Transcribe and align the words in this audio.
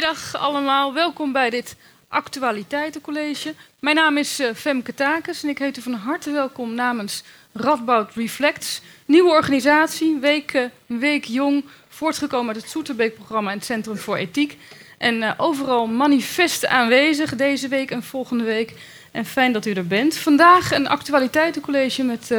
Goedemiddag 0.00 0.42
allemaal, 0.42 0.94
welkom 0.94 1.32
bij 1.32 1.50
dit 1.50 1.76
actualiteitencollege. 2.08 3.54
Mijn 3.78 3.96
naam 3.96 4.16
is 4.16 4.40
uh, 4.40 4.48
Femke 4.54 4.94
Takes 4.94 5.42
en 5.42 5.48
ik 5.48 5.58
heet 5.58 5.76
u 5.76 5.80
van 5.82 5.92
harte 5.92 6.30
welkom 6.30 6.74
namens 6.74 7.24
Radboud 7.52 8.14
Reflects. 8.14 8.80
Nieuwe 9.06 9.30
organisatie, 9.30 10.18
week, 10.20 10.52
uh, 10.52 10.64
week 10.86 11.24
jong, 11.24 11.64
voortgekomen 11.88 12.54
uit 12.54 12.62
het 12.62 12.70
Soeterbeek-programma 12.70 13.50
en 13.50 13.56
het 13.56 13.66
Centrum 13.66 13.96
voor 13.96 14.16
Ethiek. 14.16 14.58
En 14.98 15.14
uh, 15.14 15.32
overal 15.36 15.86
manifest 15.86 16.66
aanwezig 16.66 17.36
deze 17.36 17.68
week 17.68 17.90
en 17.90 18.02
volgende 18.02 18.44
week. 18.44 18.74
En 19.10 19.24
fijn 19.24 19.52
dat 19.52 19.66
u 19.66 19.72
er 19.72 19.86
bent. 19.86 20.16
Vandaag 20.16 20.72
een 20.72 20.88
actualiteitencollege 20.88 22.02
met 22.02 22.34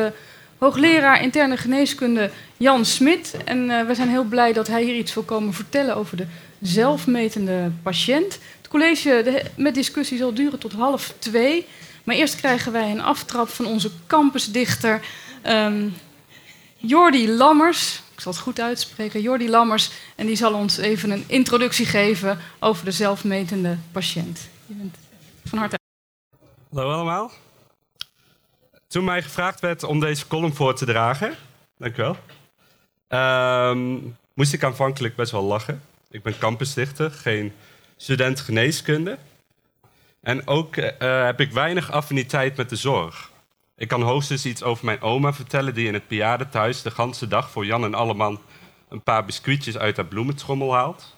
hoogleraar 0.58 1.22
interne 1.22 1.58
geneeskunde 1.58 2.32
Jan 2.58 2.86
Smit. 2.86 3.38
En 3.46 3.88
we 3.88 3.96
zijn 3.96 4.10
heel 4.10 4.24
blij 4.24 4.54
dat 4.54 4.68
hij 4.68 4.84
hier 4.84 4.96
iets 4.96 5.14
wil 5.14 5.24
komen 5.24 5.54
vertellen 5.54 5.96
over 5.96 6.18
de 6.18 6.28
zelfmetende 6.62 7.72
patiënt. 7.84 8.40
Het 8.58 8.68
college 8.68 9.44
met 9.56 9.76
discussie 9.76 10.18
zal 10.18 10.34
duren 10.34 10.60
tot 10.60 10.74
half 10.74 11.14
twee. 11.20 11.68
Maar 12.04 12.16
eerst 12.16 12.36
krijgen 12.36 12.72
wij 12.72 12.92
een 12.92 13.02
aftrap 13.02 13.50
van 13.50 13.66
onze 13.66 13.92
campusdichter 14.08 15.02
um, 15.48 15.94
Jordi 16.78 17.32
Lammers. 17.32 18.02
Ik 18.14 18.20
zal 18.20 18.32
het 18.32 18.42
goed 18.42 18.60
uitspreken, 18.60 19.22
Jordi 19.22 19.50
Lammers. 19.50 19.92
En 20.16 20.26
die 20.26 20.36
zal 20.36 20.54
ons 20.54 20.78
even 20.78 21.12
een 21.12 21.24
introductie 21.28 21.86
geven 21.86 22.40
over 22.60 22.86
de 22.86 22.92
zelfmetende 22.92 23.78
patiënt. 23.92 24.50
Je 24.66 24.74
bent 24.74 24.98
van 25.46 25.60
harte. 25.60 25.80
Hallo 26.74 26.92
allemaal. 26.92 27.32
Toen 28.88 29.04
mij 29.04 29.22
gevraagd 29.22 29.60
werd 29.60 29.84
om 29.84 30.00
deze 30.00 30.28
column 30.28 30.56
voor 30.56 30.76
te 30.76 30.86
dragen, 30.86 31.36
dank 31.78 31.98
u 31.98 32.02
wel, 32.02 32.18
um, 33.72 34.18
moest 34.34 34.54
ik 34.54 34.64
aanvankelijk 34.64 35.16
best 35.16 35.32
wel 35.32 35.44
lachen. 35.44 35.82
Ik 36.12 36.24
ben 36.24 36.38
campusdichter, 36.38 37.12
geen 37.12 37.54
student 37.98 38.40
geneeskunde. 38.40 39.18
En 40.22 40.48
ook 40.48 40.76
uh, 40.76 40.86
heb 41.00 41.40
ik 41.40 41.52
weinig 41.52 41.92
affiniteit 41.92 42.58
met 42.58 42.70
de 42.70 42.76
zorg. 42.76 43.32
Ik 43.78 43.88
kan 43.88 44.02
hoogstens 44.02 44.46
iets 44.46 44.64
over 44.64 44.86
mijn 44.86 45.02
oma 45.02 45.34
vertellen... 45.34 45.74
die 45.74 45.88
in 45.88 45.94
het 45.94 46.08
bejaardentehuis 46.08 46.82
de 46.82 46.92
ganse 46.92 47.28
dag 47.28 47.50
voor 47.50 47.66
Jan 47.66 47.84
en 47.84 47.94
Alleman... 47.94 48.42
een 48.90 49.04
paar 49.04 49.26
biscuitjes 49.26 49.78
uit 49.78 49.96
haar 49.96 50.06
bloementrommel 50.06 50.74
haalt. 50.74 51.16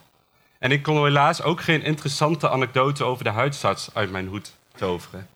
En 0.59 0.71
ik 0.71 0.83
kon 0.83 1.03
helaas 1.03 1.41
ook 1.41 1.61
geen 1.61 1.83
interessante 1.83 2.49
anekdote 2.49 3.03
over 3.03 3.23
de 3.23 3.29
huisarts 3.29 3.89
uit 3.93 4.11
mijn 4.11 4.27
hoed 4.27 4.55
toveren. 4.75 5.27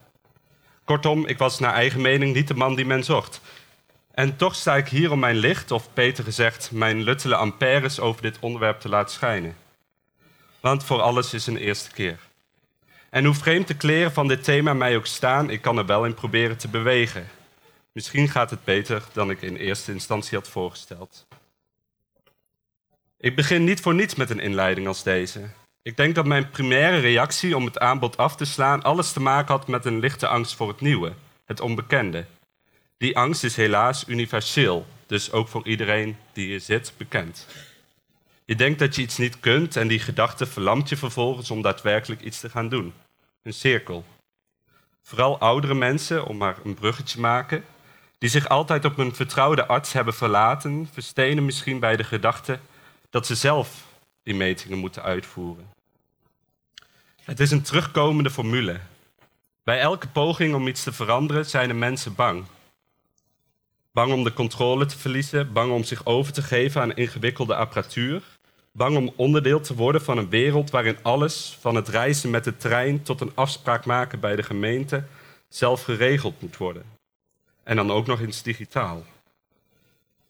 Kortom, 0.84 1.26
ik 1.26 1.38
was 1.38 1.60
naar 1.60 1.74
eigen 1.74 2.02
mening 2.02 2.36
niet 2.36 2.48
de 2.48 2.54
man 2.54 2.76
die 2.76 2.86
men 2.86 3.04
zocht. 3.04 3.42
En 4.18 4.36
toch 4.36 4.56
sta 4.56 4.76
ik 4.76 4.88
hier 4.88 5.12
om 5.12 5.20
mijn 5.20 5.36
licht, 5.36 5.72
of 5.72 5.94
beter 5.94 6.24
gezegd, 6.24 6.72
mijn 6.72 7.04
luttele 7.04 7.36
ampères 7.36 8.00
over 8.00 8.22
dit 8.22 8.38
onderwerp 8.40 8.80
te 8.80 8.90
laten 8.90 9.14
schijnen. 9.14 9.56
Want 10.60 10.84
voor 10.84 11.02
alles 11.02 11.34
is 11.34 11.48
een 11.48 11.58
eerste 11.58 11.92
keer. 11.92 12.20
En 13.10 13.26
hoe 13.26 13.34
vreemd 13.34 13.68
de 13.68 13.78
kleren 13.78 14.12
van 14.12 14.28
dit 14.28 14.44
thema 14.44 14.74
mij 14.74 14.96
ook 14.96 15.06
staan, 15.06 15.50
ik 15.50 15.62
kan 15.62 15.78
er 15.78 15.86
wel 15.86 16.06
in 16.06 16.14
proberen 16.14 16.58
te 16.58 16.68
bewegen. 16.68 17.28
Misschien 17.92 18.30
gaat 18.30 18.50
het 18.50 18.64
beter 18.64 19.04
dan 19.14 19.30
ik 19.30 19.42
in 19.42 19.56
eerste 19.56 19.92
instantie 19.92 20.38
had 20.38 20.48
voorgesteld. 20.48 21.28
Ik 23.18 23.36
begin 23.36 23.64
niet 23.64 23.82
voor 23.82 23.94
niets 23.94 24.16
met 24.16 24.30
een 24.30 24.40
inleiding 24.40 24.88
als 24.88 25.04
deze. 25.04 25.50
Ik 25.82 25.98
denk 25.98 26.16
dat 26.16 26.26
mijn 26.26 26.50
primaire 26.50 26.98
reactie 26.98 27.56
om 27.56 27.66
het 27.66 27.80
aanbod 27.80 28.18
af 28.18 28.36
te 28.36 28.46
slaan 28.46 28.84
alles 28.84 29.12
te 29.12 29.22
maken 29.22 29.54
had 29.54 29.68
met 29.68 29.86
een 29.86 30.00
lichte 30.00 30.28
angst 30.28 30.56
voor 30.56 30.68
het 30.68 30.82
nieuwe, 30.82 31.14
het 31.46 31.60
onbekende. 31.60 32.26
Die 32.98 33.18
angst 33.18 33.44
is 33.44 33.56
helaas 33.56 34.08
universeel, 34.08 34.86
dus 35.06 35.32
ook 35.32 35.48
voor 35.48 35.68
iedereen 35.68 36.18
die 36.34 36.48
hier 36.48 36.60
zit 36.60 36.94
bekend. 36.98 37.48
Je 38.46 38.56
denkt 38.56 38.80
dat 38.80 38.96
je 38.96 39.02
iets 39.02 39.18
niet 39.18 39.40
kunt 39.40 39.76
en 39.76 39.88
die 39.88 40.00
gedachte 40.00 40.46
verlamt 40.46 40.90
je 40.90 40.98
vervolgens 40.98 41.52
om 41.52 41.62
daadwerkelijk 41.62 42.22
iets 42.22 42.40
te 42.40 42.50
gaan 42.50 42.70
doen. 42.70 42.94
Een 43.44 43.54
cirkel. 43.54 44.06
Vooral 45.04 45.40
oudere 45.40 45.74
mensen, 45.74 46.26
om 46.26 46.38
maar 46.38 46.58
een 46.64 46.74
bruggetje 46.74 47.16
te 47.16 47.22
maken, 47.22 47.66
die 48.18 48.30
zich 48.30 48.50
altijd 48.50 48.86
op 48.86 48.98
een 48.98 49.16
vertrouwde 49.16 49.66
arts 49.66 49.94
hebben 49.94 50.14
verlaten, 50.14 50.90
verstenen 50.94 51.46
misschien 51.46 51.80
bij 51.80 51.96
de 51.96 52.04
gedachte 52.04 52.60
dat 53.10 53.26
ze 53.26 53.36
zelf 53.36 53.86
die 54.24 54.36
metingen 54.36 54.78
moeten 54.78 55.04
uitvoeren. 55.04 55.70
Het 57.24 57.40
is 57.40 57.52
een 57.52 57.62
terugkomende 57.62 58.30
formule. 58.30 58.80
Bij 59.64 59.80
elke 59.80 60.08
poging 60.08 60.56
om 60.56 60.68
iets 60.68 60.84
te 60.84 60.92
veranderen 60.92 61.46
zijn 61.46 61.68
de 61.68 61.74
mensen 61.74 62.16
bang. 62.16 62.46
Bang 63.98 64.14
om 64.14 64.24
de 64.24 64.34
controle 64.34 64.86
te 64.86 64.98
verliezen, 64.98 65.54
bang 65.54 65.72
om 65.72 65.84
zich 65.84 66.06
over 66.06 66.34
te 66.34 66.42
geven 66.42 66.82
aan 66.82 66.94
ingewikkelde 66.94 67.56
apparatuur, 67.56 68.22
bang 68.72 68.98
om 68.98 69.14
onderdeel 69.16 69.62
te 69.62 69.76
worden 69.76 70.02
van 70.02 70.18
een 70.18 70.30
wereld 70.30 70.70
waarin 70.70 70.98
alles, 71.02 71.58
van 71.60 71.76
het 71.76 71.88
reizen 71.88 72.30
met 72.30 72.44
de 72.44 72.58
trein 72.58 73.04
tot 73.04 73.22
een 73.22 73.32
afspraak 73.36 73.86
maken 73.86 74.20
bij 74.20 74.36
de 74.36 74.44
gemeente, 74.44 75.04
zelf 75.50 75.84
geregeld 75.84 76.42
moet 76.42 76.58
worden. 76.58 76.84
En 77.64 77.76
dan 77.76 77.92
ook 77.92 78.08
nog 78.08 78.22
eens 78.22 78.42
digitaal. 78.42 79.06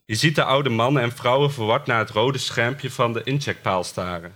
Je 0.05 0.15
ziet 0.15 0.35
de 0.35 0.43
oude 0.43 0.69
mannen 0.69 1.03
en 1.03 1.11
vrouwen 1.11 1.51
verward 1.51 1.85
naar 1.85 1.99
het 1.99 2.09
rode 2.09 2.37
schermpje 2.37 2.91
van 2.91 3.13
de 3.13 3.23
incheckpaal 3.23 3.83
staren. 3.83 4.35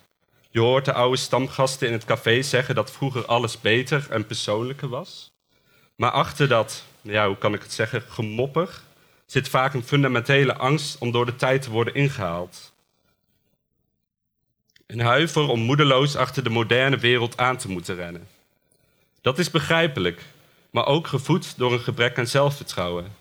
Je 0.50 0.60
hoort 0.60 0.86
de 0.86 0.94
oude 0.94 1.18
stamgasten 1.18 1.88
in 1.88 1.94
het 1.94 2.06
café 2.06 2.42
zeggen 2.42 2.76
dat 2.76 2.92
vroeger 2.92 3.26
alles 3.26 3.62
beter 3.62 4.08
en 4.10 4.26
persoonlijker 4.26 4.90
was. 4.90 5.32
Maar 5.96 6.12
achter 6.12 6.48
dat, 6.48 6.84
ja, 7.02 7.28
hoe 7.28 7.38
kan 7.38 7.54
ik 7.54 7.62
het 7.62 7.74
zeggen, 7.74 8.02
gemopper, 8.08 8.82
zit 9.32 9.50
vaak 9.50 9.74
een 9.74 9.84
fundamentele 9.84 10.56
angst 10.56 10.98
om 10.98 11.12
door 11.12 11.26
de 11.26 11.36
tijd 11.36 11.62
te 11.62 11.70
worden 11.70 11.94
ingehaald. 11.94 12.74
Een 14.88 15.00
huiver 15.00 15.48
om 15.48 15.60
moedeloos 15.60 16.16
achter 16.16 16.44
de 16.44 16.50
moderne 16.50 16.98
wereld 16.98 17.38
aan 17.38 17.58
te 17.58 17.70
moeten 17.70 17.96
rennen. 17.96 18.28
Dat 19.22 19.40
is 19.40 19.52
begrijpelijk, 19.52 20.22
maar 20.72 20.86
ook 20.86 21.08
gevoed 21.08 21.58
door 21.58 21.74
een 21.74 21.80
gebrek 21.80 22.18
aan 22.18 22.28
zelfvertrouwen. 22.28 23.16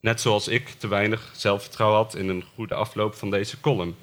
Net 0.00 0.20
zoals 0.20 0.48
ik 0.48 0.68
te 0.68 0.88
weinig 0.88 1.30
zelfvertrouwen 1.32 1.98
had 1.98 2.14
in 2.14 2.28
een 2.28 2.44
goede 2.54 2.74
afloop 2.74 3.14
van 3.14 3.30
deze 3.30 3.60
column. 3.60 3.96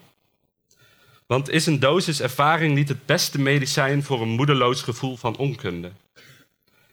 Want 1.26 1.50
is 1.50 1.66
een 1.66 1.80
dosis 1.80 2.22
ervaring 2.22 2.76
niet 2.76 2.90
het 2.90 3.06
beste 3.06 3.40
medicijn 3.40 4.04
voor 4.04 4.22
een 4.22 4.30
moedeloos 4.30 4.82
gevoel 4.82 5.18
van 5.18 5.38
onkunde? 5.38 5.92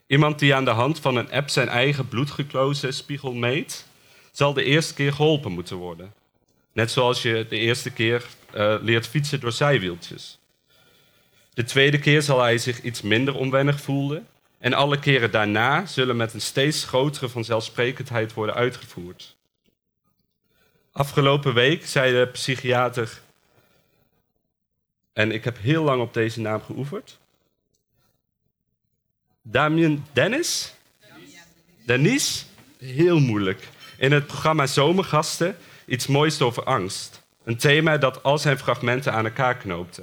Iemand 0.07 0.39
die 0.39 0.55
aan 0.55 0.65
de 0.65 0.71
hand 0.71 1.01
van 1.01 1.17
een 1.17 1.33
app 1.33 1.49
zijn 1.49 1.69
eigen 1.69 2.09
spiegel 2.93 3.33
meet, 3.33 3.87
zal 4.35 4.53
de 4.53 4.65
eerste 4.65 4.95
keer 4.95 5.13
geholpen 5.13 5.53
moeten 5.53 5.77
worden. 5.77 6.15
Net 6.73 6.91
zoals 6.91 7.23
je 7.23 7.47
de 7.49 7.59
eerste 7.59 7.91
keer 7.91 8.25
uh, 8.55 8.77
leert 8.81 9.07
fietsen 9.07 9.41
door 9.41 9.53
zijwieltjes. 9.53 10.39
De 11.53 11.65
tweede 11.65 11.99
keer 11.99 12.23
zal 12.23 12.41
hij 12.41 12.59
zich 12.59 12.83
iets 12.83 13.03
minder 13.03 13.35
onwennig 13.35 13.81
voelen. 13.81 14.27
En 14.59 14.73
alle 14.73 14.99
keren 14.99 15.31
daarna 15.31 15.87
zullen 15.87 16.17
met 16.17 16.35
een 16.35 16.41
steeds 16.41 16.85
grotere 16.85 17.29
vanzelfsprekendheid 17.29 18.33
worden 18.33 18.55
uitgevoerd. 18.55 19.37
Afgelopen 20.93 21.55
week 21.55 21.87
zei 21.87 22.13
de 22.13 22.27
psychiater, 22.27 23.21
en 25.13 25.33
ik 25.33 25.45
heb 25.45 25.59
heel 25.59 25.85
lang 25.85 26.01
op 26.03 26.15
deze 26.15 26.41
naam 26.41 26.63
geoefend. 26.63 27.19
Damien 29.43 30.05
Dennis? 30.13 30.75
Dennis? 31.85 32.47
Heel 32.79 33.19
moeilijk 33.19 33.69
in 33.97 34.13
het 34.13 34.27
programma 34.27 34.67
Zomergasten 34.67 35.57
iets 35.87 36.07
moois 36.07 36.41
over 36.41 36.65
angst. 36.65 37.23
Een 37.45 37.57
thema 37.57 37.97
dat 37.97 38.23
al 38.23 38.39
zijn 38.39 38.59
fragmenten 38.59 39.13
aan 39.13 39.25
elkaar 39.25 39.57
knoopte. 39.57 40.03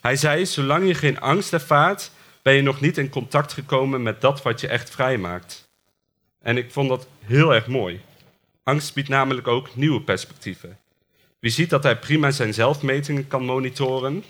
Hij 0.00 0.16
zei: 0.16 0.46
Zolang 0.46 0.86
je 0.86 0.94
geen 0.94 1.20
angst 1.20 1.52
ervaart, 1.52 2.10
ben 2.42 2.54
je 2.54 2.62
nog 2.62 2.80
niet 2.80 2.98
in 2.98 3.08
contact 3.08 3.52
gekomen 3.52 4.02
met 4.02 4.20
dat 4.20 4.42
wat 4.42 4.60
je 4.60 4.68
echt 4.68 4.90
vrijmaakt. 4.90 5.68
En 6.40 6.56
ik 6.56 6.70
vond 6.70 6.88
dat 6.88 7.06
heel 7.24 7.54
erg 7.54 7.66
mooi. 7.66 8.00
Angst 8.62 8.94
biedt 8.94 9.08
namelijk 9.08 9.48
ook 9.48 9.76
nieuwe 9.76 10.00
perspectieven. 10.00 10.78
Wie 11.38 11.50
ziet 11.50 11.70
dat 11.70 11.82
hij 11.82 11.98
prima 11.98 12.30
zijn 12.30 12.54
zelfmetingen 12.54 13.26
kan 13.26 13.44
monitoren, 13.44 14.24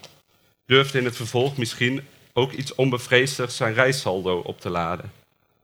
durft 0.67 0.95
in 0.95 1.05
het 1.05 1.17
vervolg 1.17 1.57
misschien 1.57 2.05
ook 2.33 2.53
iets 2.53 2.75
onbevreesder 2.75 3.51
zijn 3.51 3.75
reissaldo 3.75 4.39
op 4.39 4.61
te 4.61 4.71
laden. 4.71 5.13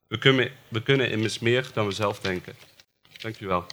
We 0.09 0.19
kunnen, 0.19 0.51
we 0.69 0.83
kunnen 0.83 1.11
immers 1.11 1.39
meer 1.39 1.71
dan 1.73 1.87
we 1.87 1.93
zelf 1.93 2.21
denken. 2.21 2.55
Dank 3.19 3.41
u 3.41 3.47
wel. 3.47 3.67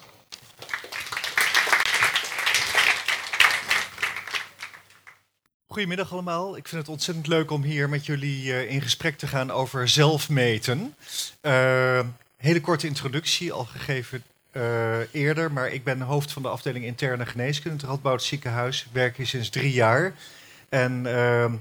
Goedemiddag 5.67 6.11
allemaal. 6.11 6.57
Ik 6.57 6.67
vind 6.67 6.81
het 6.81 6.91
ontzettend 6.91 7.27
leuk 7.27 7.51
om 7.51 7.63
hier 7.63 7.89
met 7.89 8.05
jullie 8.05 8.43
uh, 8.43 8.71
in 8.71 8.81
gesprek 8.81 9.17
te 9.17 9.27
gaan 9.27 9.51
over 9.51 9.89
zelfmeten. 9.89 10.95
Uh, 11.41 11.99
hele 12.37 12.61
korte 12.61 12.87
introductie, 12.87 13.51
al 13.51 13.65
gegeven 13.65 14.23
uh, 14.51 15.13
eerder, 15.13 15.51
maar 15.51 15.69
ik 15.69 15.83
ben 15.83 16.01
hoofd 16.01 16.31
van 16.31 16.41
de 16.41 16.47
afdeling 16.47 16.85
interne 16.85 17.25
geneeskunde, 17.25 17.77
het 17.77 17.85
Radboud 17.85 18.23
ziekenhuis. 18.23 18.87
Werk 18.91 19.17
hier 19.17 19.27
sinds 19.27 19.49
drie 19.49 19.73
jaar. 19.73 20.13
En 20.69 21.05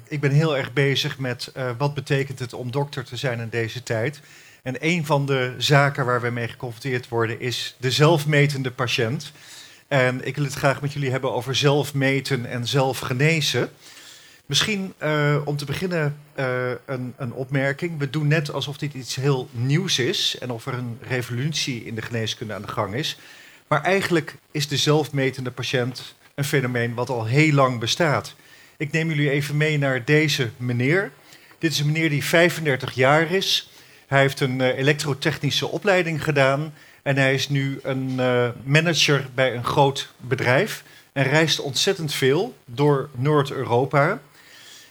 ik 0.08 0.20
ben 0.20 0.30
heel 0.30 0.56
erg 0.56 0.72
bezig 0.72 1.18
met 1.18 1.52
wat 1.78 1.94
betekent 1.94 2.38
het 2.38 2.52
om 2.52 2.70
dokter 2.70 3.04
te 3.04 3.16
zijn 3.16 3.40
in 3.40 3.48
deze 3.48 3.82
tijd. 3.82 4.20
En 4.64 4.76
een 4.80 5.06
van 5.06 5.26
de 5.26 5.54
zaken 5.58 6.04
waar 6.04 6.20
we 6.20 6.30
mee 6.30 6.48
geconfronteerd 6.48 7.08
worden 7.08 7.40
is 7.40 7.76
de 7.78 7.90
zelfmetende 7.90 8.70
patiënt. 8.70 9.32
En 9.88 10.26
ik 10.26 10.36
wil 10.36 10.44
het 10.44 10.54
graag 10.54 10.80
met 10.80 10.92
jullie 10.92 11.10
hebben 11.10 11.32
over 11.32 11.54
zelfmeten 11.54 12.46
en 12.46 12.66
zelfgenezen. 12.66 13.70
Misschien 14.46 14.92
uh, 15.02 15.36
om 15.44 15.56
te 15.56 15.64
beginnen 15.64 16.16
uh, 16.38 16.70
een, 16.86 17.14
een, 17.16 17.32
opmerking. 17.32 17.98
We 17.98 18.10
doen 18.10 18.28
net 18.28 18.52
alsof 18.52 18.76
dit 18.76 18.94
iets 18.94 19.14
heel 19.14 19.48
nieuws 19.50 19.98
is 19.98 20.38
en 20.40 20.50
of 20.50 20.66
er 20.66 20.74
een 20.74 20.98
revolutie 21.00 21.84
in 21.84 21.94
de 21.94 22.02
geneeskunde 22.02 22.54
aan 22.54 22.62
de 22.62 22.68
gang 22.68 22.94
is. 22.94 23.18
Maar 23.68 23.82
eigenlijk 23.82 24.36
is 24.50 24.68
de 24.68 24.76
zelfmetende 24.76 25.50
patiënt 25.50 26.14
een 26.34 26.44
fenomeen 26.44 26.94
wat 26.94 27.10
al 27.10 27.24
heel 27.24 27.52
lang 27.52 27.80
bestaat. 27.80 28.34
Ik 28.76 28.92
neem 28.92 29.08
jullie 29.08 29.30
even 29.30 29.56
mee 29.56 29.78
naar 29.78 30.04
deze 30.04 30.50
meneer. 30.56 31.12
Dit 31.58 31.72
is 31.72 31.78
een 31.78 31.86
meneer 31.86 32.10
die 32.10 32.24
35 32.24 32.92
jaar 32.92 33.30
is. 33.30 33.68
Hij 34.06 34.20
heeft 34.20 34.40
een 34.40 34.60
uh, 34.60 34.78
elektrotechnische 34.78 35.68
opleiding 35.68 36.24
gedaan 36.24 36.74
en 37.02 37.16
hij 37.16 37.34
is 37.34 37.48
nu 37.48 37.78
een 37.82 38.14
manager 38.64 39.26
bij 39.34 39.54
een 39.54 39.64
groot 39.64 40.12
bedrijf 40.16 40.82
en 41.12 41.24
reist 41.24 41.60
ontzettend 41.60 42.14
veel 42.14 42.56
door 42.64 43.08
Noord-Europa. 43.14 44.20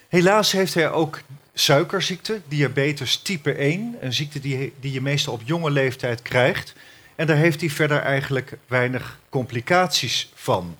Helaas 0.07 0.51
heeft 0.51 0.73
hij 0.73 0.91
ook 0.91 1.19
suikerziekte, 1.53 2.41
diabetes 2.47 3.17
type 3.17 3.53
1, 3.53 3.95
een 4.01 4.13
ziekte 4.13 4.39
die, 4.39 4.73
die 4.79 4.91
je 4.91 5.01
meestal 5.01 5.33
op 5.33 5.41
jonge 5.45 5.71
leeftijd 5.71 6.21
krijgt. 6.21 6.73
En 7.15 7.27
daar 7.27 7.37
heeft 7.37 7.59
hij 7.59 7.69
verder 7.69 7.99
eigenlijk 7.99 8.57
weinig 8.67 9.19
complicaties 9.29 10.31
van. 10.35 10.77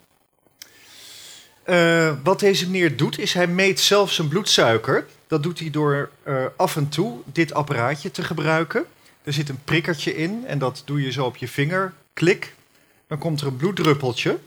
Uh, 1.65 2.13
wat 2.23 2.39
deze 2.39 2.65
meneer 2.69 2.97
doet, 2.97 3.19
is 3.19 3.33
hij 3.33 3.47
meet 3.47 3.79
zelf 3.79 4.11
zijn 4.11 4.27
bloedsuiker. 4.27 5.05
Dat 5.33 5.43
doet 5.43 5.59
hij 5.59 5.69
door 5.69 6.09
uh, 6.27 6.45
af 6.55 6.75
en 6.75 6.89
toe 6.89 7.21
dit 7.25 7.53
apparaatje 7.53 8.11
te 8.11 8.23
gebruiken. 8.23 8.85
Er 9.23 9.33
zit 9.33 9.49
een 9.49 9.63
prikkertje 9.63 10.15
in 10.15 10.43
en 10.47 10.59
dat 10.59 10.81
doe 10.85 11.01
je 11.01 11.11
zo 11.11 11.25
op 11.25 11.37
je 11.37 11.47
vinger. 11.47 11.93
Klik, 12.13 12.55
dan 13.07 13.17
komt 13.17 13.41
er 13.41 13.47
een 13.47 13.55
bloeddruppeltje. 13.55 14.39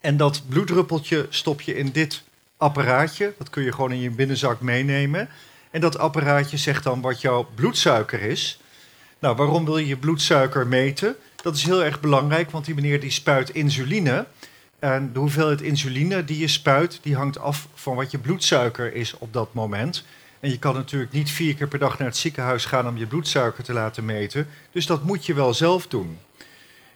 En 0.00 0.16
dat 0.16 0.42
bloeddruppeltje 0.48 1.26
stop 1.28 1.60
je 1.60 1.74
in 1.74 1.90
dit 1.90 2.22
apparaatje. 2.56 3.34
Dat 3.38 3.50
kun 3.50 3.62
je 3.62 3.72
gewoon 3.72 3.92
in 3.92 4.00
je 4.00 4.10
binnenzak 4.10 4.60
meenemen. 4.60 5.28
En 5.70 5.80
dat 5.80 5.98
apparaatje 5.98 6.56
zegt 6.56 6.84
dan 6.84 7.00
wat 7.00 7.20
jouw 7.20 7.48
bloedsuiker 7.54 8.20
is. 8.20 8.60
Nou, 9.18 9.36
waarom 9.36 9.64
wil 9.64 9.78
je 9.78 9.86
je 9.86 9.96
bloedsuiker 9.96 10.66
meten? 10.66 11.16
Dat 11.42 11.56
is 11.56 11.62
heel 11.62 11.84
erg 11.84 12.00
belangrijk, 12.00 12.50
want 12.50 12.64
die 12.64 12.74
meneer 12.74 13.00
die 13.00 13.10
spuit 13.10 13.50
insuline. 13.50 14.26
En 14.82 15.12
de 15.12 15.18
hoeveelheid 15.18 15.60
insuline 15.60 16.24
die 16.24 16.38
je 16.38 16.48
spuit, 16.48 16.98
die 17.02 17.16
hangt 17.16 17.38
af 17.38 17.68
van 17.74 17.96
wat 17.96 18.10
je 18.10 18.18
bloedsuiker 18.18 18.94
is 18.94 19.18
op 19.18 19.32
dat 19.32 19.54
moment. 19.54 20.04
En 20.40 20.50
je 20.50 20.58
kan 20.58 20.74
natuurlijk 20.74 21.12
niet 21.12 21.30
vier 21.30 21.54
keer 21.54 21.68
per 21.68 21.78
dag 21.78 21.98
naar 21.98 22.08
het 22.08 22.16
ziekenhuis 22.16 22.64
gaan 22.64 22.88
om 22.88 22.96
je 22.96 23.06
bloedsuiker 23.06 23.64
te 23.64 23.72
laten 23.72 24.04
meten. 24.04 24.46
Dus 24.70 24.86
dat 24.86 25.02
moet 25.04 25.26
je 25.26 25.34
wel 25.34 25.54
zelf 25.54 25.86
doen. 25.86 26.18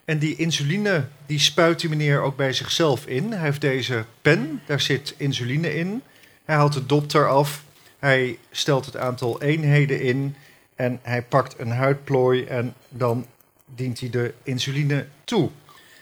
En 0.05 0.19
die 0.19 0.37
insuline, 0.37 1.09
die 1.27 1.39
spuit 1.39 1.81
die 1.81 1.91
meneer 1.91 2.21
ook 2.21 2.37
bij 2.37 2.53
zichzelf 2.53 3.07
in. 3.07 3.33
Hij 3.33 3.41
heeft 3.43 3.61
deze 3.61 4.05
pen, 4.23 4.63
daar 4.67 4.81
zit 4.81 5.15
insuline 5.17 5.75
in. 5.75 6.03
Hij 6.45 6.57
haalt 6.57 6.73
de 6.73 6.87
dop 6.87 7.15
eraf. 7.15 7.65
Hij 7.99 8.39
stelt 8.51 8.87
het 8.87 8.97
aantal 8.97 9.43
eenheden 9.43 10.01
in. 10.01 10.37
En 10.75 10.99
hij 11.03 11.23
pakt 11.23 11.59
een 11.59 11.73
huidplooi 11.73 12.45
en 12.45 12.75
dan 12.89 13.27
dient 13.75 14.01
hij 14.01 14.11
de 14.11 14.35
insuline 14.43 15.07
toe. 15.25 15.51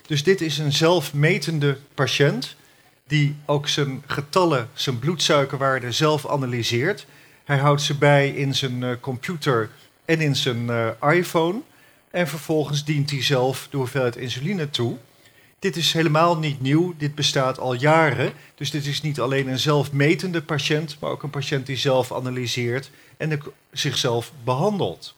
Dus 0.07 0.23
dit 0.23 0.41
is 0.41 0.59
een 0.59 0.73
zelfmetende 0.73 1.79
patiënt 1.95 2.57
die 3.07 3.37
ook 3.45 3.69
zijn 3.69 4.03
getallen, 4.07 4.69
zijn 4.75 4.99
bloedsuikerwaarde 4.99 5.93
zelf 5.93 6.29
analyseert. 6.29 7.07
Hij 7.45 7.59
houdt 7.59 7.83
ze 7.83 7.99
bij 7.99 8.29
in 8.29 8.55
zijn 8.55 8.83
eh, 8.83 8.91
computer 9.01 9.71
en 10.05 10.21
in 10.21 10.37
zijn 10.37 10.67
uh, 10.67 10.89
iPhone. 11.01 11.61
En 12.11 12.29
vervolgens 12.29 12.85
dient 12.85 13.11
hij 13.11 13.23
zelf 13.23 13.69
de 13.71 13.77
hoeveelheid 13.77 14.17
insuline 14.17 14.71
toe. 14.71 14.97
Dit 15.59 15.77
is 15.77 15.93
helemaal 15.93 16.39
niet 16.39 16.61
nieuw, 16.61 16.95
dit 16.99 17.15
bestaat 17.15 17.59
al 17.59 17.75
jaren. 17.75 18.33
Dus 18.55 18.71
dit 18.71 18.87
is 18.87 19.03
niet 19.03 19.21
alleen 19.21 19.49
een 19.49 19.59
zelfmetende 19.59 20.43
patiënt, 20.43 20.97
maar 21.01 21.11
ook 21.11 21.23
een 21.23 21.31
patiënt 21.31 21.67
die 21.67 21.77
zelf 21.77 22.13
analyseert 22.13 22.91
en 23.17 23.43
zichzelf 23.73 24.33
behandelt. 24.45 25.15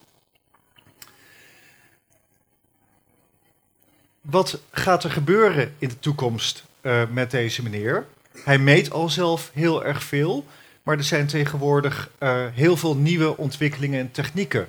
Wat 4.31 4.61
gaat 4.71 5.05
er 5.05 5.11
gebeuren 5.11 5.75
in 5.79 5.89
de 5.89 5.99
toekomst 5.99 6.65
uh, 6.83 7.03
met 7.11 7.31
deze 7.31 7.63
meneer? 7.63 8.07
Hij 8.45 8.59
meet 8.59 8.91
al 8.91 9.09
zelf 9.09 9.51
heel 9.53 9.85
erg 9.85 10.03
veel, 10.03 10.47
maar 10.83 10.97
er 10.97 11.05
zijn 11.05 11.27
tegenwoordig 11.27 12.11
uh, 12.19 12.45
heel 12.53 12.77
veel 12.77 12.97
nieuwe 12.97 13.37
ontwikkelingen 13.37 14.01
en 14.01 14.11
technieken. 14.11 14.69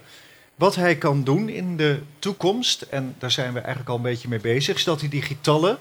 Wat 0.56 0.76
hij 0.76 0.96
kan 0.96 1.24
doen 1.24 1.50
in 1.50 1.78
de 1.78 2.00
toekomst, 2.20 2.82
en 2.82 3.16
daar 3.20 3.32
zijn 3.32 3.54
we 3.54 3.60
eigenlijk 3.60 3.90
al 3.90 3.96
een 3.96 4.02
beetje 4.02 4.28
mee 4.28 4.40
bezig, 4.40 4.76
is 4.76 4.84
dat 4.84 5.00
hij 5.00 5.10
die 5.10 5.22
getallen 5.22 5.78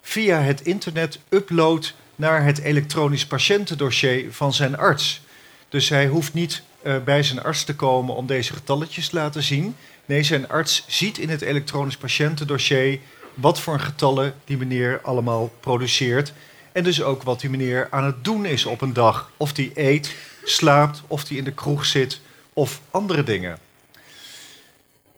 via 0.00 0.40
het 0.40 0.60
internet 0.60 1.18
uploadt 1.28 1.94
naar 2.16 2.44
het 2.44 2.58
elektronisch 2.58 3.26
patiëntendossier 3.26 4.32
van 4.32 4.52
zijn 4.52 4.76
arts. 4.76 5.20
Dus 5.68 5.88
hij 5.88 6.06
hoeft 6.06 6.34
niet 6.34 6.62
uh, 6.82 6.96
bij 7.04 7.22
zijn 7.22 7.42
arts 7.42 7.64
te 7.64 7.74
komen 7.74 8.14
om 8.14 8.26
deze 8.26 8.52
getalletjes 8.52 9.08
te 9.08 9.16
laten 9.16 9.42
zien. 9.42 9.76
Nee, 10.06 10.22
zijn 10.22 10.48
arts 10.48 10.84
ziet 10.86 11.18
in 11.18 11.28
het 11.28 11.40
elektronisch 11.40 11.96
patiëntendossier 11.96 12.98
wat 13.40 13.60
voor 13.60 13.80
getallen 13.80 14.34
die 14.44 14.56
meneer 14.56 15.00
allemaal 15.02 15.52
produceert. 15.60 16.32
En 16.72 16.84
dus 16.84 17.02
ook 17.02 17.22
wat 17.22 17.40
die 17.40 17.50
meneer 17.50 17.88
aan 17.90 18.04
het 18.04 18.24
doen 18.24 18.44
is 18.44 18.66
op 18.66 18.80
een 18.80 18.92
dag. 18.92 19.30
Of 19.36 19.52
die 19.52 19.70
eet, 19.74 20.14
slaapt, 20.44 21.02
of 21.06 21.24
die 21.24 21.38
in 21.38 21.44
de 21.44 21.52
kroeg 21.52 21.84
zit 21.84 22.20
of 22.52 22.80
andere 22.90 23.22
dingen. 23.22 23.58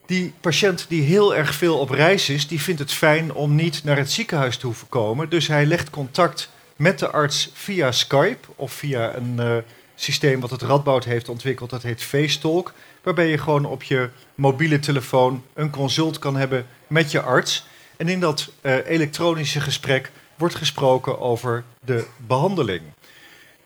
Die 0.06 0.32
patiënt 0.40 0.86
die 0.88 1.02
heel 1.02 1.34
erg 1.34 1.54
veel 1.54 1.78
op 1.78 1.90
reis 1.90 2.28
is, 2.28 2.46
die 2.46 2.60
vindt 2.60 2.80
het 2.80 2.92
fijn 2.92 3.32
om 3.32 3.54
niet 3.54 3.84
naar 3.84 3.96
het 3.96 4.10
ziekenhuis 4.10 4.56
te 4.56 4.66
hoeven 4.66 4.88
komen. 4.88 5.28
Dus 5.28 5.46
hij 5.46 5.66
legt 5.66 5.90
contact 5.90 6.50
met 6.76 6.98
de 6.98 7.10
arts 7.10 7.50
via 7.52 7.92
Skype 7.92 8.48
of 8.56 8.72
via 8.72 9.14
een 9.14 9.36
uh, 9.38 9.56
systeem 9.94 10.40
wat 10.40 10.50
het 10.50 10.62
Radboud 10.62 11.04
heeft 11.04 11.28
ontwikkeld. 11.28 11.70
Dat 11.70 11.82
heet 11.82 12.02
FaceTalk. 12.02 12.72
Waarbij 13.02 13.28
je 13.28 13.38
gewoon 13.38 13.64
op 13.64 13.82
je 13.82 14.08
mobiele 14.34 14.78
telefoon 14.78 15.44
een 15.54 15.70
consult 15.70 16.18
kan 16.18 16.36
hebben 16.36 16.66
met 16.86 17.10
je 17.10 17.20
arts. 17.20 17.66
En 18.02 18.08
in 18.08 18.20
dat 18.20 18.50
uh, 18.62 18.86
elektronische 18.86 19.60
gesprek 19.60 20.10
wordt 20.36 20.54
gesproken 20.54 21.20
over 21.20 21.64
de 21.84 22.06
behandeling. 22.16 22.82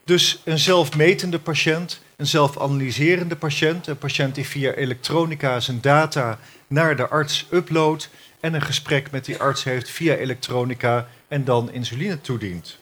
Dus 0.05 0.41
een 0.45 0.59
zelfmetende 0.59 1.39
patiënt, 1.39 2.01
een 2.17 2.27
zelfanalyserende 2.27 3.37
patiënt, 3.37 3.87
een 3.87 3.99
patiënt 3.99 4.35
die 4.35 4.47
via 4.47 4.73
elektronica 4.73 5.61
zijn 5.61 5.81
data 5.81 6.39
naar 6.67 6.97
de 6.97 7.09
arts 7.09 7.47
uploadt 7.51 8.11
en 8.41 8.55
een 8.55 8.63
gesprek 8.63 9.11
met 9.11 9.25
die 9.25 9.39
arts 9.39 9.65
heeft 9.65 9.91
via 9.91 10.15
elektronica 10.15 11.09
en 11.29 11.45
dan 11.45 11.73
insuline 11.73 12.21
toedient. 12.21 12.79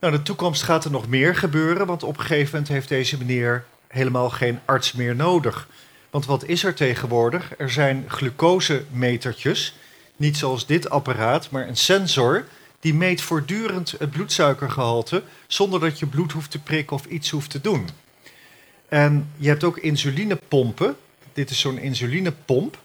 Nou, 0.00 0.12
de 0.12 0.22
toekomst 0.22 0.62
gaat 0.62 0.84
er 0.84 0.90
nog 0.90 1.08
meer 1.08 1.36
gebeuren, 1.36 1.86
want 1.86 2.02
op 2.02 2.18
een 2.18 2.24
gegeven 2.24 2.50
moment 2.50 2.68
heeft 2.68 2.88
deze 2.88 3.18
meneer 3.18 3.64
helemaal 3.88 4.30
geen 4.30 4.58
arts 4.64 4.92
meer 4.92 5.16
nodig. 5.16 5.68
Want 6.10 6.26
wat 6.26 6.44
is 6.44 6.64
er 6.64 6.74
tegenwoordig? 6.74 7.58
Er 7.58 7.70
zijn 7.70 8.04
glucosemetertjes, 8.08 9.74
niet 10.16 10.36
zoals 10.36 10.66
dit 10.66 10.90
apparaat, 10.90 11.50
maar 11.50 11.68
een 11.68 11.76
sensor 11.76 12.44
die 12.80 12.94
meet 12.94 13.20
voortdurend 13.20 13.94
het 13.98 14.10
bloedsuikergehalte 14.10 15.22
zonder 15.46 15.80
dat 15.80 15.98
je 15.98 16.06
bloed 16.06 16.32
hoeft 16.32 16.50
te 16.50 16.58
prikken 16.58 16.96
of 16.96 17.04
iets 17.04 17.30
hoeft 17.30 17.50
te 17.50 17.60
doen. 17.60 17.88
En 18.88 19.30
je 19.36 19.48
hebt 19.48 19.64
ook 19.64 19.78
insulinepompen. 19.78 20.96
Dit 21.32 21.50
is 21.50 21.60
zo'n 21.60 21.78
insulinepomp. 21.78 22.78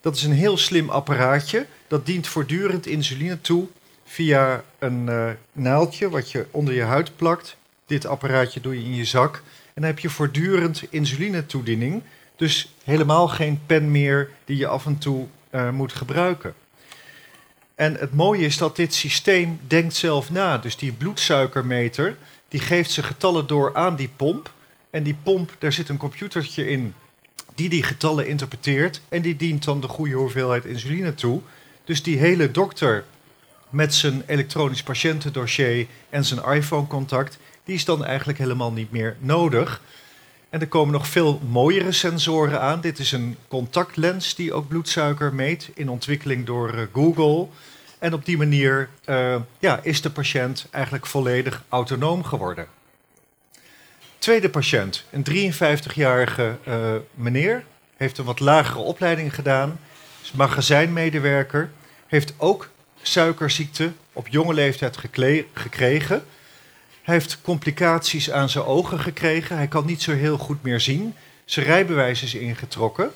Dat 0.00 0.16
is 0.16 0.22
een 0.22 0.32
heel 0.32 0.56
slim 0.56 0.90
apparaatje. 0.90 1.66
Dat 1.86 2.06
dient 2.06 2.26
voortdurend 2.26 2.86
insuline 2.86 3.40
toe 3.40 3.66
via 4.04 4.64
een 4.78 5.06
uh, 5.06 5.30
naaldje 5.52 6.10
wat 6.10 6.30
je 6.30 6.46
onder 6.50 6.74
je 6.74 6.82
huid 6.82 7.16
plakt. 7.16 7.56
Dit 7.86 8.06
apparaatje 8.06 8.60
doe 8.60 8.74
je 8.74 8.84
in 8.84 8.94
je 8.94 9.04
zak. 9.04 9.36
En 9.66 9.72
dan 9.74 9.84
heb 9.84 9.98
je 9.98 10.10
voortdurend 10.10 10.82
insulinetoediening. 10.90 12.02
Dus 12.36 12.74
helemaal 12.84 13.28
geen 13.28 13.60
pen 13.66 13.90
meer 13.90 14.30
die 14.44 14.56
je 14.56 14.66
af 14.66 14.86
en 14.86 14.98
toe 14.98 15.26
uh, 15.50 15.70
moet 15.70 15.92
gebruiken. 15.92 16.54
En 17.74 17.94
het 17.94 18.14
mooie 18.14 18.44
is 18.44 18.56
dat 18.56 18.76
dit 18.76 18.94
systeem 18.94 19.60
denkt 19.66 19.94
zelf 19.94 20.30
na. 20.30 20.58
Dus 20.58 20.76
die 20.76 20.92
bloedsuikermeter, 20.92 22.16
die 22.48 22.60
geeft 22.60 22.90
zijn 22.90 23.06
getallen 23.06 23.46
door 23.46 23.74
aan 23.74 23.96
die 23.96 24.10
pomp. 24.16 24.52
En 24.90 25.02
die 25.02 25.16
pomp, 25.22 25.56
daar 25.58 25.72
zit 25.72 25.88
een 25.88 25.96
computertje 25.96 26.68
in 26.68 26.94
die 27.54 27.68
die 27.68 27.82
getallen 27.82 28.26
interpreteert. 28.26 29.00
En 29.08 29.22
die 29.22 29.36
dient 29.36 29.64
dan 29.64 29.80
de 29.80 29.88
goede 29.88 30.14
hoeveelheid 30.14 30.64
insuline 30.64 31.14
toe. 31.14 31.40
Dus 31.84 32.02
die 32.02 32.18
hele 32.18 32.50
dokter 32.50 33.04
met 33.70 33.94
zijn 33.94 34.22
elektronisch 34.26 34.82
patiëntendossier 34.82 35.86
en 36.10 36.24
zijn 36.24 36.44
iPhone-contact, 36.44 37.38
die 37.64 37.74
is 37.74 37.84
dan 37.84 38.04
eigenlijk 38.04 38.38
helemaal 38.38 38.72
niet 38.72 38.90
meer 38.90 39.16
nodig. 39.18 39.80
En 40.50 40.60
er 40.60 40.68
komen 40.68 40.92
nog 40.92 41.06
veel 41.06 41.40
mooiere 41.48 41.92
sensoren 41.92 42.60
aan. 42.60 42.80
Dit 42.80 42.98
is 42.98 43.12
een 43.12 43.36
contactlens 43.48 44.34
die 44.34 44.52
ook 44.52 44.68
bloedsuiker 44.68 45.34
meet, 45.34 45.70
in 45.74 45.88
ontwikkeling 45.88 46.46
door 46.46 46.74
uh, 46.74 46.82
Google. 46.92 47.46
En 47.98 48.12
op 48.12 48.24
die 48.24 48.36
manier 48.36 48.88
uh, 49.06 49.36
ja, 49.58 49.80
is 49.82 50.02
de 50.02 50.10
patiënt 50.10 50.66
eigenlijk 50.70 51.06
volledig 51.06 51.62
autonoom 51.68 52.24
geworden. 52.24 52.66
Tweede 54.18 54.50
patiënt, 54.50 55.04
een 55.10 55.52
53-jarige 55.52 56.56
uh, 56.68 56.94
meneer, 57.14 57.64
heeft 57.96 58.18
een 58.18 58.24
wat 58.24 58.40
lagere 58.40 58.78
opleiding 58.78 59.34
gedaan, 59.34 59.80
is 60.22 60.32
magazijnmedewerker, 60.32 61.70
heeft 62.06 62.34
ook 62.36 62.68
suikerziekte 63.02 63.92
op 64.12 64.28
jonge 64.28 64.54
leeftijd 64.54 64.96
gekregen. 65.52 66.24
Hij 67.10 67.18
heeft 67.18 67.38
complicaties 67.42 68.30
aan 68.30 68.48
zijn 68.48 68.64
ogen 68.64 69.00
gekregen. 69.00 69.56
Hij 69.56 69.66
kan 69.66 69.86
niet 69.86 70.02
zo 70.02 70.12
heel 70.12 70.38
goed 70.38 70.62
meer 70.62 70.80
zien. 70.80 71.14
Zijn 71.44 71.66
rijbewijs 71.66 72.22
is 72.22 72.34
ingetrokken. 72.34 73.10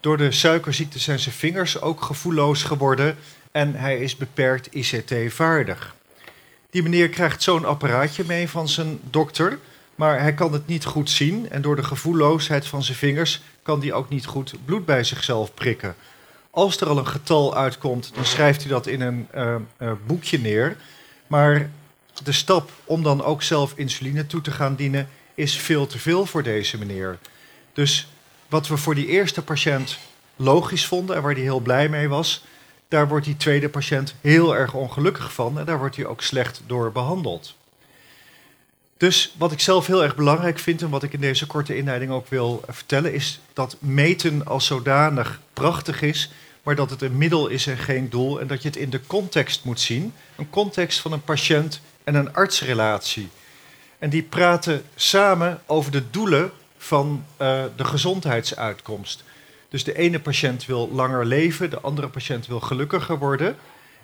Door 0.00 0.16
de 0.16 0.32
suikerziekte 0.32 0.98
zijn 0.98 1.18
zijn 1.18 1.34
vingers 1.34 1.80
ook 1.80 2.02
gevoelloos 2.02 2.62
geworden. 2.62 3.16
En 3.52 3.74
hij 3.74 3.98
is 3.98 4.16
beperkt 4.16 4.74
ICT-vaardig. 4.74 5.94
Die 6.70 6.82
meneer 6.82 7.08
krijgt 7.08 7.42
zo'n 7.42 7.64
apparaatje 7.64 8.24
mee 8.26 8.48
van 8.48 8.68
zijn 8.68 9.00
dokter. 9.10 9.58
Maar 9.94 10.20
hij 10.20 10.34
kan 10.34 10.52
het 10.52 10.66
niet 10.66 10.84
goed 10.84 11.10
zien. 11.10 11.50
En 11.50 11.62
door 11.62 11.76
de 11.76 11.84
gevoelloosheid 11.84 12.66
van 12.66 12.82
zijn 12.82 12.98
vingers 12.98 13.40
kan 13.62 13.80
hij 13.80 13.92
ook 13.92 14.08
niet 14.08 14.26
goed 14.26 14.54
bloed 14.64 14.84
bij 14.84 15.04
zichzelf 15.04 15.54
prikken. 15.54 15.94
Als 16.50 16.80
er 16.80 16.88
al 16.88 16.98
een 16.98 17.06
getal 17.06 17.56
uitkomt, 17.56 18.10
dan 18.14 18.24
schrijft 18.24 18.62
hij 18.62 18.70
dat 18.70 18.86
in 18.86 19.00
een 19.00 19.28
uh, 19.34 19.54
uh, 19.78 19.92
boekje 20.06 20.38
neer. 20.38 20.76
Maar 21.26 21.70
de 22.24 22.32
stap 22.32 22.70
om 22.84 23.02
dan 23.02 23.24
ook 23.24 23.42
zelf 23.42 23.72
insuline 23.76 24.26
toe 24.26 24.40
te 24.40 24.50
gaan 24.50 24.74
dienen 24.74 25.08
is 25.34 25.56
veel 25.56 25.86
te 25.86 25.98
veel 25.98 26.26
voor 26.26 26.42
deze 26.42 26.78
meneer. 26.78 27.18
Dus 27.72 28.08
wat 28.48 28.68
we 28.68 28.76
voor 28.76 28.94
die 28.94 29.06
eerste 29.06 29.42
patiënt 29.42 29.98
logisch 30.36 30.86
vonden 30.86 31.16
en 31.16 31.22
waar 31.22 31.32
hij 31.32 31.42
heel 31.42 31.60
blij 31.60 31.88
mee 31.88 32.08
was, 32.08 32.44
daar 32.88 33.08
wordt 33.08 33.24
die 33.24 33.36
tweede 33.36 33.68
patiënt 33.68 34.14
heel 34.20 34.56
erg 34.56 34.74
ongelukkig 34.74 35.32
van 35.32 35.58
en 35.58 35.64
daar 35.64 35.78
wordt 35.78 35.96
hij 35.96 36.06
ook 36.06 36.22
slecht 36.22 36.60
door 36.66 36.92
behandeld. 36.92 37.56
Dus 38.96 39.34
wat 39.38 39.52
ik 39.52 39.60
zelf 39.60 39.86
heel 39.86 40.02
erg 40.02 40.16
belangrijk 40.16 40.58
vind 40.58 40.82
en 40.82 40.88
wat 40.88 41.02
ik 41.02 41.12
in 41.12 41.20
deze 41.20 41.46
korte 41.46 41.76
inleiding 41.76 42.10
ook 42.10 42.28
wil 42.28 42.62
vertellen, 42.68 43.12
is 43.12 43.40
dat 43.52 43.76
meten 43.78 44.46
als 44.46 44.66
zodanig 44.66 45.40
prachtig 45.52 46.02
is, 46.02 46.30
maar 46.62 46.74
dat 46.74 46.90
het 46.90 47.02
een 47.02 47.18
middel 47.18 47.48
is 47.48 47.66
en 47.66 47.78
geen 47.78 48.08
doel 48.08 48.40
en 48.40 48.46
dat 48.46 48.62
je 48.62 48.68
het 48.68 48.76
in 48.76 48.90
de 48.90 49.00
context 49.06 49.64
moet 49.64 49.80
zien. 49.80 50.12
Een 50.36 50.50
context 50.50 51.00
van 51.00 51.12
een 51.12 51.22
patiënt 51.22 51.80
en 52.08 52.14
een 52.14 52.34
artsrelatie. 52.34 53.28
En 53.98 54.10
die 54.10 54.22
praten 54.22 54.82
samen 54.94 55.60
over 55.66 55.92
de 55.92 56.10
doelen 56.10 56.50
van 56.78 57.24
uh, 57.40 57.64
de 57.76 57.84
gezondheidsuitkomst. 57.84 59.24
Dus 59.68 59.84
de 59.84 59.96
ene 59.96 60.20
patiënt 60.20 60.66
wil 60.66 60.90
langer 60.92 61.26
leven, 61.26 61.70
de 61.70 61.80
andere 61.80 62.08
patiënt 62.08 62.46
wil 62.46 62.60
gelukkiger 62.60 63.18
worden. 63.18 63.56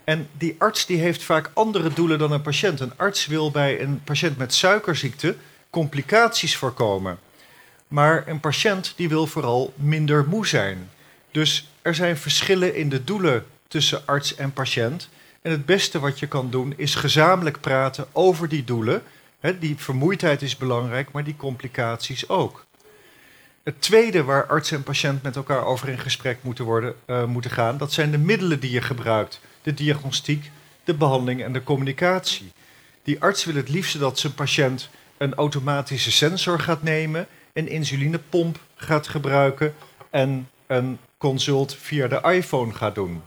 En 0.05 0.29
die 0.33 0.55
arts 0.59 0.87
die 0.87 0.99
heeft 0.99 1.23
vaak 1.23 1.51
andere 1.55 1.93
doelen 1.93 2.19
dan 2.19 2.33
een 2.33 2.43
patiënt. 2.43 2.81
Een 2.81 2.97
arts 2.97 3.27
wil 3.27 3.51
bij 3.51 3.81
een 3.81 4.01
patiënt 4.05 4.37
met 4.37 4.55
suikerziekte 4.55 5.37
complicaties 5.71 6.57
voorkomen. 6.57 7.19
Maar 7.89 8.29
een 8.29 8.41
patiënt 8.41 8.93
die 8.97 9.09
wil 9.09 9.27
vooral 9.27 9.73
minder 9.77 10.25
moe 10.29 10.47
zijn. 10.47 10.91
Dus 11.31 11.69
er 11.83 11.95
zijn 11.95 12.17
verschillen 12.17 12.75
in 12.75 12.89
de 12.89 13.05
doelen 13.05 13.47
tussen 13.69 14.07
arts 14.07 14.35
en 14.35 14.53
patiënt. 14.53 15.09
En 15.45 15.51
het 15.51 15.67
beste 15.67 15.99
wat 15.99 16.19
je 16.19 16.27
kan 16.27 16.51
doen 16.51 16.75
is 16.77 16.95
gezamenlijk 16.95 17.61
praten 17.61 18.07
over 18.13 18.49
die 18.49 18.65
doelen. 18.65 19.03
Die 19.59 19.77
vermoeidheid 19.77 20.43
is 20.43 20.57
belangrijk, 20.57 21.13
maar 21.13 21.25
die 21.25 21.37
complicaties 21.37 22.29
ook. 22.29 22.65
Het 23.63 23.81
tweede 23.81 24.23
waar 24.23 24.47
arts 24.47 24.71
en 24.71 24.83
patiënt 24.83 25.23
met 25.23 25.37
elkaar 25.37 25.65
over 25.65 25.89
in 25.89 25.99
gesprek 25.99 26.39
moeten, 26.43 26.65
worden, 26.65 26.95
uh, 27.07 27.25
moeten 27.25 27.51
gaan, 27.51 27.79
dat 27.79 27.93
zijn 27.93 28.11
de 28.11 28.19
middelen 28.19 28.61
die 28.61 28.71
je 28.71 28.83
gebruikt. 28.83 29.41
De 29.63 29.75
diagnostiek, 29.75 30.51
de 30.85 30.95
behandeling 30.95 31.43
en 31.43 31.53
de 31.53 31.63
communicatie. 31.63 32.53
Die 33.03 33.21
arts 33.21 33.45
wil 33.45 33.55
het 33.55 33.69
liefst 33.69 33.99
dat 33.99 34.19
zijn 34.19 34.35
patiënt 34.35 34.89
een 35.17 35.35
automatische 35.35 36.13
sensor 36.13 36.61
gaat 36.61 36.83
nemen, 36.83 37.27
een 37.53 37.69
insulinepomp 37.69 38.59
gaat 38.75 39.09
gebruiken 39.09 39.75
en 40.11 40.49
een 40.67 40.99
consult 41.19 41.75
via 41.75 42.09
de 42.09 42.21
iPhone 42.23 42.73
gaat 42.73 42.95
doen. 42.95 43.23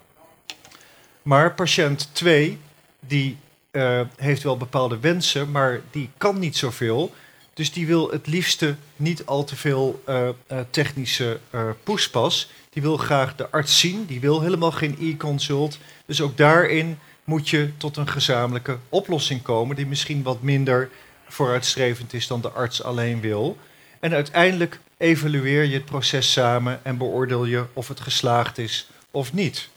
Maar 1.27 1.53
patiënt 1.53 2.09
2, 2.11 2.59
die 2.99 3.37
uh, 3.71 4.01
heeft 4.15 4.43
wel 4.43 4.57
bepaalde 4.57 4.99
wensen, 4.99 5.51
maar 5.51 5.81
die 5.91 6.09
kan 6.17 6.39
niet 6.39 6.57
zoveel. 6.57 7.13
Dus 7.53 7.71
die 7.71 7.87
wil 7.87 8.09
het 8.11 8.27
liefste 8.27 8.75
niet 8.95 9.25
al 9.25 9.43
te 9.43 9.55
veel 9.55 10.03
uh, 10.09 10.29
uh, 10.51 10.59
technische 10.69 11.39
poespas. 11.83 12.49
Die 12.69 12.81
wil 12.81 12.97
graag 12.97 13.35
de 13.35 13.49
arts 13.49 13.79
zien, 13.79 14.05
die 14.05 14.19
wil 14.19 14.41
helemaal 14.41 14.71
geen 14.71 14.97
e-consult. 14.99 15.77
Dus 16.05 16.21
ook 16.21 16.37
daarin 16.37 16.99
moet 17.23 17.49
je 17.49 17.71
tot 17.77 17.97
een 17.97 18.09
gezamenlijke 18.09 18.77
oplossing 18.89 19.41
komen, 19.41 19.75
die 19.75 19.87
misschien 19.87 20.23
wat 20.23 20.41
minder 20.41 20.89
vooruitstrevend 21.27 22.13
is 22.13 22.27
dan 22.27 22.41
de 22.41 22.49
arts 22.49 22.83
alleen 22.83 23.21
wil. 23.21 23.57
En 23.99 24.13
uiteindelijk 24.13 24.79
evalueer 24.97 25.63
je 25.63 25.73
het 25.73 25.85
proces 25.85 26.31
samen 26.31 26.79
en 26.83 26.97
beoordeel 26.97 27.45
je 27.45 27.65
of 27.73 27.87
het 27.87 27.99
geslaagd 27.99 28.57
is 28.57 28.89
of 29.11 29.33
niet. 29.33 29.69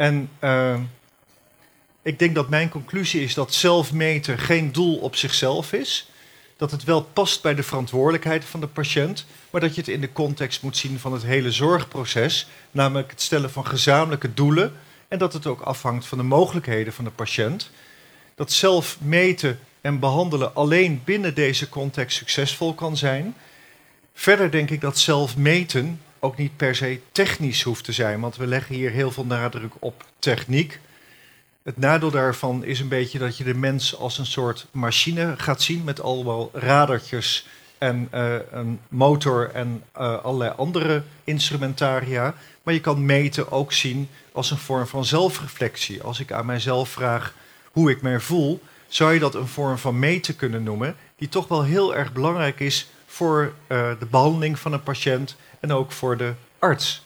En 0.00 0.30
uh, 0.40 0.78
ik 2.02 2.18
denk 2.18 2.34
dat 2.34 2.48
mijn 2.48 2.68
conclusie 2.68 3.22
is 3.22 3.34
dat 3.34 3.54
zelfmeten 3.54 4.38
geen 4.38 4.72
doel 4.72 4.96
op 4.96 5.16
zichzelf 5.16 5.72
is. 5.72 6.08
Dat 6.56 6.70
het 6.70 6.84
wel 6.84 7.02
past 7.02 7.42
bij 7.42 7.54
de 7.54 7.62
verantwoordelijkheid 7.62 8.44
van 8.44 8.60
de 8.60 8.66
patiënt, 8.66 9.26
maar 9.50 9.60
dat 9.60 9.74
je 9.74 9.80
het 9.80 9.90
in 9.90 10.00
de 10.00 10.12
context 10.12 10.62
moet 10.62 10.76
zien 10.76 10.98
van 10.98 11.12
het 11.12 11.22
hele 11.22 11.50
zorgproces, 11.50 12.46
namelijk 12.70 13.10
het 13.10 13.20
stellen 13.20 13.50
van 13.50 13.66
gezamenlijke 13.66 14.34
doelen 14.34 14.72
en 15.08 15.18
dat 15.18 15.32
het 15.32 15.46
ook 15.46 15.60
afhangt 15.60 16.06
van 16.06 16.18
de 16.18 16.24
mogelijkheden 16.24 16.92
van 16.92 17.04
de 17.04 17.10
patiënt. 17.10 17.70
Dat 18.34 18.52
zelf 18.52 18.96
meten 19.00 19.58
en 19.80 19.98
behandelen 19.98 20.54
alleen 20.54 21.02
binnen 21.04 21.34
deze 21.34 21.68
context 21.68 22.16
succesvol 22.16 22.74
kan 22.74 22.96
zijn. 22.96 23.34
Verder 24.14 24.50
denk 24.50 24.70
ik 24.70 24.80
dat 24.80 24.98
zelf 24.98 25.36
meten 25.36 26.00
ook 26.20 26.36
niet 26.36 26.56
per 26.56 26.74
se 26.74 27.00
technisch 27.12 27.62
hoeft 27.62 27.84
te 27.84 27.92
zijn, 27.92 28.20
want 28.20 28.36
we 28.36 28.46
leggen 28.46 28.74
hier 28.74 28.90
heel 28.90 29.10
veel 29.10 29.24
nadruk 29.24 29.72
op 29.78 30.04
techniek. 30.18 30.80
Het 31.62 31.78
nadeel 31.78 32.10
daarvan 32.10 32.64
is 32.64 32.80
een 32.80 32.88
beetje 32.88 33.18
dat 33.18 33.36
je 33.36 33.44
de 33.44 33.54
mens 33.54 33.96
als 33.96 34.18
een 34.18 34.26
soort 34.26 34.66
machine 34.70 35.34
gaat 35.36 35.62
zien 35.62 35.84
met 35.84 36.00
allemaal 36.00 36.50
radertjes 36.52 37.46
en 37.78 38.08
uh, 38.14 38.34
een 38.50 38.80
motor 38.88 39.50
en 39.50 39.82
uh, 39.98 40.24
allerlei 40.24 40.52
andere 40.56 41.02
instrumentaria. 41.24 42.34
Maar 42.62 42.74
je 42.74 42.80
kan 42.80 43.04
meten 43.04 43.52
ook 43.52 43.72
zien 43.72 44.08
als 44.32 44.50
een 44.50 44.58
vorm 44.58 44.86
van 44.86 45.04
zelfreflectie. 45.04 46.02
Als 46.02 46.20
ik 46.20 46.32
aan 46.32 46.46
mijzelf 46.46 46.88
vraag 46.88 47.34
hoe 47.72 47.90
ik 47.90 48.02
mij 48.02 48.20
voel, 48.20 48.62
zou 48.88 49.12
je 49.12 49.18
dat 49.20 49.34
een 49.34 49.46
vorm 49.46 49.78
van 49.78 49.98
meten 49.98 50.36
kunnen 50.36 50.62
noemen, 50.62 50.96
die 51.16 51.28
toch 51.28 51.48
wel 51.48 51.64
heel 51.64 51.96
erg 51.96 52.12
belangrijk 52.12 52.60
is 52.60 52.88
voor 53.06 53.52
uh, 53.68 53.90
de 53.98 54.06
behandeling 54.06 54.58
van 54.58 54.72
een 54.72 54.82
patiënt 54.82 55.36
en 55.60 55.72
ook 55.72 55.92
voor 55.92 56.16
de 56.16 56.32
arts. 56.58 57.02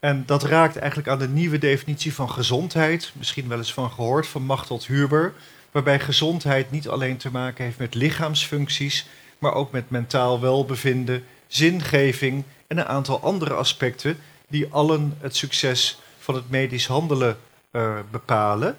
En 0.00 0.22
dat 0.26 0.42
raakt 0.42 0.76
eigenlijk 0.76 1.08
aan 1.08 1.18
de 1.18 1.28
nieuwe 1.28 1.58
definitie 1.58 2.14
van 2.14 2.30
gezondheid, 2.30 3.12
misschien 3.14 3.48
wel 3.48 3.58
eens 3.58 3.72
van 3.72 3.90
gehoord 3.90 4.26
van 4.26 4.42
Machteld 4.42 4.86
Huber, 4.86 5.34
waarbij 5.70 6.00
gezondheid 6.00 6.70
niet 6.70 6.88
alleen 6.88 7.16
te 7.16 7.30
maken 7.30 7.64
heeft 7.64 7.78
met 7.78 7.94
lichaamsfuncties, 7.94 9.06
maar 9.38 9.52
ook 9.52 9.70
met 9.70 9.90
mentaal 9.90 10.40
welbevinden, 10.40 11.24
zingeving 11.46 12.44
en 12.66 12.78
een 12.78 12.86
aantal 12.86 13.20
andere 13.20 13.54
aspecten 13.54 14.18
die 14.48 14.66
allen 14.70 15.16
het 15.20 15.36
succes 15.36 16.00
van 16.18 16.34
het 16.34 16.50
medisch 16.50 16.86
handelen 16.86 17.38
uh, 17.72 17.98
bepalen. 18.10 18.76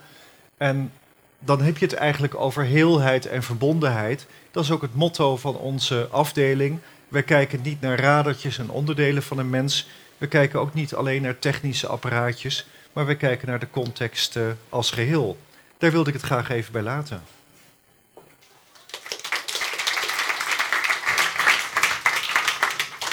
En 0.58 0.92
dan 1.40 1.62
heb 1.62 1.78
je 1.78 1.86
het 1.86 1.96
eigenlijk 1.96 2.36
over 2.36 2.64
heelheid 2.64 3.26
en 3.26 3.44
verbondenheid. 3.44 4.26
Dat 4.52 4.64
is 4.64 4.72
ook 4.72 4.82
het 4.82 4.96
motto 4.96 5.38
van 5.38 5.56
onze 5.56 6.08
afdeling. 6.12 6.80
Wij 7.08 7.24
kijken 7.24 7.60
niet 7.62 7.82
naar 7.82 8.00
radertjes 8.00 8.58
en 8.58 8.70
onderdelen 8.70 9.24
van 9.24 9.38
een 9.38 9.50
mens. 9.50 9.88
We 10.18 10.28
kijken 10.28 10.60
ook 10.60 10.74
niet 10.74 10.94
alleen 10.94 11.22
naar 11.22 11.40
technische 11.40 11.88
apparaatjes, 11.88 12.68
maar 12.94 13.06
we 13.06 13.16
kijken 13.16 13.48
naar 13.48 13.60
de 13.60 13.70
context 13.70 14.36
uh, 14.36 14.48
als 14.70 14.92
geheel. 14.92 15.38
Daar 15.78 15.92
wilde 15.92 16.10
ik 16.10 16.16
het 16.16 16.26
graag 16.26 16.50
even 16.50 16.72
bij 16.72 16.82
laten. 16.82 17.22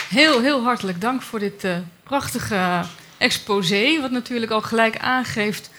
Heel, 0.08 0.40
heel 0.40 0.62
hartelijk 0.62 1.00
dank 1.00 1.22
voor 1.22 1.38
dit 1.38 1.64
uh, 1.64 1.76
prachtige 2.02 2.82
exposé, 3.18 4.00
wat 4.00 4.10
natuurlijk 4.10 4.52
al 4.52 4.62
gelijk 4.62 4.98
aangeeft 4.98 5.70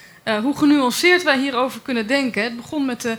hoe 0.41 0.57
genuanceerd 0.57 1.23
wij 1.23 1.39
hierover 1.39 1.81
kunnen 1.81 2.07
denken. 2.07 2.43
Het 2.43 2.55
begon 2.55 2.85
met 2.85 3.01
de 3.01 3.17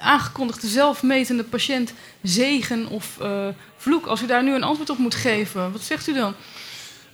aangekondigde 0.00 0.66
zelfmetende 0.66 1.44
patiënt 1.44 1.92
zegen 2.22 2.88
of 2.88 3.18
uh, 3.22 3.48
vloek. 3.76 4.06
Als 4.06 4.22
u 4.22 4.26
daar 4.26 4.42
nu 4.42 4.54
een 4.54 4.62
antwoord 4.62 4.90
op 4.90 4.98
moet 4.98 5.14
geven, 5.14 5.72
wat 5.72 5.80
zegt 5.80 6.06
u 6.06 6.14
dan? 6.14 6.34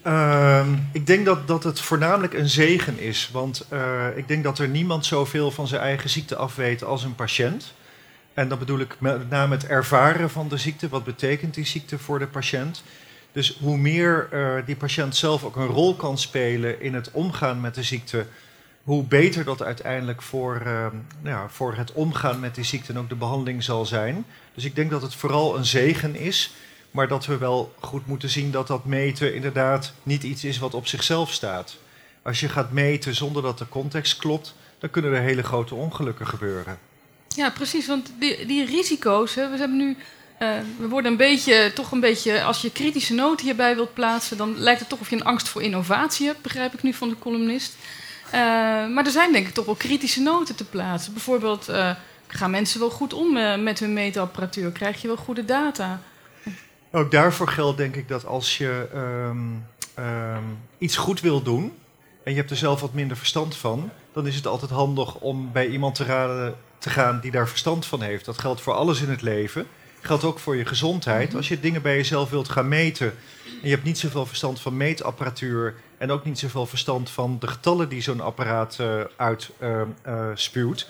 Uh, 0.06 0.66
ik 0.92 1.06
denk 1.06 1.24
dat, 1.24 1.48
dat 1.48 1.64
het 1.64 1.80
voornamelijk 1.80 2.34
een 2.34 2.48
zegen 2.48 2.98
is. 2.98 3.30
Want 3.32 3.66
uh, 3.72 4.06
ik 4.16 4.28
denk 4.28 4.44
dat 4.44 4.58
er 4.58 4.68
niemand 4.68 5.06
zoveel 5.06 5.50
van 5.50 5.66
zijn 5.66 5.80
eigen 5.80 6.10
ziekte 6.10 6.36
af 6.36 6.54
weet 6.54 6.84
als 6.84 7.04
een 7.04 7.14
patiënt. 7.14 7.72
En 8.34 8.48
dan 8.48 8.58
bedoel 8.58 8.78
ik 8.78 8.96
met 8.98 9.30
name 9.30 9.54
het 9.54 9.66
ervaren 9.66 10.30
van 10.30 10.48
de 10.48 10.56
ziekte. 10.56 10.88
Wat 10.88 11.04
betekent 11.04 11.54
die 11.54 11.66
ziekte 11.66 11.98
voor 11.98 12.18
de 12.18 12.26
patiënt? 12.26 12.82
Dus 13.32 13.58
hoe 13.60 13.76
meer 13.76 14.28
uh, 14.32 14.66
die 14.66 14.76
patiënt 14.76 15.16
zelf 15.16 15.44
ook 15.44 15.56
een 15.56 15.66
rol 15.66 15.94
kan 15.94 16.18
spelen 16.18 16.80
in 16.80 16.94
het 16.94 17.10
omgaan 17.10 17.60
met 17.60 17.74
de 17.74 17.82
ziekte, 17.82 18.26
hoe 18.84 19.02
beter 19.02 19.44
dat 19.44 19.62
uiteindelijk 19.62 20.22
voor, 20.22 20.62
uh, 20.66 20.66
nou 20.66 20.92
ja, 21.22 21.48
voor 21.48 21.74
het 21.74 21.92
omgaan 21.92 22.40
met 22.40 22.54
die 22.54 22.64
ziekte 22.64 22.92
en 22.92 22.98
ook 22.98 23.08
de 23.08 23.14
behandeling 23.14 23.62
zal 23.62 23.86
zijn. 23.86 24.24
Dus 24.54 24.64
ik 24.64 24.74
denk 24.74 24.90
dat 24.90 25.02
het 25.02 25.14
vooral 25.14 25.56
een 25.56 25.64
zegen 25.64 26.16
is, 26.16 26.54
maar 26.90 27.08
dat 27.08 27.26
we 27.26 27.38
wel 27.38 27.74
goed 27.80 28.06
moeten 28.06 28.28
zien 28.28 28.50
dat 28.50 28.66
dat 28.66 28.84
meten 28.84 29.34
inderdaad 29.34 29.92
niet 30.02 30.22
iets 30.22 30.44
is 30.44 30.58
wat 30.58 30.74
op 30.74 30.86
zichzelf 30.86 31.32
staat. 31.32 31.76
Als 32.22 32.40
je 32.40 32.48
gaat 32.48 32.72
meten 32.72 33.14
zonder 33.14 33.42
dat 33.42 33.58
de 33.58 33.68
context 33.68 34.16
klopt, 34.16 34.54
dan 34.78 34.90
kunnen 34.90 35.12
er 35.12 35.20
hele 35.22 35.42
grote 35.42 35.74
ongelukken 35.74 36.26
gebeuren. 36.26 36.78
Ja, 37.28 37.50
precies. 37.50 37.86
Want 37.86 38.12
die, 38.18 38.46
die 38.46 38.64
risico's, 38.64 39.34
hè, 39.34 39.50
we 39.50 39.56
hebben 39.56 39.76
nu. 39.76 39.96
eh, 40.38 40.48
we 40.78 40.88
worden 40.88 41.10
een 41.10 41.16
beetje, 41.16 41.72
toch 41.74 41.92
een 41.92 42.00
beetje, 42.00 42.42
als 42.42 42.62
je 42.62 42.72
kritische 42.72 43.14
noten 43.14 43.46
hierbij 43.46 43.74
wilt 43.74 43.94
plaatsen, 43.94 44.36
dan 44.36 44.58
lijkt 44.58 44.80
het 44.80 44.88
toch 44.88 45.00
of 45.00 45.10
je 45.10 45.16
een 45.16 45.24
angst 45.24 45.48
voor 45.48 45.62
innovatie 45.62 46.26
hebt, 46.26 46.42
begrijp 46.42 46.74
ik 46.74 46.82
nu 46.82 46.92
van 46.92 47.08
de 47.08 47.18
columnist. 47.18 47.76
Eh, 48.34 48.40
maar 48.94 49.04
er 49.04 49.10
zijn 49.10 49.32
denk 49.32 49.46
ik 49.46 49.54
toch 49.54 49.64
wel 49.64 49.74
kritische 49.74 50.20
noten 50.20 50.54
te 50.56 50.64
plaatsen. 50.64 51.12
Bijvoorbeeld, 51.12 51.68
eh, 51.68 51.90
gaan 52.26 52.50
mensen 52.50 52.80
wel 52.80 52.90
goed 52.90 53.12
om 53.12 53.36
eh, 53.36 53.58
met 53.58 53.78
hun 53.78 53.92
meetapparatuur? 53.92 54.70
Krijg 54.70 55.02
je 55.02 55.06
wel 55.06 55.16
goede 55.16 55.44
data? 55.44 56.00
Ook 56.90 57.10
daarvoor 57.10 57.48
geldt 57.48 57.76
denk 57.76 57.96
ik 57.96 58.08
dat 58.08 58.26
als 58.26 58.58
je 58.58 58.88
ehm, 58.92 59.38
ehm, 59.94 60.42
iets 60.78 60.96
goed 60.96 61.20
wil 61.20 61.42
doen 61.42 61.72
en 62.24 62.32
je 62.32 62.38
hebt 62.38 62.50
er 62.50 62.56
zelf 62.56 62.80
wat 62.80 62.92
minder 62.92 63.16
verstand 63.16 63.56
van, 63.56 63.90
dan 64.12 64.26
is 64.26 64.34
het 64.34 64.46
altijd 64.46 64.70
handig 64.70 65.14
om 65.14 65.52
bij 65.52 65.66
iemand 65.66 65.94
te, 65.94 66.04
raden, 66.04 66.56
te 66.78 66.90
gaan 66.90 67.20
die 67.20 67.30
daar 67.30 67.48
verstand 67.48 67.86
van 67.86 68.02
heeft. 68.02 68.24
Dat 68.24 68.38
geldt 68.38 68.60
voor 68.60 68.74
alles 68.74 69.00
in 69.00 69.10
het 69.10 69.22
leven. 69.22 69.66
Geldt 70.00 70.24
ook 70.24 70.38
voor 70.38 70.56
je 70.56 70.66
gezondheid. 70.66 71.34
Als 71.34 71.48
je 71.48 71.60
dingen 71.60 71.82
bij 71.82 71.96
jezelf 71.96 72.30
wilt 72.30 72.48
gaan 72.48 72.68
meten 72.68 73.14
en 73.64 73.70
je 73.70 73.76
hebt 73.76 73.86
niet 73.86 73.98
zoveel 73.98 74.26
verstand 74.26 74.60
van 74.60 74.76
meetapparatuur 74.76 75.74
en 75.98 76.10
ook 76.10 76.24
niet 76.24 76.38
zoveel 76.38 76.66
verstand 76.66 77.10
van 77.10 77.36
de 77.40 77.46
getallen 77.46 77.88
die 77.88 78.02
zo'n 78.02 78.20
apparaat 78.20 78.78
uitspuwt, 79.16 80.88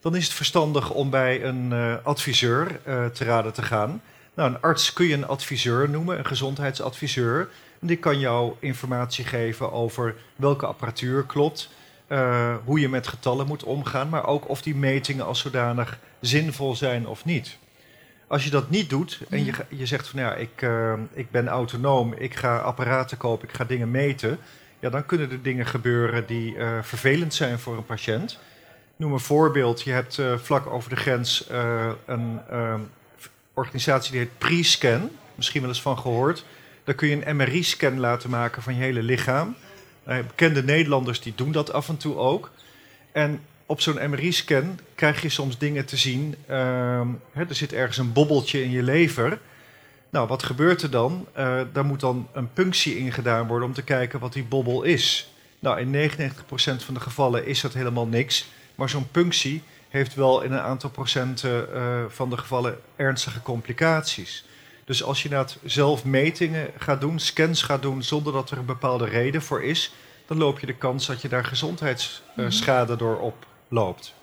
dan 0.00 0.16
is 0.16 0.24
het 0.24 0.32
verstandig 0.32 0.90
om 0.90 1.10
bij 1.10 1.44
een 1.44 1.72
eh, 1.72 1.94
adviseur 2.02 2.80
eh, 2.84 3.06
te 3.06 3.24
raden 3.24 3.52
te 3.52 3.62
gaan. 3.62 4.02
Nou, 4.34 4.50
een 4.50 4.60
arts 4.60 4.92
kun 4.92 5.06
je 5.06 5.14
een 5.14 5.26
adviseur 5.26 5.90
noemen, 5.90 6.18
een 6.18 6.26
gezondheidsadviseur. 6.26 7.48
En 7.80 7.86
die 7.86 7.96
kan 7.96 8.18
jou 8.18 8.54
informatie 8.58 9.24
geven 9.24 9.72
over 9.72 10.14
welke 10.36 10.66
apparatuur 10.66 11.24
klopt, 11.24 11.68
eh, 12.06 12.54
hoe 12.64 12.80
je 12.80 12.88
met 12.88 13.08
getallen 13.08 13.46
moet 13.46 13.64
omgaan, 13.64 14.08
maar 14.08 14.26
ook 14.26 14.48
of 14.48 14.62
die 14.62 14.74
metingen 14.74 15.26
als 15.26 15.40
zodanig 15.40 15.98
zinvol 16.20 16.76
zijn 16.76 17.06
of 17.06 17.24
niet. 17.24 17.58
Als 18.30 18.44
je 18.44 18.50
dat 18.50 18.70
niet 18.70 18.90
doet 18.90 19.20
en 19.28 19.44
je, 19.44 19.52
je 19.68 19.86
zegt 19.86 20.08
van 20.08 20.20
ja, 20.20 20.34
ik, 20.34 20.62
eh, 20.62 20.92
ik 21.12 21.30
ben 21.30 21.48
autonoom, 21.48 22.12
ik 22.12 22.34
ga 22.34 22.58
apparaten 22.58 23.16
kopen, 23.16 23.48
ik 23.48 23.54
ga 23.54 23.64
dingen 23.64 23.90
meten, 23.90 24.38
ja, 24.80 24.90
dan 24.90 25.06
kunnen 25.06 25.30
er 25.30 25.42
dingen 25.42 25.66
gebeuren 25.66 26.26
die 26.26 26.56
eh, 26.56 26.78
vervelend 26.82 27.34
zijn 27.34 27.58
voor 27.58 27.76
een 27.76 27.84
patiënt. 27.84 28.38
Noem 28.96 29.12
een 29.12 29.20
voorbeeld, 29.20 29.82
je 29.82 29.90
hebt 29.90 30.18
eh, 30.18 30.38
vlak 30.38 30.66
over 30.66 30.90
de 30.90 30.96
grens 30.96 31.46
een 32.06 32.40
eh, 32.50 32.74
organisatie 33.54 34.10
die 34.10 34.20
heet 34.20 34.38
Pre-Scan, 34.38 35.10
misschien 35.34 35.60
wel 35.60 35.70
eens 35.70 35.82
van 35.82 35.98
gehoord. 35.98 36.44
Daar 36.84 36.94
kun 36.94 37.08
je 37.08 37.26
een 37.26 37.36
MRI-scan 37.36 38.00
laten 38.00 38.30
maken 38.30 38.62
van 38.62 38.74
je 38.74 38.80
hele 38.80 39.02
lichaam. 39.02 39.56
Bekende 40.04 40.64
Nederlanders 40.64 41.20
die 41.20 41.32
doen 41.34 41.52
dat 41.52 41.72
af 41.72 41.88
en 41.88 41.96
toe 41.96 42.16
ook. 42.16 42.50
En 43.12 43.40
op 43.70 43.80
zo'n 43.80 44.10
MRI-scan 44.10 44.78
krijg 44.94 45.22
je 45.22 45.28
soms 45.28 45.58
dingen 45.58 45.84
te 45.84 45.96
zien. 45.96 46.34
ehm, 46.46 47.08
hè, 47.32 47.44
er 47.48 47.54
zit 47.54 47.72
ergens 47.72 47.98
een 47.98 48.12
bobbeltje 48.12 48.62
in 48.62 48.70
je 48.70 48.82
lever. 48.82 49.40
Nou, 50.10 50.28
wat 50.28 50.42
gebeurt 50.42 50.82
er 50.82 50.90
dan? 50.90 51.26
Eh, 51.32 51.60
daar 51.72 51.84
moet 51.84 52.00
dan 52.00 52.28
een 52.32 52.52
punctie 52.52 52.98
in 52.98 53.12
gedaan 53.12 53.46
worden 53.46 53.68
om 53.68 53.74
te 53.74 53.82
kijken 53.82 54.20
wat 54.20 54.32
die 54.32 54.44
bobbel 54.44 54.82
is. 54.82 55.32
Nou, 55.58 55.80
in 55.80 55.90
99% 55.90 56.84
van 56.84 56.94
de 56.94 57.00
gevallen 57.00 57.46
is 57.46 57.60
dat 57.60 57.74
helemaal 57.74 58.06
niks. 58.06 58.46
Maar 58.74 58.88
zo'n 58.88 59.10
punctie 59.10 59.62
heeft 59.88 60.14
wel 60.14 60.42
in 60.42 60.52
een 60.52 60.60
aantal 60.60 60.90
procenten 60.90 61.74
eh, 61.74 62.04
van 62.08 62.30
de 62.30 62.36
gevallen 62.36 62.78
ernstige 62.96 63.42
complicaties. 63.42 64.44
Dus 64.84 65.02
als 65.02 65.22
je 65.22 65.28
inderdaad 65.28 65.58
zelf 65.64 66.04
metingen 66.04 66.70
gaat 66.78 67.00
doen, 67.00 67.18
scans 67.18 67.62
gaat 67.62 67.82
doen 67.82 68.02
zonder 68.02 68.32
dat 68.32 68.50
er 68.50 68.58
een 68.58 68.64
bepaalde 68.64 69.04
reden 69.04 69.42
voor 69.42 69.62
is, 69.62 69.92
dan 70.26 70.38
loop 70.38 70.60
je 70.60 70.66
de 70.66 70.76
kans 70.76 71.06
dat 71.06 71.22
je 71.22 71.28
daar 71.28 71.44
gezondheidsschade 71.44 72.96
door 72.96 73.18
oploopt. 73.70 74.14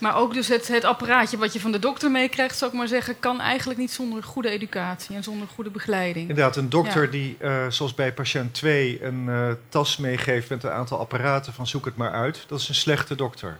Maar 0.00 0.16
ook 0.16 0.34
dus 0.34 0.48
het, 0.48 0.68
het 0.68 0.84
apparaatje 0.84 1.36
wat 1.36 1.52
je 1.52 1.60
van 1.60 1.72
de 1.72 1.78
dokter 1.78 2.10
meekrijgt, 2.10 2.58
zou 2.58 2.70
ik 2.70 2.76
maar 2.76 2.88
zeggen, 2.88 3.18
kan 3.18 3.40
eigenlijk 3.40 3.78
niet 3.78 3.90
zonder 3.90 4.22
goede 4.22 4.48
educatie 4.48 5.16
en 5.16 5.22
zonder 5.22 5.48
goede 5.48 5.70
begeleiding. 5.70 6.28
Inderdaad, 6.28 6.56
een 6.56 6.68
dokter 6.68 7.04
Ja. 7.04 7.10
die, 7.10 7.36
eh, 7.38 7.66
zoals 7.68 7.94
bij 7.94 8.12
patiënt 8.12 8.54
2, 8.54 9.04
een 9.04 9.28
eh, 9.28 9.50
tas 9.68 9.96
meegeeft 9.96 10.48
met 10.48 10.64
een 10.64 10.70
aantal 10.70 10.98
apparaten 10.98 11.52
van 11.52 11.66
zoek 11.66 11.84
het 11.84 11.96
maar 11.96 12.12
uit, 12.12 12.44
dat 12.48 12.60
is 12.60 12.68
een 12.68 12.74
slechte 12.74 13.14
dokter. 13.14 13.58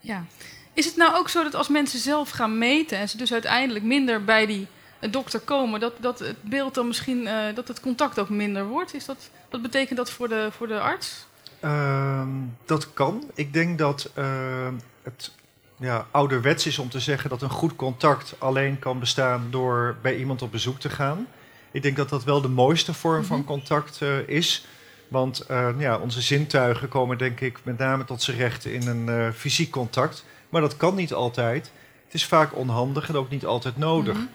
Ja. 0.00 0.24
Is 0.72 0.84
het 0.84 0.96
nou 0.96 1.14
ook 1.14 1.28
zo 1.28 1.42
dat 1.42 1.54
als 1.54 1.68
mensen 1.68 1.98
zelf 1.98 2.30
gaan 2.30 2.58
meten 2.58 2.98
en 2.98 3.08
ze 3.08 3.16
dus 3.16 3.32
uiteindelijk 3.32 3.84
minder 3.84 4.24
bij 4.24 4.46
die 4.46 4.66
eh, 4.98 5.12
dokter 5.12 5.40
komen, 5.40 5.80
dat, 5.80 5.92
dat 6.00 6.18
het 6.18 6.42
beeld 6.42 6.74
dan 6.74 6.86
misschien, 6.86 7.28
dat 7.54 7.68
het 7.68 7.80
contact 7.80 8.18
ook 8.18 8.28
minder 8.28 8.66
wordt? 8.66 8.94
Is 8.94 9.04
dat, 9.04 9.30
wat 9.50 9.62
betekent 9.62 9.98
dat 9.98 10.10
voor 10.10 10.28
de, 10.28 10.48
voor 10.50 10.68
de 10.68 10.80
arts? 10.80 11.26
Ehm, 11.60 12.28
dat 12.66 12.92
kan. 12.92 13.30
Ik 13.34 13.52
denk 13.52 13.78
dat 13.78 14.10
ehm, 14.14 14.74
het 15.02 15.32
ja, 15.76 16.06
ouderwets 16.10 16.66
is 16.66 16.78
om 16.78 16.88
te 16.88 17.00
zeggen 17.00 17.30
dat 17.30 17.42
een 17.42 17.50
goed 17.50 17.76
contact 17.76 18.34
alleen 18.38 18.78
kan 18.78 18.98
bestaan 18.98 19.46
door 19.50 19.96
bij 20.02 20.16
iemand 20.16 20.42
op 20.42 20.50
bezoek 20.52 20.78
te 20.80 20.88
gaan. 20.90 21.26
Ik 21.70 21.82
denk 21.82 21.96
dat 21.96 22.08
dat 22.08 22.24
wel 22.24 22.40
de 22.40 22.48
mooiste 22.48 22.94
vorm 22.94 23.24
van 23.24 23.38
Mhm. 23.38 23.46
contact 23.46 24.02
eh, 24.02 24.28
is. 24.28 24.66
Want 25.08 25.40
eh, 25.40 25.68
ja, 25.78 25.96
onze 25.98 26.20
zintuigen 26.20 26.88
komen 26.88 27.18
denk 27.18 27.40
ik 27.40 27.58
met 27.62 27.78
name 27.78 28.04
tot 28.04 28.22
zijn 28.22 28.36
recht 28.36 28.64
in 28.64 28.86
een 28.86 29.08
eh, 29.08 29.32
fysiek 29.34 29.70
contact. 29.70 30.24
Maar 30.48 30.60
dat 30.60 30.76
kan 30.76 30.94
niet 30.94 31.12
altijd. 31.12 31.70
Het 32.04 32.14
is 32.14 32.24
vaak 32.24 32.56
onhandig 32.56 33.08
en 33.08 33.14
ook 33.16 33.30
niet 33.30 33.46
altijd 33.46 33.76
nodig. 33.76 34.14
Mhm. 34.16 34.26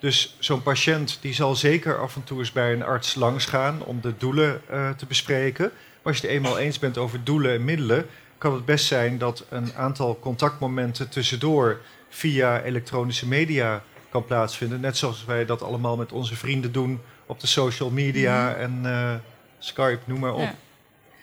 Dus 0.00 0.36
zo'n 0.38 0.62
patiënt 0.62 1.18
die 1.20 1.34
zal 1.34 1.54
zeker 1.56 1.98
af 2.00 2.16
en 2.16 2.24
toe 2.24 2.38
eens 2.38 2.52
bij 2.52 2.72
een 2.72 2.82
arts 2.84 3.14
langsgaan 3.14 3.82
om 3.84 4.00
de 4.00 4.14
doelen 4.18 4.60
eh, 4.68 4.90
te 4.90 5.06
bespreken. 5.06 5.70
Maar 6.08 6.16
als 6.16 6.26
je 6.26 6.34
het 6.34 6.44
eenmaal 6.44 6.58
eens 6.58 6.78
bent 6.78 6.98
over 6.98 7.24
doelen 7.24 7.52
en 7.52 7.64
middelen, 7.64 8.06
kan 8.38 8.54
het 8.54 8.64
best 8.64 8.86
zijn 8.86 9.18
dat 9.18 9.44
een 9.48 9.74
aantal 9.76 10.18
contactmomenten 10.20 11.08
tussendoor 11.08 11.80
via 12.08 12.60
elektronische 12.60 13.26
media 13.26 13.82
kan 14.10 14.24
plaatsvinden. 14.24 14.80
Net 14.80 14.96
zoals 14.96 15.24
wij 15.24 15.44
dat 15.44 15.62
allemaal 15.62 15.96
met 15.96 16.12
onze 16.12 16.36
vrienden 16.36 16.72
doen 16.72 17.00
op 17.26 17.40
de 17.40 17.46
social 17.46 17.90
media 17.90 18.54
en 18.54 18.80
eh, 18.84 19.14
Skype, 19.58 19.98
noem 20.04 20.18
maar 20.18 20.32
op. 20.32 20.40
Ja. 20.40 20.54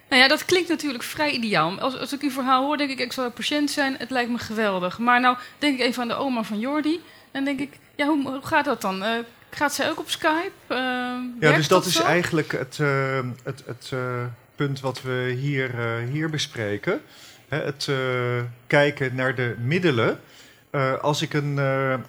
Nou 0.10 0.22
ja, 0.22 0.28
dat 0.28 0.46
klinkt 0.46 0.70
natuurlijk 0.70 1.04
vrij 1.04 1.32
ideaal. 1.32 1.80
Als, 1.80 1.98
als 1.98 2.14
ik 2.14 2.22
uw 2.22 2.32
verhaal 2.32 2.66
hoor, 2.66 2.78
denk 2.78 2.90
ik, 2.90 3.00
ik 3.00 3.14
zou 3.14 3.30
patiënt 3.30 3.72
zijn. 3.72 3.96
Het 3.98 4.10
lijkt 4.10 4.32
me 4.32 4.38
geweldig. 4.38 4.98
Maar 5.00 5.20
nou 5.20 5.38
denk 5.60 5.80
ik 5.80 5.86
even 5.86 6.02
aan 6.02 6.08
de 6.08 6.16
oma 6.16 6.44
van 6.44 6.60
Jordi. 6.60 7.02
En 7.32 7.46
denk 7.46 7.60
ik, 7.60 7.80
ja, 7.96 8.08
hoe, 8.08 8.30
hoe 8.32 8.46
gaat 8.46 8.66
dat 8.66 8.82
dan? 8.82 9.04
Eh, 9.04 9.12
gaat 9.50 9.74
zij 9.74 9.90
ook 9.90 10.00
op 10.00 10.10
Skype? 10.10 10.52
Eh, 10.68 10.78
Ja, 11.40 11.56
dus 11.56 11.68
dat 11.68 11.86
is 11.86 11.94
zo? 11.94 12.04
eigenlijk 12.04 12.52
het, 12.52 12.78
het, 13.44 13.64
het 13.66 13.92
punt 14.56 14.80
wat 14.80 15.02
we 15.02 15.36
hier, 15.40 15.80
eh, 15.80 16.10
hier 16.12 16.30
bespreken. 16.30 17.02
Hè, 17.48 17.62
het 17.62 17.88
eh, 17.88 18.44
kijken 18.68 19.16
naar 19.16 19.36
de 19.36 19.56
middelen. 19.60 20.20
Eh, 20.70 20.94
als 20.94 21.22
ik 21.22 21.34
een, 21.34 21.58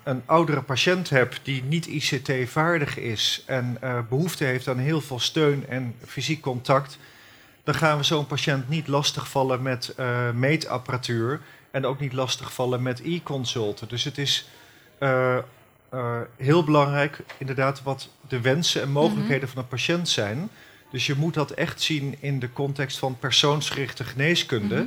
een 0.02 0.22
oudere 0.26 0.62
patiënt 0.62 1.10
heb 1.10 1.34
die 1.42 1.62
niet 1.62 1.86
ICT-vaardig 1.86 2.98
is 2.98 3.42
en 3.46 3.76
eh, 3.80 3.98
behoefte 4.08 4.44
heeft 4.44 4.68
aan 4.68 4.78
heel 4.78 5.00
veel 5.00 5.18
steun 5.18 5.66
en 5.68 5.94
fysiek 6.06 6.40
contact, 6.40 6.98
dan 7.64 7.74
gaan 7.74 7.96
we 7.96 8.02
zo'n 8.02 8.26
patiënt 8.26 8.68
niet 8.68 8.88
lastigvallen 8.88 9.62
met 9.62 9.94
meetapparatuur 10.34 11.40
en 11.70 11.86
ook 11.86 12.00
niet 12.00 12.12
lastigvallen 12.12 12.82
met 12.82 13.00
e-consulten. 13.04 13.88
Dus 13.88 14.04
het 14.04 14.18
is 14.18 14.48
heel 16.36 16.64
belangrijk, 16.64 17.18
inderdaad, 17.38 17.82
wat 17.82 18.08
de 18.28 18.40
wensen 18.40 18.82
en 18.82 18.90
mogelijkheden 18.90 19.48
van 19.48 19.58
een 19.58 19.68
patiënt 19.68 20.08
zijn. 20.08 20.50
Dus 20.90 21.06
je 21.06 21.14
moet 21.14 21.34
dat 21.34 21.50
echt 21.50 21.80
zien 21.80 22.14
in 22.20 22.38
de 22.38 22.52
context 22.52 22.98
van 22.98 23.18
persoonsgerichte 23.18 24.04
geneeskunde. 24.04 24.74
Mhm. 24.74 24.86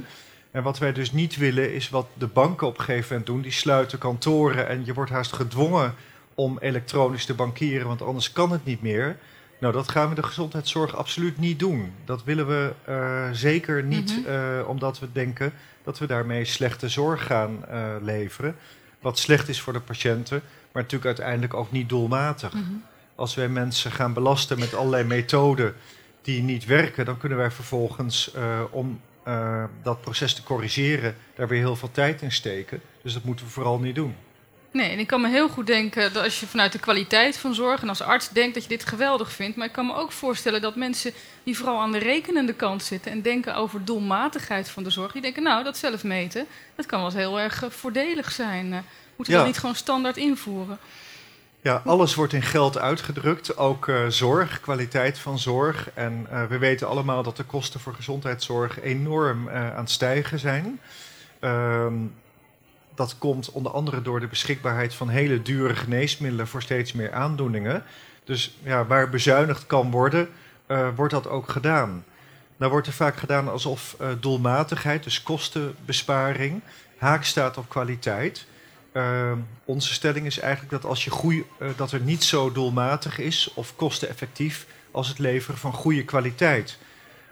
En 0.51 0.63
wat 0.63 0.77
wij 0.77 0.93
dus 0.93 1.11
niet 1.11 1.37
willen, 1.37 1.73
is 1.73 1.89
wat 1.89 2.07
de 2.13 2.27
banken 2.27 2.67
op 2.67 2.77
een 2.77 2.83
gegeven 2.83 3.07
moment 3.09 3.25
doen. 3.25 3.41
Die 3.41 3.51
sluiten 3.51 3.97
kantoren 3.97 4.67
en 4.67 4.85
je 4.85 4.93
wordt 4.93 5.11
haast 5.11 5.33
gedwongen 5.33 5.95
om 6.35 6.57
elektronisch 6.59 7.25
te 7.25 7.33
bankieren, 7.33 7.87
want 7.87 8.01
anders 8.01 8.31
kan 8.31 8.51
het 8.51 8.65
niet 8.65 8.81
meer. 8.81 9.17
Nou, 9.59 9.73
dat 9.73 9.89
gaan 9.89 10.09
we 10.09 10.15
de 10.15 10.23
gezondheidszorg 10.23 10.95
absoluut 10.95 11.37
niet 11.37 11.59
doen. 11.59 11.91
Dat 12.05 12.23
willen 12.23 12.47
we 12.47 12.71
eh, 12.85 13.29
zeker 13.31 13.83
niet, 13.83 14.19
Mhm. 14.21 14.29
eh, 14.29 14.67
omdat 14.67 14.99
we 14.99 15.07
denken 15.11 15.53
dat 15.83 15.99
we 15.99 16.05
daarmee 16.07 16.45
slechte 16.45 16.89
zorg 16.89 17.25
gaan 17.25 17.65
eh, 17.65 17.95
leveren. 18.01 18.55
Wat 19.01 19.19
slecht 19.19 19.49
is 19.49 19.61
voor 19.61 19.73
de 19.73 19.79
patiënten, 19.79 20.41
maar 20.71 20.81
natuurlijk 20.83 21.05
uiteindelijk 21.05 21.53
ook 21.53 21.71
niet 21.71 21.89
doelmatig. 21.89 22.53
Mhm. 22.53 22.63
Als 23.19 23.35
wij 23.35 23.49
mensen 23.49 23.91
gaan 23.91 24.13
belasten 24.13 24.59
met 24.59 24.73
allerlei 24.73 25.03
methoden 25.03 25.75
die 26.21 26.41
niet 26.41 26.65
werken, 26.65 27.05
dan 27.05 27.17
kunnen 27.17 27.37
wij 27.37 27.51
vervolgens 27.51 28.33
eh, 28.33 28.61
om 28.71 29.01
eh, 29.23 29.63
dat 29.83 30.01
proces 30.01 30.33
te 30.33 30.43
corrigeren, 30.43 31.15
daar 31.35 31.47
weer 31.47 31.59
heel 31.59 31.75
veel 31.75 31.91
tijd 31.91 32.21
in 32.21 32.31
steken. 32.31 32.81
Dus 33.03 33.13
dat 33.13 33.23
moeten 33.23 33.45
we 33.45 33.51
vooral 33.51 33.79
niet 33.79 33.95
doen. 33.95 34.15
Nee, 34.71 34.89
en 34.89 34.99
ik 34.99 35.07
kan 35.07 35.21
me 35.21 35.29
heel 35.29 35.49
goed 35.49 35.67
denken 35.67 36.13
dat 36.13 36.23
als 36.23 36.39
je 36.39 36.47
vanuit 36.47 36.71
de 36.71 36.79
kwaliteit 36.79 37.37
van 37.37 37.53
zorg 37.53 37.81
en 37.81 37.89
als 37.89 38.01
arts 38.01 38.29
denkt 38.29 38.53
dat 38.53 38.63
je 38.63 38.69
dit 38.69 38.85
geweldig 38.85 39.31
vindt. 39.31 39.57
Maar 39.57 39.67
ik 39.67 39.71
kan 39.73 39.85
me 39.85 39.95
ook 39.95 40.11
voorstellen 40.11 40.61
dat 40.61 40.75
mensen 40.75 41.11
die 41.43 41.57
vooral 41.57 41.79
aan 41.79 41.91
de 41.91 41.97
rekenende 41.97 42.53
kant 42.53 42.83
zitten 42.83 43.11
en 43.11 43.21
denken 43.21 43.55
over 43.55 43.85
doelmatigheid 43.85 44.69
van 44.69 44.83
de 44.83 44.89
zorg, 44.89 45.11
die 45.11 45.21
denken, 45.21 45.43
nou, 45.43 45.63
dat 45.63 45.77
zelf 45.77 46.03
meten, 46.03 46.45
dat 46.75 46.85
kan 46.85 46.99
wel 46.99 47.07
eens 47.07 47.17
heel 47.17 47.39
erg 47.39 47.63
eh, 47.63 47.69
voordelig 47.69 48.31
zijn. 48.31 48.65
Moeten 48.69 48.83
we 49.15 49.31
Ja. 49.31 49.37
dat 49.37 49.45
niet 49.45 49.57
gewoon 49.57 49.75
standaard 49.75 50.17
invoeren? 50.17 50.79
Ja, 51.61 51.81
alles 51.85 52.15
wordt 52.15 52.33
in 52.33 52.41
geld 52.41 52.77
uitgedrukt, 52.77 53.57
ook 53.57 53.87
eh, 53.87 54.07
zorg, 54.07 54.59
kwaliteit 54.59 55.19
van 55.19 55.39
zorg. 55.39 55.89
En 55.93 56.27
eh, 56.29 56.45
we 56.45 56.57
weten 56.57 56.87
allemaal 56.87 57.23
dat 57.23 57.37
de 57.37 57.43
kosten 57.43 57.79
voor 57.79 57.93
gezondheidszorg 57.93 58.81
enorm 58.81 59.47
eh, 59.47 59.75
aan 59.75 59.79
het 59.83 59.91
stijgen 59.91 60.39
zijn. 60.39 60.79
Ehm, 61.39 61.93
dat 62.95 63.17
komt 63.17 63.51
onder 63.51 63.71
andere 63.71 64.01
door 64.01 64.19
de 64.19 64.27
beschikbaarheid 64.27 64.93
van 64.93 65.09
hele 65.09 65.41
dure 65.41 65.75
geneesmiddelen 65.75 66.47
voor 66.47 66.61
steeds 66.61 66.93
meer 66.93 67.13
aandoeningen. 67.13 67.83
Dus 68.23 68.57
ja, 68.63 68.85
waar 68.85 69.09
bezuinigd 69.09 69.65
kan 69.67 69.91
worden, 69.91 70.29
wordt 70.95 71.13
dat 71.13 71.27
ook 71.27 71.49
gedaan. 71.49 72.03
Nou 72.57 72.71
wordt 72.71 72.87
er 72.87 72.93
vaak 72.93 73.17
gedaan 73.17 73.49
alsof 73.49 73.97
doelmatigheid, 74.19 75.03
dus 75.03 75.23
kostenbesparing, 75.23 76.61
haak 76.97 77.23
staat 77.23 77.57
op 77.57 77.69
kwaliteit. 77.69 78.45
Uh, 78.93 79.31
onze 79.65 79.93
stelling 79.93 80.25
is 80.25 80.39
eigenlijk 80.39 80.71
dat 80.71 80.85
als 80.85 81.03
je 81.03 81.11
goeie, 81.11 81.45
dat 81.75 81.91
er 81.91 81.99
niet 81.99 82.23
zo 82.23 82.51
doelmatig 82.51 83.19
is 83.19 83.51
of 83.53 83.75
kosteneffectief 83.75 84.65
als 84.91 85.07
het 85.07 85.19
leveren 85.19 85.59
van 85.59 85.73
goede 85.73 86.05
kwaliteit. 86.05 86.77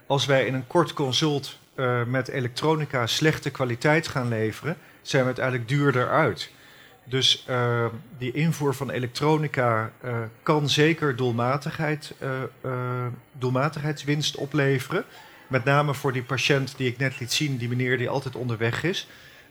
Als 0.08 0.26
wij 0.26 0.46
in 0.46 0.54
een 0.54 0.68
kort 0.68 0.94
consult 0.94 1.58
met 2.08 2.28
elektronica 2.28 3.08
slechte 3.08 3.50
kwaliteit 3.50 4.08
gaan 4.08 4.28
leveren, 4.28 4.78
zijn 5.02 5.22
we 5.22 5.28
uiteindelijk 5.28 5.68
duurder 5.68 6.10
uit. 6.10 6.52
Dus 7.04 7.46
uh, 7.50 7.86
die 8.18 8.32
invoer 8.32 8.76
van 8.76 8.90
elektronica 8.90 9.92
uh, 10.04 10.18
kan 10.44 10.70
zeker 10.70 11.16
doelmatigheid, 11.16 12.14
doelmatigheidswinst 13.32 14.36
opleveren. 14.36 15.04
Met 15.48 15.64
name 15.64 15.94
voor 15.94 16.14
die 16.14 16.24
patiënt 16.24 16.78
die 16.78 16.88
ik 16.88 16.98
net 16.98 17.20
liet 17.20 17.34
zien, 17.34 17.58
die 17.58 17.70
meneer 17.70 17.98
die 17.98 18.10
altijd 18.10 18.36
onderweg 18.36 18.84
is. 18.84 19.08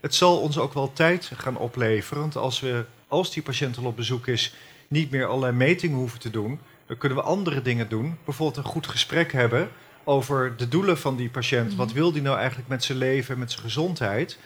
Het 0.06 0.14
zal 0.14 0.40
ons 0.40 0.58
ook 0.58 0.74
wel 0.74 0.92
tijd 0.92 1.30
gaan 1.36 1.56
opleveren. 1.56 2.20
Want 2.20 2.36
als, 2.36 2.60
we, 2.60 2.84
als 3.08 3.32
die 3.32 3.42
patiënt 3.42 3.76
al 3.76 3.84
op 3.84 3.96
bezoek 3.96 4.26
is, 4.26 4.54
niet 4.88 5.10
meer 5.10 5.26
allerlei 5.26 5.52
metingen 5.52 5.96
hoeven 5.96 6.18
te 6.18 6.30
doen, 6.30 6.60
dan 6.86 6.96
kunnen 6.96 7.18
we 7.18 7.24
andere 7.24 7.62
dingen 7.62 7.88
doen. 7.88 8.18
Bijvoorbeeld 8.24 8.64
een 8.64 8.72
goed 8.72 8.86
gesprek 8.86 9.32
hebben 9.32 9.68
over 10.04 10.56
de 10.56 10.68
doelen 10.68 10.98
van 10.98 11.16
die 11.16 11.30
patiënt. 11.30 11.74
Wat 11.74 11.92
wil 11.92 12.12
die 12.12 12.22
nou 12.22 12.38
eigenlijk 12.38 12.68
met 12.68 12.84
zijn 12.84 12.98
leven 12.98 13.34
en 13.34 13.40
met 13.40 13.50
zijn 13.50 13.62
gezondheid? 13.62 14.38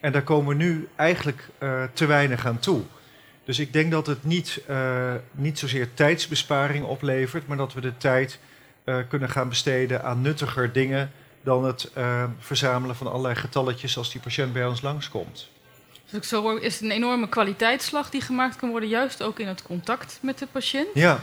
En 0.00 0.12
daar 0.12 0.22
komen 0.22 0.56
we 0.56 0.64
nu 0.64 0.88
eigenlijk 0.96 1.48
uh, 1.58 1.82
te 1.92 2.06
weinig 2.06 2.46
aan 2.46 2.58
toe. 2.58 2.82
Dus 3.44 3.58
ik 3.58 3.72
denk 3.72 3.90
dat 3.90 4.06
het 4.06 4.24
niet, 4.24 4.60
uh, 4.70 5.12
niet 5.32 5.58
zozeer 5.58 5.94
tijdsbesparing 5.94 6.84
oplevert, 6.84 7.46
maar 7.46 7.56
dat 7.56 7.72
we 7.72 7.80
de 7.80 7.96
tijd 7.96 8.38
uh, 8.84 8.96
kunnen 9.08 9.28
gaan 9.28 9.48
besteden 9.48 10.04
aan 10.04 10.20
nuttiger 10.20 10.72
dingen 10.72 11.10
dan 11.48 11.64
het 11.64 11.90
verzamelen 12.38 12.96
van 12.96 13.06
allerlei 13.06 13.34
getalletjes 13.34 13.96
als 13.96 14.12
die 14.12 14.20
patiënt 14.20 14.52
bij 14.52 14.66
ons 14.66 14.82
langskomt. 14.82 15.48
Dus 16.04 16.18
ik 16.18 16.24
zo 16.24 16.42
hoor, 16.42 16.60
is 16.60 16.74
het 16.74 16.82
een 16.82 16.90
enorme 16.90 17.28
kwaliteitsslag 17.28 18.10
die 18.10 18.20
gemaakt 18.20 18.56
kan 18.56 18.70
worden, 18.70 18.88
juist 18.88 19.22
ook 19.22 19.38
in 19.38 19.46
het 19.46 19.62
contact 19.62 20.18
met 20.22 20.38
de 20.38 20.46
patiënt. 20.46 20.88
Ja. 20.94 21.20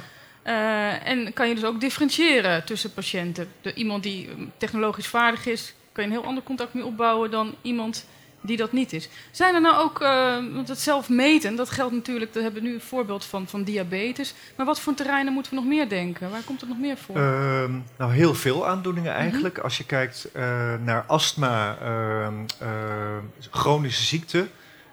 en 1.04 1.34
kan 1.34 1.48
je 1.48 1.56
dus 1.56 1.64
ook 1.64 1.80
differentiëren 1.80 2.66
tussen 2.66 2.94
patiënten. 2.94 3.52
De, 3.62 3.74
iemand 3.74 4.04
die 4.04 4.30
technologisch 4.58 5.08
vaardig 5.08 5.46
is, 5.46 5.74
kan 5.92 6.04
je 6.04 6.10
een 6.10 6.16
heel 6.16 6.28
ander 6.28 6.44
contact 6.44 6.74
mee 6.74 6.86
opbouwen 6.86 7.32
dan 7.32 7.56
iemand 7.62 8.06
die 8.46 8.58
dat 8.58 8.72
niet 8.72 8.94
is. 8.94 9.10
Zijn 9.32 9.56
er 9.56 9.62
nou 9.62 9.76
ook, 9.84 10.02
uh, 10.02 10.36
want 10.54 10.68
het 10.68 10.80
zelf 10.80 11.10
meten, 11.10 11.56
dat 11.56 11.70
geldt 11.70 11.94
natuurlijk, 11.94 12.34
we 12.34 12.42
hebben 12.42 12.64
nu 12.64 12.74
een 12.74 12.82
voorbeeld 12.82 13.26
van, 13.26 13.48
van 13.48 13.64
diabetes. 13.64 14.34
Maar 14.56 14.66
wat 14.66 14.80
voor 14.80 14.94
terreinen 14.94 15.34
moeten 15.34 15.52
we 15.52 15.58
nog 15.58 15.68
meer 15.68 15.90
denken? 15.90 16.32
Waar 16.32 16.42
komt 16.42 16.60
het 16.60 16.70
nog 16.70 16.80
meer 16.80 16.98
voor? 16.98 17.18
Uh, 17.18 17.64
nou, 17.98 18.14
heel 18.14 18.36
veel 18.36 18.68
aandoeningen 18.68 19.12
mhm. 19.12 19.22
eigenlijk. 19.22 19.58
Als 19.58 19.78
je 19.78 19.86
kijkt 19.86 20.28
uh, 20.36 20.42
naar 20.84 21.04
astma, 21.08 21.78
ehm, 21.82 22.34
eh, 22.60 23.18
chronische 23.52 24.04
ziekte, 24.04 24.48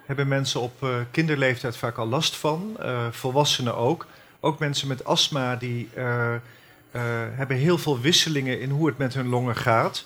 hebben 0.05 0.27
mensen 0.27 0.61
op 0.61 0.87
kinderleeftijd 1.11 1.77
vaak 1.77 1.97
al 1.97 2.07
last 2.07 2.35
van. 2.35 2.77
volwassenen 3.11 3.75
ook. 3.75 4.05
Ook 4.39 4.59
mensen 4.59 4.87
met 4.87 5.05
astma 5.05 5.55
die 5.55 5.89
hebben 7.35 7.57
heel 7.57 7.77
veel 7.77 7.99
wisselingen 7.99 8.59
in 8.59 8.69
hoe 8.69 8.87
het 8.87 8.97
met 8.97 9.13
hun 9.13 9.27
longen 9.27 9.55
gaat. 9.55 10.05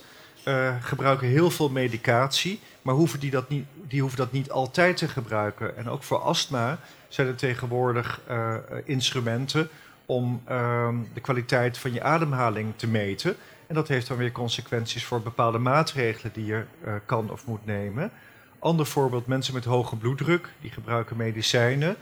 gebruiken 0.81 1.27
heel 1.27 1.51
veel 1.51 1.69
medicatie 1.69 2.59
maar 2.87 2.95
hoeven 2.95 3.19
die, 3.19 3.31
dat 3.31 3.49
niet, 3.49 3.65
die 3.87 4.01
hoeven 4.01 4.17
dat 4.17 4.31
niet 4.31 4.51
altijd 4.51 4.97
te 4.97 5.07
gebruiken. 5.07 5.77
En 5.77 5.89
ook 5.89 6.03
voor 6.03 6.17
astma 6.17 6.79
zijn 7.07 7.27
er 7.27 7.35
tegenwoordig 7.35 8.21
uh, 8.29 8.55
instrumenten 8.85 9.69
om 10.05 10.41
uh, 10.49 10.89
de 11.13 11.21
kwaliteit 11.21 11.77
van 11.77 11.93
je 11.93 12.03
ademhaling 12.03 12.73
te 12.75 12.87
meten. 12.87 13.35
En 13.67 13.75
dat 13.75 13.87
heeft 13.87 14.07
dan 14.07 14.17
weer 14.17 14.31
consequenties 14.31 15.05
voor 15.05 15.21
bepaalde 15.21 15.57
maatregelen 15.57 16.33
die 16.33 16.45
je 16.45 16.63
uh, 16.85 16.93
kan 17.05 17.31
of 17.31 17.45
moet 17.45 17.65
nemen. 17.65 18.11
Ander 18.59 18.85
voorbeeld, 18.85 19.27
mensen 19.27 19.53
met 19.53 19.65
hoge 19.65 19.95
bloeddruk, 19.95 20.49
die 20.61 20.71
gebruiken 20.71 21.17
medicijnen. 21.17 21.95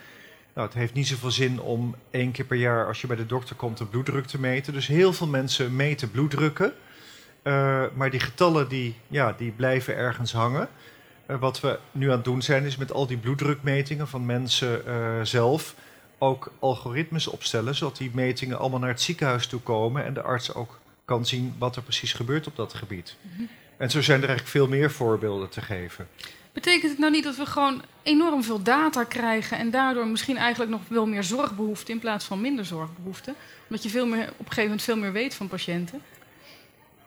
Nou, 0.54 0.68
het 0.68 0.78
heeft 0.78 0.94
niet 0.94 1.08
zoveel 1.08 1.32
zin 1.32 1.62
om 1.62 1.96
één 2.10 2.32
keer 2.32 2.46
per 2.46 2.58
jaar 2.58 2.88
als 2.88 3.02
je 3.02 3.08
bij 3.08 3.16
de 3.16 3.26
dokter 3.26 3.56
komt 3.56 3.78
de 3.78 3.86
bloeddruk 3.86 4.26
te 4.26 4.40
meten. 4.40 4.74
Dus 4.74 4.88
heel 4.88 5.14
veel 5.14 5.28
mensen 5.28 5.76
meten 5.76 6.12
bloeddrukken. 6.12 6.74
Uh, 7.48 7.84
maar 7.94 8.10
die 8.10 8.20
getallen 8.20 8.68
die, 8.68 8.96
ja, 9.08 9.34
die 9.38 9.52
blijven 9.52 9.96
ergens 9.96 10.34
hangen. 10.34 10.70
Uh, 11.28 11.40
wat 11.40 11.60
we 11.60 11.80
nu 11.92 12.06
aan 12.10 12.16
het 12.16 12.24
doen 12.24 12.42
zijn, 12.42 12.64
is 12.64 12.78
met 12.78 12.92
al 12.92 13.08
die 13.08 13.18
bloeddrukmetingen 13.18 14.08
van 14.08 14.26
mensen 14.26 14.82
uh, 14.88 15.22
zelf 15.24 15.76
ook 16.18 16.52
algoritmes 16.60 17.28
opstellen, 17.28 17.76
zodat 17.76 17.98
die 17.98 18.12
metingen 18.14 18.60
allemaal 18.60 18.80
naar 18.80 18.90
het 18.90 19.02
ziekenhuis 19.02 19.48
toe 19.48 19.60
komen 19.60 20.06
en 20.06 20.14
de 20.14 20.22
arts 20.22 20.54
ook 20.54 20.80
kan 21.06 21.26
zien 21.26 21.56
wat 21.58 21.76
er 21.76 21.82
precies 21.82 22.14
gebeurt 22.14 22.48
op 22.48 22.56
dat 22.56 22.74
gebied. 22.74 23.16
Mm 23.22 23.32
-hmm. 23.38 23.50
En 23.78 23.90
zo 23.90 24.02
zijn 24.02 24.22
er 24.22 24.28
eigenlijk 24.28 24.58
veel 24.58 24.68
meer 24.68 24.92
voorbeelden 24.92 25.50
te 25.50 25.62
geven. 25.62 26.08
Betekent 26.54 26.92
het 26.92 27.00
nou 27.00 27.12
niet 27.12 27.24
dat 27.24 27.36
we 27.36 27.46
gewoon 27.46 27.82
enorm 28.04 28.44
veel 28.44 28.62
data 28.62 29.04
krijgen 29.04 29.58
en 29.58 29.72
daardoor 29.72 30.08
misschien 30.08 30.38
eigenlijk 30.38 30.72
nog 30.72 30.82
veel 30.88 31.06
meer 31.06 31.24
zorgbehoefte 31.24 31.92
in 31.92 32.00
plaats 32.00 32.26
van 32.26 32.42
minder 32.42 32.66
zorgbehoefte? 32.66 33.34
Omdat 33.70 33.84
je 33.84 33.90
veel 33.90 34.06
meer, 34.06 34.24
op 34.24 34.40
een 34.40 34.46
gegeven 34.46 34.64
moment 34.64 34.82
veel 34.82 34.98
meer 34.98 35.12
weet 35.12 35.36
van 35.36 35.48
patiënten? 35.48 36.02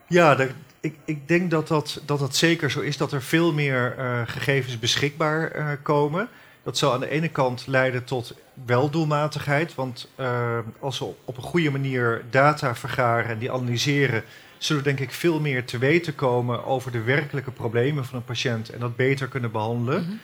Ja, 0.09 0.35
de, 0.35 0.49
ik, 0.79 0.95
ik, 1.05 1.27
denk 1.27 1.51
dat 1.51 1.67
dat, 1.67 2.01
dat 2.05 2.19
dat 2.19 2.35
zeker 2.35 2.71
zo 2.71 2.79
is, 2.79 2.97
dat 2.97 3.11
er 3.11 3.21
veel 3.21 3.53
meer 3.53 3.95
uh, 3.97 4.21
gegevens 4.25 4.79
beschikbaar 4.79 5.55
uh, 5.55 5.67
komen. 5.81 6.27
Dat 6.63 6.77
zal 6.77 6.93
aan 6.93 6.99
de 6.99 7.09
ene 7.09 7.29
kant 7.29 7.67
leiden 7.67 8.03
tot 8.03 8.33
weldoelmatigheid, 8.65 9.75
want 9.75 10.09
uh, 10.19 10.57
als 10.79 10.99
we 10.99 11.05
op 11.25 11.37
een 11.37 11.43
goede 11.43 11.71
manier 11.71 12.23
data 12.29 12.75
vergaren 12.75 13.29
en 13.29 13.37
die 13.37 13.51
analyseren, 13.51 14.23
zullen 14.57 14.83
we 14.83 14.87
denk 14.87 14.99
ik 14.99 15.11
veel 15.11 15.39
meer 15.39 15.65
te 15.65 15.77
weten 15.77 16.15
komen 16.15 16.65
over 16.65 16.91
de 16.91 17.01
werkelijke 17.01 17.51
problemen 17.51 18.05
van 18.05 18.17
een 18.17 18.23
patiënt 18.23 18.69
en 18.69 18.79
dat 18.79 18.95
beter 18.95 19.27
kunnen 19.27 19.51
behandelen. 19.51 20.01
Mm 20.01 20.19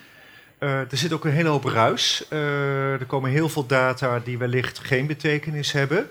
-hmm. 0.59 0.69
er 0.69 0.97
zit 0.97 1.13
ook 1.13 1.25
een 1.25 1.31
hele 1.31 1.49
hoop 1.49 1.63
ruis. 1.63 2.25
er 2.29 3.05
komen 3.07 3.31
heel 3.31 3.49
veel 3.49 3.65
data 3.65 4.19
die 4.19 4.37
wellicht 4.37 4.79
geen 4.79 5.07
betekenis 5.07 5.71
hebben. 5.71 6.09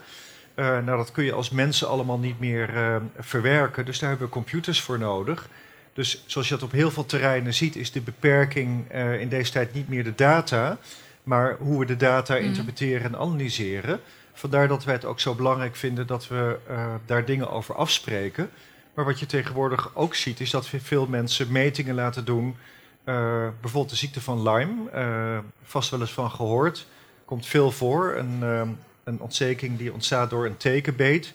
Uh, 0.57 0.67
nou, 0.67 0.97
dat 0.97 1.12
kun 1.12 1.25
je 1.25 1.33
als 1.33 1.51
mensen 1.51 1.88
allemaal 1.88 2.19
niet 2.19 2.40
meer 2.40 2.75
uh, 2.75 2.97
verwerken. 3.19 3.85
Dus 3.85 3.99
daar 3.99 4.09
hebben 4.09 4.27
we 4.27 4.33
computers 4.33 4.81
voor 4.81 4.99
nodig. 4.99 5.49
Dus 5.93 6.25
zoals 6.27 6.49
je 6.49 6.55
dat 6.55 6.62
op 6.62 6.73
heel 6.73 6.90
veel 6.90 7.07
terreinen 7.07 7.55
ziet, 7.55 7.77
is 7.77 7.93
de 7.93 8.01
beperking 8.01 8.93
uh, 8.93 9.21
in 9.21 9.29
deze 9.29 9.53
tijd 9.53 9.75
niet 9.75 9.88
meer 9.88 10.05
de 10.05 10.14
data, 10.14 10.79
maar 11.23 11.57
hoe 11.59 11.79
we 11.79 11.85
de 11.85 11.97
data 11.97 12.35
mm. 12.35 12.45
interpreteren 12.45 13.05
en 13.05 13.19
analyseren. 13.19 14.01
Vandaar 14.33 14.69
dat 14.69 14.85
wij 14.85 14.95
het 14.95 15.05
ook 15.05 15.21
zo 15.21 15.35
belangrijk 15.35 15.77
vinden 15.77 16.07
dat 16.07 16.29
we 16.29 16.59
daar 17.07 17.25
dingen 17.25 17.51
over 17.51 17.75
afspreken. 17.75 18.51
Maar 18.95 19.05
wat 19.05 19.21
je 19.21 19.27
tegenwoordig 19.27 19.90
ook 19.95 20.14
ziet, 20.14 20.40
is 20.40 20.51
dat 20.51 20.69
veel 20.69 21.07
mensen 21.07 21.53
metingen 21.53 21.95
laten 21.95 22.25
doen. 22.25 22.57
bijvoorbeeld 23.05 23.90
de 23.90 23.97
ziekte 23.97 24.21
van 24.21 24.43
Lyme, 24.43 25.43
vast 25.62 25.90
wel 25.90 26.01
eens 26.01 26.12
van 26.12 26.31
gehoord. 26.31 26.87
Komt 27.25 27.47
veel 27.47 27.71
voor. 27.71 28.14
Een, 28.14 28.79
een 29.05 29.21
ontsteking 29.21 29.79
die 29.79 29.93
ontstaat 29.93 30.31
door 30.31 30.47
een 30.47 30.57
tekenbeet. 30.57 31.33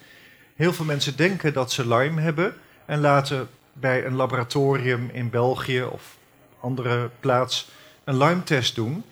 Heel 0.56 0.74
veel 0.74 0.86
mensen 0.86 1.16
denken 1.16 1.54
dat 1.54 1.72
ze 1.72 1.88
Lyme 1.88 2.22
hebben 2.22 2.54
en 2.86 3.00
laten 3.00 3.50
bij 3.74 4.06
een 4.06 4.16
laboratorium 4.16 5.10
in 5.14 5.30
België 5.30 5.84
of 5.84 6.18
andere 6.60 7.10
plaats 7.20 7.70
een 8.04 8.18
Lyme-test 8.18 8.76
doen. 8.76 9.04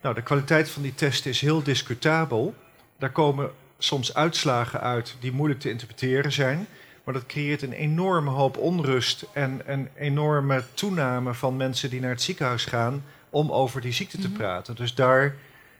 Nou, 0.00 0.14
de 0.14 0.22
kwaliteit 0.22 0.70
van 0.70 0.82
die 0.82 0.94
test 0.94 1.26
is 1.26 1.40
heel 1.40 1.62
discutabel. 1.62 2.54
Daar 2.98 3.10
komen 3.10 3.50
soms 3.78 4.14
uitslagen 4.14 4.80
uit 4.80 5.16
die 5.20 5.32
moeilijk 5.32 5.60
te 5.60 5.70
interpreteren 5.70 6.32
zijn. 6.32 6.66
Maar 7.04 7.14
dat 7.14 7.26
creëert 7.26 7.62
een 7.62 7.72
enorme 7.72 8.30
hoop 8.30 8.56
onrust 8.56 9.26
en 9.32 9.60
een 9.66 9.88
enorme 9.94 10.62
toename 10.74 11.34
van 11.34 11.56
mensen 11.56 11.90
die 11.90 12.00
naar 12.00 12.10
het 12.10 12.22
ziekenhuis 12.22 12.64
gaan 12.64 13.04
om 13.30 13.52
over 13.52 13.80
die 13.80 13.92
ziekte 13.92 14.18
te 14.18 14.28
mhm. 14.28 14.36
praten. 14.36 14.76
Dus 14.76 14.94
daar 14.94 15.34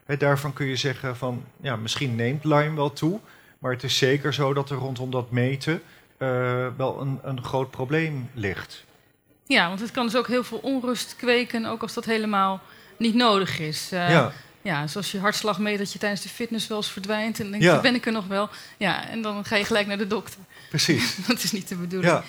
daarvan 0.07 0.53
kun 0.53 0.67
je 0.67 0.77
zeggen 0.77 1.17
van, 1.17 1.45
ja, 1.61 1.77
misschien 1.77 2.15
neemt 2.15 2.45
Lyme 2.45 2.75
wel 2.75 2.93
toe, 2.93 3.21
maar 3.59 3.73
het 3.73 3.83
is 3.83 3.99
zeker 3.99 4.35
zo 4.35 4.55
dat 4.55 4.71
er 4.71 4.77
rondom 4.77 5.11
dat 5.11 5.31
meten 5.31 5.83
uh, 6.19 6.67
wel 6.77 7.01
een, 7.01 7.19
een 7.23 7.45
groot 7.45 7.71
probleem 7.71 8.31
ligt. 8.35 8.85
Ja, 9.47 9.69
want 9.69 9.81
het 9.81 9.91
kan 9.91 10.05
dus 10.05 10.17
ook 10.17 10.27
heel 10.27 10.45
veel 10.45 10.59
onrust 10.59 11.17
kweken, 11.17 11.67
ook 11.67 11.83
als 11.83 11.95
dat 11.95 12.05
helemaal 12.05 12.61
niet 12.97 13.15
nodig 13.15 13.59
is. 13.59 13.93
Uh, 13.93 14.11
ja. 14.11 14.33
Ja, 14.67 14.87
zoals 14.87 15.11
je 15.11 15.19
hartslag 15.19 15.59
meet 15.59 15.79
dat 15.79 15.93
je 15.93 15.99
tijdens 15.99 16.23
de 16.23 16.29
fitness 16.29 16.67
wel 16.67 16.77
eens 16.77 16.91
verdwijnt 16.91 17.41
en 17.41 17.51
denk 17.51 17.63
je, 17.63 17.69
ja. 17.69 17.81
ben 17.81 17.95
ik 17.95 18.07
er 18.07 18.13
nog 18.13 18.27
wel? 18.27 18.49
Ja, 18.77 19.09
en 19.09 19.23
dan 19.23 19.45
ga 19.45 19.57
je 19.57 19.65
gelijk 19.65 19.87
naar 19.87 19.99
de 19.99 20.07
dokter. 20.07 20.41
Precies. 20.69 21.17
dat 21.29 21.43
is 21.43 21.53
niet 21.53 21.69
de 21.69 21.77
bedoeling. 21.77 22.13
Ja. 22.13 22.25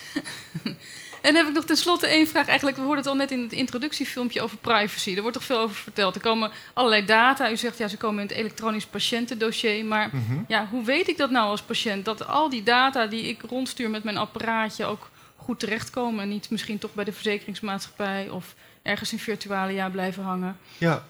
En 1.21 1.33
dan 1.33 1.41
heb 1.41 1.47
ik 1.47 1.53
nog 1.53 1.65
tenslotte 1.65 2.07
één 2.07 2.27
vraag. 2.27 2.47
Eigenlijk, 2.47 2.77
we 2.77 2.83
hoorden 2.83 3.03
het 3.03 3.11
al 3.11 3.17
net 3.17 3.31
in 3.31 3.41
het 3.41 3.51
introductiefilmpje 3.51 4.41
over 4.41 4.57
privacy. 4.57 5.15
Er 5.15 5.21
wordt 5.21 5.37
toch 5.37 5.45
veel 5.45 5.59
over 5.59 5.75
verteld. 5.75 6.15
Er 6.15 6.21
komen 6.21 6.51
allerlei 6.73 7.05
data. 7.05 7.51
U 7.51 7.57
zegt 7.57 7.77
ja, 7.77 7.87
ze 7.87 7.97
komen 7.97 8.21
in 8.21 8.27
het 8.27 8.37
elektronisch 8.37 8.85
patiëntendossier. 8.85 9.85
Maar 9.85 10.09
mm 10.11 10.23
-hmm. 10.27 10.45
ja, 10.47 10.67
hoe 10.71 10.83
weet 10.83 11.07
ik 11.07 11.17
dat 11.17 11.29
nou 11.29 11.49
als 11.49 11.61
patiënt? 11.61 12.05
Dat 12.05 12.27
al 12.27 12.49
die 12.49 12.63
data 12.63 13.05
die 13.05 13.23
ik 13.23 13.41
rondstuur 13.49 13.89
met 13.89 14.03
mijn 14.03 14.17
apparaatje 14.17 14.85
ook 14.85 15.09
goed 15.35 15.59
terechtkomen. 15.59 16.21
En 16.21 16.29
niet 16.29 16.49
misschien 16.49 16.77
toch 16.77 16.93
bij 16.93 17.03
de 17.03 17.13
verzekeringsmaatschappij 17.13 18.29
of 18.29 18.55
ergens 18.81 19.11
in 19.11 19.19
virtualia 19.19 19.89
blijven 19.89 20.23
hangen. 20.23 20.57
Ja, 20.77 21.03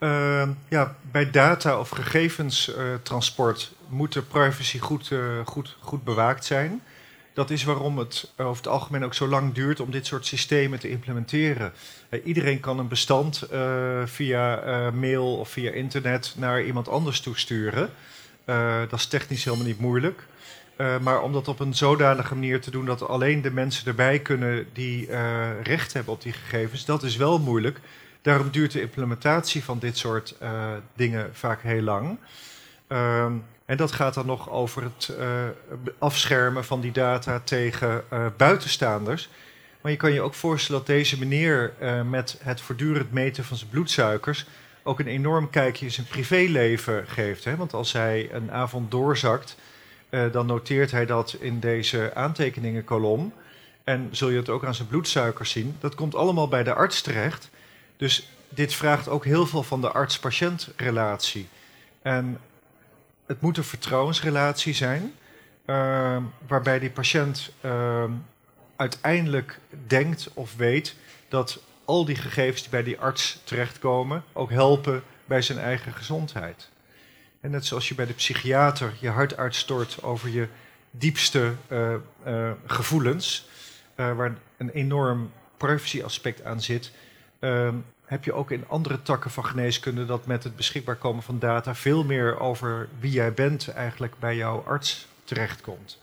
uh, 0.00 0.48
ja 0.68 0.96
bij 1.10 1.30
data 1.30 1.78
of 1.78 1.88
gegevenstransport 1.88 3.72
moet 3.88 4.12
de 4.12 4.22
privacy 4.22 4.78
goed, 4.78 5.10
uh, 5.10 5.20
goed, 5.44 5.76
goed 5.80 6.04
bewaakt 6.04 6.44
zijn. 6.44 6.82
Dat 7.34 7.50
is 7.50 7.64
waarom 7.64 7.98
het 7.98 8.32
over 8.36 8.56
het 8.56 8.68
algemeen 8.68 9.04
ook 9.04 9.14
zo 9.14 9.28
lang 9.28 9.54
duurt 9.54 9.80
om 9.80 9.90
dit 9.90 10.06
soort 10.06 10.26
systemen 10.26 10.78
te 10.78 10.90
implementeren. 10.90 11.72
Iedereen 12.24 12.60
kan 12.60 12.78
een 12.78 12.88
bestand 12.88 13.48
via 14.04 14.60
mail 14.90 15.36
of 15.36 15.48
via 15.48 15.70
internet 15.70 16.34
naar 16.36 16.62
iemand 16.62 16.88
anders 16.88 17.20
toesturen. 17.20 17.90
dat 18.88 18.92
is 18.92 19.06
technisch 19.06 19.44
helemaal 19.44 19.66
niet 19.66 19.80
moeilijk. 19.80 20.26
Maar 20.76 21.22
om 21.22 21.32
dat 21.32 21.48
op 21.48 21.60
een 21.60 21.74
zodanige 21.74 22.34
manier 22.34 22.60
te 22.60 22.70
doen 22.70 22.84
dat 22.84 23.08
alleen 23.08 23.42
de 23.42 23.50
mensen 23.50 23.86
erbij 23.86 24.18
kunnen 24.18 24.66
die 24.72 25.08
recht 25.62 25.92
hebben 25.92 26.12
op 26.12 26.22
die 26.22 26.32
gegevens, 26.32 26.84
dat 26.84 27.02
is 27.02 27.16
wel 27.16 27.38
moeilijk. 27.38 27.80
Daarom 28.22 28.50
duurt 28.50 28.72
de 28.72 28.80
implementatie 28.80 29.64
van 29.64 29.78
dit 29.78 29.98
soort 29.98 30.34
uh, 30.42 30.72
dingen 30.94 31.30
vaak 31.32 31.62
heel 31.62 31.82
lang. 31.82 32.18
Ehm, 32.86 33.32
en 33.64 33.76
dat 33.76 33.92
gaat 33.92 34.14
dan 34.14 34.26
nog 34.26 34.50
over 34.50 34.82
het 34.82 35.12
afschermen 35.98 36.64
van 36.64 36.80
die 36.80 36.92
data 36.92 37.40
tegen 37.44 38.04
buitenstaanders. 38.36 39.28
Maar 39.80 39.92
je 39.92 39.98
kan 39.98 40.12
je 40.12 40.20
ook 40.20 40.34
voorstellen 40.34 40.80
dat 40.80 40.96
deze 40.96 41.18
meneer 41.18 41.72
met 42.04 42.38
het 42.42 42.60
voortdurend 42.60 43.12
meten 43.12 43.44
van 43.44 43.56
zijn 43.56 43.70
bloedsuikers 43.70 44.46
ook 44.82 45.00
een 45.00 45.06
enorm 45.06 45.50
kijkje 45.50 45.84
in 45.84 45.92
zijn 45.92 46.06
privéleven 46.06 47.08
geeft. 47.08 47.44
Hè? 47.44 47.56
Want 47.56 47.72
als 47.72 47.92
hij 47.92 48.28
een 48.32 48.52
avond 48.52 48.90
doorzakt 48.90 49.56
dan 50.10 50.46
noteert 50.46 50.90
hij 50.90 51.06
dat 51.06 51.36
in 51.40 51.60
deze 51.60 52.14
aantekeningenkolom. 52.14 53.32
En 53.84 54.08
zul 54.10 54.28
je 54.28 54.36
het 54.36 54.48
ook 54.48 54.64
aan 54.64 54.74
zijn 54.74 54.88
bloedsuikers 54.88 55.50
zien. 55.50 55.76
Dat 55.80 55.94
komt 55.94 56.14
allemaal 56.14 56.48
bij 56.48 56.62
de 56.62 56.74
arts 56.74 57.02
terecht. 57.02 57.50
Dus 58.00 58.28
dit 58.48 58.74
vraagt 58.74 59.08
ook 59.08 59.24
heel 59.24 59.46
veel 59.46 59.62
van 59.62 59.80
de 59.80 59.90
arts-patiëntrelatie. 59.90 61.48
En 62.02 62.40
het 63.26 63.40
moet 63.40 63.56
een 63.56 63.64
vertrouwensrelatie 63.64 64.74
zijn, 64.74 65.14
uh, 65.66 66.16
waarbij 66.46 66.78
die 66.78 66.90
patiënt 66.90 67.50
uh, 67.60 68.04
uiteindelijk 68.76 69.58
denkt 69.86 70.30
of 70.34 70.56
weet 70.56 70.94
dat 71.28 71.62
al 71.84 72.04
die 72.04 72.16
gegevens 72.16 72.60
die 72.60 72.70
bij 72.70 72.82
die 72.82 73.00
arts 73.00 73.40
terechtkomen 73.44 74.24
ook 74.32 74.50
helpen 74.50 75.02
bij 75.24 75.42
zijn 75.42 75.58
eigen 75.58 75.92
gezondheid. 75.92 76.68
En 77.40 77.50
net 77.50 77.66
zoals 77.66 77.88
je 77.88 77.94
bij 77.94 78.06
de 78.06 78.12
psychiater 78.12 78.92
je 79.00 79.08
hart 79.08 79.36
uitstort 79.36 80.02
over 80.02 80.28
je 80.28 80.48
diepste 80.90 81.54
uh, 81.68 81.94
uh, 82.26 82.50
gevoelens, 82.66 83.48
uh, 83.96 84.16
waar 84.16 84.38
een 84.56 84.70
enorm 84.70 85.32
privacy-aspect 85.56 86.44
aan 86.44 86.60
zit, 86.60 86.92
ehm, 87.40 87.74
heb 88.04 88.24
je 88.24 88.32
ook 88.32 88.50
in 88.50 88.68
andere 88.68 89.02
takken 89.02 89.30
van 89.30 89.44
geneeskunde 89.44 90.06
dat 90.06 90.26
met 90.26 90.44
het 90.44 90.56
beschikbaar 90.56 90.96
komen 90.96 91.22
van 91.22 91.38
data 91.38 91.74
veel 91.74 92.04
meer 92.04 92.40
over 92.40 92.88
wie 93.00 93.12
jij 93.12 93.32
bent 93.32 93.68
eigenlijk 93.68 94.18
bij 94.18 94.36
jouw 94.36 94.62
arts 94.66 95.06
terechtkomt. 95.24 95.98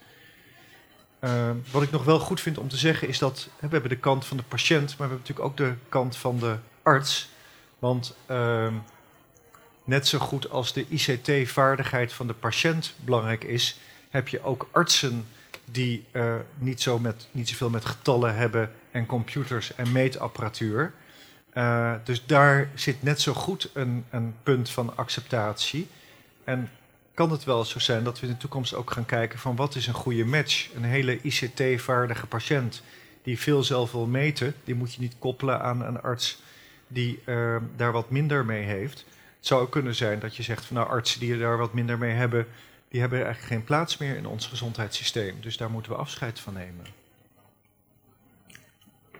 Ehm, 1.20 1.56
wat 1.72 1.82
ik 1.82 1.92
nog 1.92 2.04
wel 2.04 2.20
goed 2.20 2.42
vind 2.42 2.58
om 2.58 2.68
te 2.68 2.78
zeggen 2.78 3.08
is 3.08 3.20
dat 3.20 3.50
we 3.60 3.68
hebben 3.70 3.90
de 3.90 3.98
kant 3.98 4.26
van 4.26 4.38
de 4.38 4.44
patiënt, 4.44 4.98
maar 4.98 5.08
we 5.08 5.14
hebben 5.14 5.20
natuurlijk 5.20 5.48
ook 5.48 5.58
de 5.58 5.74
kant 5.90 6.18
van 6.18 6.40
de 6.40 6.56
arts. 6.84 7.30
Want 7.80 8.16
ehm, 8.26 8.74
net 9.84 10.08
zo 10.08 10.20
goed 10.20 10.50
als 10.50 10.74
de 10.74 10.86
ICT-vaardigheid 10.90 12.14
van 12.14 12.28
de 12.28 12.34
patiënt 12.34 12.94
belangrijk 13.00 13.44
is, 13.44 13.80
heb 14.10 14.28
je 14.28 14.44
ook 14.44 14.70
artsen 14.72 15.28
die 15.66 16.06
uh, 16.12 16.36
niet, 16.58 16.82
zo 16.82 17.00
met, 17.00 17.28
niet 17.32 17.50
zoveel 17.50 17.70
met 17.70 17.86
getallen 17.86 18.36
hebben 18.36 18.72
en 18.92 19.06
computers 19.06 19.76
en 19.76 19.92
meetapparatuur. 19.92 20.94
Uh, 21.58 21.94
dus 22.04 22.26
daar 22.26 22.70
zit 22.74 23.04
net 23.04 23.22
zo 23.22 23.34
goed 23.34 23.70
een, 23.74 24.06
een 24.10 24.36
punt 24.44 24.70
van 24.70 24.98
acceptatie. 24.98 25.88
En 26.44 26.70
kan 27.14 27.32
het 27.32 27.44
wel 27.44 27.66
zo 27.66 27.80
zijn 27.80 28.04
dat 28.04 28.20
we 28.20 28.28
in 28.28 28.32
de 28.32 28.40
toekomst 28.40 28.74
ook 28.74 28.92
gaan 28.92 29.06
kijken 29.06 29.40
van 29.40 29.56
wat 29.56 29.76
is 29.76 29.88
een 29.88 29.94
goede 29.94 30.26
match? 30.26 30.70
Een 30.76 30.84
hele 30.84 31.22
ICT-vaardige 31.22 32.28
patiënt 32.28 32.82
die 33.24 33.40
veel 33.40 33.64
zelf 33.64 33.92
wil 33.92 34.06
meten, 34.06 34.56
die 34.64 34.76
moet 34.76 34.94
je 34.94 35.02
niet 35.02 35.16
koppelen 35.20 35.62
aan 35.62 35.82
een 35.82 36.02
arts 36.02 36.42
die 36.88 37.20
uh, 37.26 37.56
daar 37.76 37.92
wat 37.92 38.10
minder 38.10 38.46
mee 38.46 38.64
heeft. 38.64 39.06
Het 39.38 39.48
zou 39.48 39.62
ook 39.62 39.72
kunnen 39.72 39.96
zijn 39.96 40.20
dat 40.20 40.36
je 40.36 40.44
zegt 40.44 40.66
van 40.66 40.76
nou 40.76 40.90
artsen 40.90 41.20
die 41.20 41.38
daar 41.38 41.58
wat 41.58 41.74
minder 41.74 41.98
mee 41.98 42.14
hebben, 42.14 42.48
die 42.90 43.00
hebben 43.00 43.24
eigenlijk 43.24 43.54
geen 43.54 43.64
plaats 43.64 43.98
meer 43.98 44.16
in 44.16 44.28
ons 44.28 44.48
gezondheidssysteem. 44.48 45.36
Dus 45.42 45.58
daar 45.58 45.70
moeten 45.70 45.92
we 45.92 45.98
afscheid 45.98 46.40
van 46.40 46.54
nemen. 46.54 46.86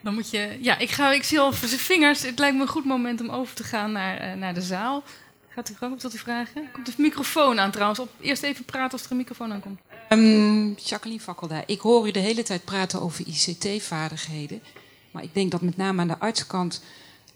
Dan 0.08 0.16
moet 0.16 0.30
je, 0.30 0.58
ja, 0.60 0.78
ik, 0.78 0.90
ga, 0.90 1.12
ik 1.12 1.22
zie 1.22 1.40
al 1.40 1.52
zijn 1.52 1.70
vingers. 1.70 2.22
Het 2.22 2.38
lijkt 2.38 2.56
me 2.56 2.62
een 2.62 2.68
goed 2.68 2.84
moment 2.84 3.20
om 3.20 3.28
over 3.28 3.54
te 3.54 3.64
gaan 3.64 3.92
naar, 3.92 4.28
uh, 4.28 4.34
naar 4.34 4.54
de 4.54 4.62
zaal. 4.62 5.02
Gaat 5.48 5.70
u 5.70 5.74
gang 5.74 6.00
tot 6.00 6.14
u 6.14 6.18
vragen? 6.18 6.70
Komt 6.72 6.86
de 6.86 6.92
microfoon 6.96 7.60
aan 7.60 7.70
trouwens. 7.70 8.00
Op, 8.00 8.08
eerst 8.20 8.42
even 8.42 8.64
praten 8.64 8.92
als 8.92 9.04
er 9.04 9.10
een 9.10 9.16
microfoon 9.16 9.52
aankomt. 9.52 9.80
Um, 10.08 10.74
Jacqueline 10.74 11.22
Fakkelda, 11.22 11.62
ik 11.66 11.80
hoor 11.80 12.06
u 12.06 12.10
de 12.10 12.18
hele 12.18 12.42
tijd 12.42 12.64
praten 12.64 13.00
over 13.00 13.26
ICT-vaardigheden. 13.26 14.62
Maar 15.10 15.22
ik 15.22 15.34
denk 15.34 15.50
dat 15.50 15.60
met 15.60 15.76
name 15.76 16.00
aan 16.00 16.08
de 16.08 16.18
artskant 16.18 16.82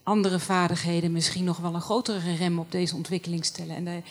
andere 0.03 0.39
vaardigheden 0.39 1.13
misschien 1.13 1.45
nog 1.45 1.59
wel 1.59 1.75
een 1.75 1.81
grotere 1.81 2.35
rem 2.35 2.59
op 2.59 2.73
deze 2.73 2.97
ontwikkeling 2.97 3.45
stellen. 3.45 3.77
En 3.77 3.85
daar, 3.85 4.03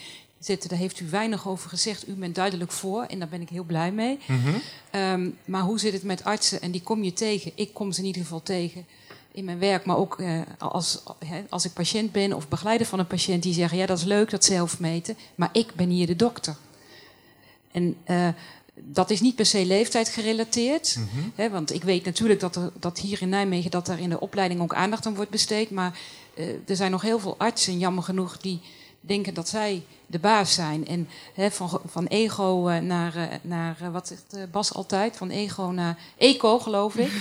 zitten, 0.45 0.69
daar 0.69 0.77
heeft 0.77 0.99
u 0.99 1.10
weinig 1.10 1.47
over 1.47 1.69
gezegd. 1.69 2.08
U 2.08 2.13
bent 2.13 2.36
duidelijk 2.36 2.71
voor 2.71 3.04
en 3.04 3.19
daar 3.19 3.27
ben 3.27 3.41
ik 3.41 3.49
heel 3.49 3.63
blij 3.63 3.91
mee. 3.91 4.19
Mm 4.27 4.39
-hmm. 4.43 4.62
um, 5.01 5.38
maar 5.45 5.62
hoe 5.62 5.80
zit 5.80 5.93
het 5.93 6.04
met 6.04 6.23
artsen? 6.23 6.62
En 6.62 6.71
die 6.71 6.82
kom 6.82 7.04
je 7.04 7.13
tegen. 7.13 7.51
Ik 7.56 7.73
kom 7.73 7.91
ze 7.91 7.99
in 7.99 8.06
ieder 8.06 8.21
geval 8.21 8.43
tegen 8.43 8.86
in 9.32 9.45
mijn 9.45 9.60
werk, 9.60 9.86
maar 9.86 9.97
ook 9.97 10.19
uh, 10.19 10.41
als, 10.58 11.04
he, 11.25 11.43
als 11.49 11.65
ik 11.65 11.73
patiënt 11.73 12.12
ben 12.12 12.34
of 12.34 12.47
begeleider 12.47 12.88
van 12.88 12.99
een 12.99 13.08
patiënt 13.08 13.43
die 13.43 13.54
zeggen: 13.54 13.77
Ja, 13.77 13.86
dat 13.86 13.97
is 13.97 14.04
leuk, 14.04 14.30
dat 14.30 14.45
zelf 14.45 14.80
meten, 14.80 15.17
maar 15.36 15.49
ik 15.51 15.75
ben 15.75 15.89
hier 15.89 16.08
de 16.08 16.15
dokter. 16.15 16.56
En 17.71 17.97
uh, 18.08 18.27
dat 18.73 19.10
is 19.10 19.21
niet 19.21 19.36
per 19.36 19.45
se 19.45 19.65
leeftijd 19.65 20.10
gerelateerd. 20.10 20.95
Mm 20.97 21.10
-hmm. 21.12 21.32
hè, 21.36 21.49
want 21.49 21.73
ik 21.73 21.84
weet 21.84 22.06
natuurlijk 22.06 22.39
dat, 22.39 22.56
er, 22.56 22.71
dat 22.80 22.99
hier 22.99 23.21
in 23.21 23.30
Nijmegen 23.30 23.71
dat 23.71 23.88
er 23.88 23.99
in 23.99 24.10
de 24.10 24.19
opleiding 24.19 24.62
ook 24.62 24.73
aandacht 24.73 25.06
aan 25.06 25.15
wordt 25.15 25.32
besteed. 25.32 25.69
Maar 25.69 25.99
uh, 26.36 26.45
er 26.67 26.75
zijn 26.75 26.91
nog 26.91 27.01
heel 27.01 27.19
veel 27.19 27.36
artsen, 27.38 27.77
jammer 27.77 28.04
genoeg, 28.04 28.38
die 28.38 28.62
denken 29.02 29.34
dat 29.34 29.50
zij 29.50 29.84
de 30.08 30.20
baas 30.20 30.54
zijn. 30.54 30.88
En 30.88 31.10
hè, 31.34 31.52
van, 31.52 31.82
van 31.86 32.06
ego 32.06 32.70
uh, 32.70 32.78
naar, 32.78 33.16
uh, 33.16 33.24
naar 33.42 33.92
wat 33.92 34.08
zegt 34.08 34.52
Bas 34.52 34.74
altijd? 34.74 35.18
Van 35.18 35.30
ego 35.30 35.64
naar 35.64 35.98
eco, 36.18 36.60
geloof 36.60 36.96
ik. 36.96 37.12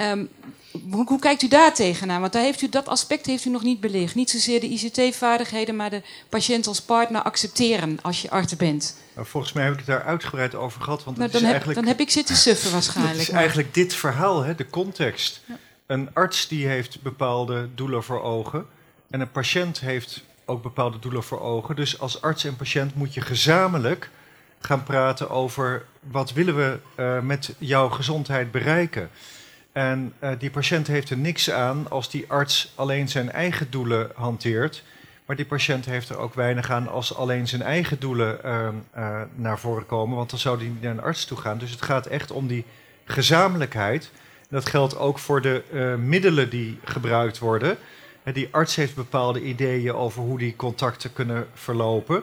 um, 0.00 0.28
hoe, 0.90 1.06
hoe, 1.06 1.18
kijkt 1.18 1.42
u 1.42 1.48
daar 1.48 1.74
tegenaan? 1.74 2.20
Want 2.20 2.32
daar 2.32 2.42
heeft 2.42 2.62
u, 2.62 2.68
dat 2.68 2.88
aspect 2.88 3.26
heeft 3.26 3.44
u 3.44 3.50
nog 3.50 3.62
niet 3.62 3.80
belicht. 3.80 4.14
Niet 4.14 4.30
zozeer 4.30 4.60
de 4.60 4.68
ICT-vaardigheden, 4.68 5.76
maar 5.76 5.90
de 5.90 6.02
patiënt 6.28 6.66
als 6.66 6.80
partner 6.80 7.22
accepteren 7.22 7.98
als 8.02 8.22
je 8.22 8.30
arts 8.30 8.56
bent. 8.56 8.96
Nou, 9.14 9.26
volgens 9.26 9.52
mij 9.52 9.64
heb 9.64 9.72
ik 9.72 9.78
het 9.78 9.88
daar 9.88 10.04
uitgebreid 10.04 10.54
over 10.54 10.82
gehad. 10.82 11.04
Want 11.04 11.16
nou, 11.16 11.30
dan, 11.30 11.42
heb, 11.42 11.50
eigenlijk, 11.50 11.78
dan 11.78 11.88
heb 11.88 12.00
ik 12.00 12.10
zitten 12.10 12.36
suffen 12.36 12.72
waarschijnlijk. 12.78 13.18
Het 13.18 13.28
is 13.28 13.34
eigenlijk 13.34 13.74
dit 13.74 13.94
verhaal, 13.94 14.42
hè, 14.42 14.54
de 14.54 14.70
context. 14.70 15.40
Ja. 15.46 15.58
Een 15.86 16.14
arts 16.14 16.48
die 16.48 16.66
heeft 16.66 17.02
bepaalde 17.02 17.68
doelen 17.74 18.02
voor 18.02 18.22
ogen. 18.22 18.66
En 19.10 19.20
een 19.20 19.30
patiënt 19.30 19.80
heeft 19.80 20.22
ook 20.52 20.62
bepaalde 20.62 20.98
doelen 20.98 21.22
voor 21.22 21.40
ogen. 21.40 21.76
Dus 21.76 22.00
als 22.00 22.22
arts 22.22 22.44
en 22.44 22.56
patiënt 22.56 22.94
moet 22.94 23.14
je 23.14 23.20
gezamenlijk 23.20 24.10
gaan 24.58 24.82
praten 24.82 25.30
over... 25.30 25.84
wat 26.00 26.32
willen 26.32 26.56
we 26.56 26.78
uh, 26.96 27.20
met 27.20 27.54
jouw 27.58 27.88
gezondheid 27.88 28.50
bereiken... 28.50 29.10
En 29.72 30.12
uh, 30.20 30.30
die 30.38 30.50
patiënt 30.50 30.86
heeft 30.86 31.10
er 31.10 31.16
niks 31.16 31.50
aan 31.50 31.90
als 31.90 32.10
die 32.10 32.24
arts 32.28 32.72
alleen 32.74 33.08
zijn 33.08 33.30
eigen 33.30 33.70
doelen 33.70 34.10
hanteert. 34.14 34.84
Maar 35.26 35.36
die 35.36 35.44
patiënt 35.44 35.84
heeft 35.84 36.08
er 36.08 36.18
ook 36.18 36.34
weinig 36.34 36.70
aan 36.70 36.88
als 36.88 37.14
alleen 37.16 37.48
zijn 37.48 37.62
eigen 37.62 38.00
doelen 38.00 38.38
uh, 38.44 38.68
uh, 38.96 39.20
naar 39.34 39.58
voren 39.58 39.86
komen. 39.86 40.16
Want 40.16 40.30
dan 40.30 40.38
zou 40.38 40.58
die 40.58 40.68
niet 40.68 40.82
naar 40.82 40.92
een 40.92 41.02
arts 41.02 41.24
toe 41.24 41.38
gaan. 41.38 41.58
Dus 41.58 41.70
het 41.70 41.82
gaat 41.82 42.06
echt 42.06 42.30
om 42.30 42.46
die 42.46 42.64
gezamenlijkheid. 43.04 44.10
En 44.40 44.48
dat 44.48 44.68
geldt 44.68 44.98
ook 44.98 45.18
voor 45.18 45.40
de 45.40 45.62
middelen 46.04 46.50
die 46.50 46.78
gebruikt 46.84 47.38
worden. 47.38 47.76
Die 48.32 48.48
arts 48.50 48.76
heeft 48.76 48.94
bepaalde 48.94 49.42
ideeën 49.42 49.94
over 49.94 50.22
hoe 50.22 50.38
die 50.38 50.56
contacten 50.56 51.12
kunnen 51.12 51.46
verlopen. 51.54 52.22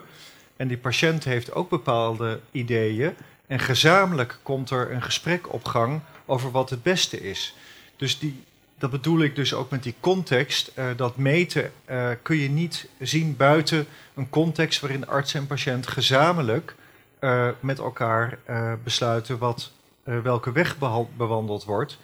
En 0.58 0.68
die 0.68 0.78
patiënt 0.78 1.24
heeft 1.24 1.54
ook 1.54 1.70
bepaalde 1.70 2.40
ideeën. 2.52 3.14
En 3.48 3.60
gezamenlijk 3.60 4.40
komt 4.44 4.70
er 4.70 4.92
een 4.92 5.02
gesprek 5.02 5.54
op 5.54 5.66
gang 5.66 6.02
over 6.26 6.52
wat 6.52 6.70
het 6.70 6.84
beste 6.84 7.22
is. 7.22 7.56
Dus 7.96 8.20
die, 8.20 8.44
dat 8.78 8.92
bedoel 8.92 9.20
ik 9.20 9.36
dus 9.36 9.54
ook 9.54 9.70
met 9.70 9.84
die 9.84 9.96
context. 10.00 10.72
Uh, 10.76 10.86
dat 10.96 11.18
meten 11.18 11.72
uh, 11.90 12.10
kun 12.22 12.38
je 12.38 12.50
niet 12.50 12.88
zien 13.00 13.36
buiten 13.36 13.88
een 14.14 14.30
context 14.30 14.80
waarin 14.82 15.08
arts 15.08 15.34
en 15.34 15.48
patiënt 15.48 15.88
gezamenlijk 15.88 16.76
uh, 17.22 17.50
met 17.60 17.80
elkaar 17.80 18.38
besluiten 18.84 19.38
wat, 19.38 19.72
welke 20.04 20.52
weg 20.52 20.78
bewandeld 21.18 21.64
wordt. 21.64 21.98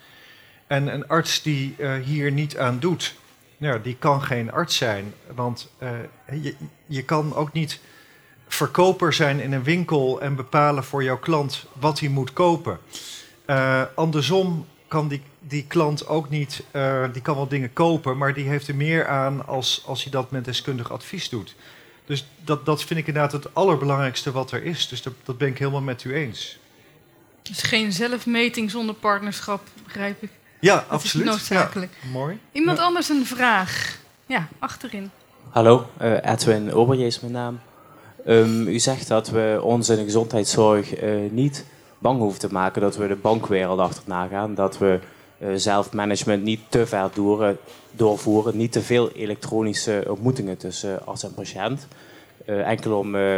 En 0.68 0.94
een 0.94 1.08
arts 1.08 1.42
die 1.42 1.76
hier 2.04 2.32
niet 2.32 2.58
aan 2.58 2.80
doet, 2.80 3.16
nou, 3.58 3.82
die 3.82 3.96
kan 4.00 4.22
geen 4.22 4.52
arts 4.52 4.76
zijn. 4.76 5.14
Want 5.36 5.72
je, 6.42 6.56
je 6.86 7.04
kan 7.04 7.36
ook 7.36 7.54
niet 7.54 7.80
verkoper 8.48 9.14
zijn 9.14 9.40
in 9.40 9.54
een 9.54 9.64
winkel 9.64 10.22
en 10.22 10.36
bepalen 10.36 10.84
voor 10.84 11.04
jouw 11.04 11.20
klant 11.20 11.66
wat 11.74 12.00
hij 12.00 12.10
moet 12.10 12.34
kopen. 12.34 12.80
Uh, 13.48 13.84
andersom 13.96 14.66
kan 14.88 15.08
die, 15.08 15.22
die 15.40 15.66
klant 15.68 16.08
ook 16.08 16.30
niet, 16.30 16.64
eh, 16.72 17.04
die 17.14 17.22
kan 17.22 17.36
wel 17.36 17.48
dingen 17.48 17.74
kopen, 17.74 18.18
maar 18.18 18.34
die 18.34 18.48
heeft 18.48 18.68
er 18.68 18.76
meer 18.76 19.08
aan 19.08 19.46
als, 19.48 19.84
als 19.86 20.04
hij 20.04 20.12
dat 20.12 20.32
met 20.32 20.46
deskundig 20.46 20.92
advies 20.92 21.30
doet. 21.30 21.56
Dus 22.06 22.28
dat, 22.44 22.66
dat 22.66 22.84
vind 22.84 23.00
ik 23.00 23.08
inderdaad 23.08 23.32
het 23.32 23.54
allerbelangrijkste 23.54 24.32
wat 24.32 24.52
er 24.52 24.64
is. 24.64 24.88
Dus 24.88 25.02
dat, 25.02 25.14
dat 25.24 25.38
ben 25.38 25.48
ik 25.48 25.58
helemaal 25.58 25.82
met 25.82 26.04
u 26.04 26.14
eens. 26.14 26.58
Dus 27.42 27.62
geen 27.62 27.92
zelfmeting 27.92 28.72
zonder 28.72 28.96
partnerschap, 28.96 29.62
begrijp 29.84 30.24
ik. 30.24 30.30
Ja, 30.60 30.76
Dat 30.76 30.84
absoluut. 30.90 31.26
is 31.28 31.32
noodzakelijk. 31.32 31.92
Ja, 32.04 32.10
mooi. 32.10 32.40
Iemand 32.52 32.78
Ja. 32.78 32.84
anders 32.84 33.10
een 33.10 33.26
vraag? 33.26 33.98
Ja, 34.26 34.48
achterin. 34.60 35.12
Hallo, 35.50 35.86
eh, 35.98 36.32
Edwin 36.32 36.74
Oberje 36.74 37.06
is 37.06 37.20
mijn 37.20 37.34
naam. 37.34 37.60
Ehm, 38.26 38.68
u 38.68 38.80
zegt 38.80 39.08
dat 39.08 39.30
we 39.30 39.60
ons 39.64 39.90
in 39.90 39.96
de 39.96 40.04
gezondheidszorg 40.04 40.96
eh, 40.96 41.12
niet 41.32 41.66
bang 42.00 42.20
hoeven 42.20 42.40
te 42.40 42.52
maken 42.52 42.82
dat 42.82 42.96
we 42.96 43.08
de 43.08 43.16
bankwereld 43.16 43.80
achterna 43.80 44.28
gaan. 44.28 44.56
Dat 44.56 44.78
we 44.78 45.00
eh 45.40 45.50
zelfmanagement 45.56 46.44
niet 46.44 46.60
te 46.70 46.86
ver 46.88 47.10
door, 47.14 47.56
doorvoeren. 47.92 48.58
Niet 48.58 48.72
te 48.72 48.82
veel 48.82 49.12
elektronische 49.12 50.06
ontmoetingen 50.08 50.58
tussen 50.58 51.06
arts 51.06 51.24
en 51.24 51.34
patiënt. 51.34 51.88
Eh, 52.46 52.68
enkel 52.70 53.00
om 53.00 53.16
eh, 53.16 53.38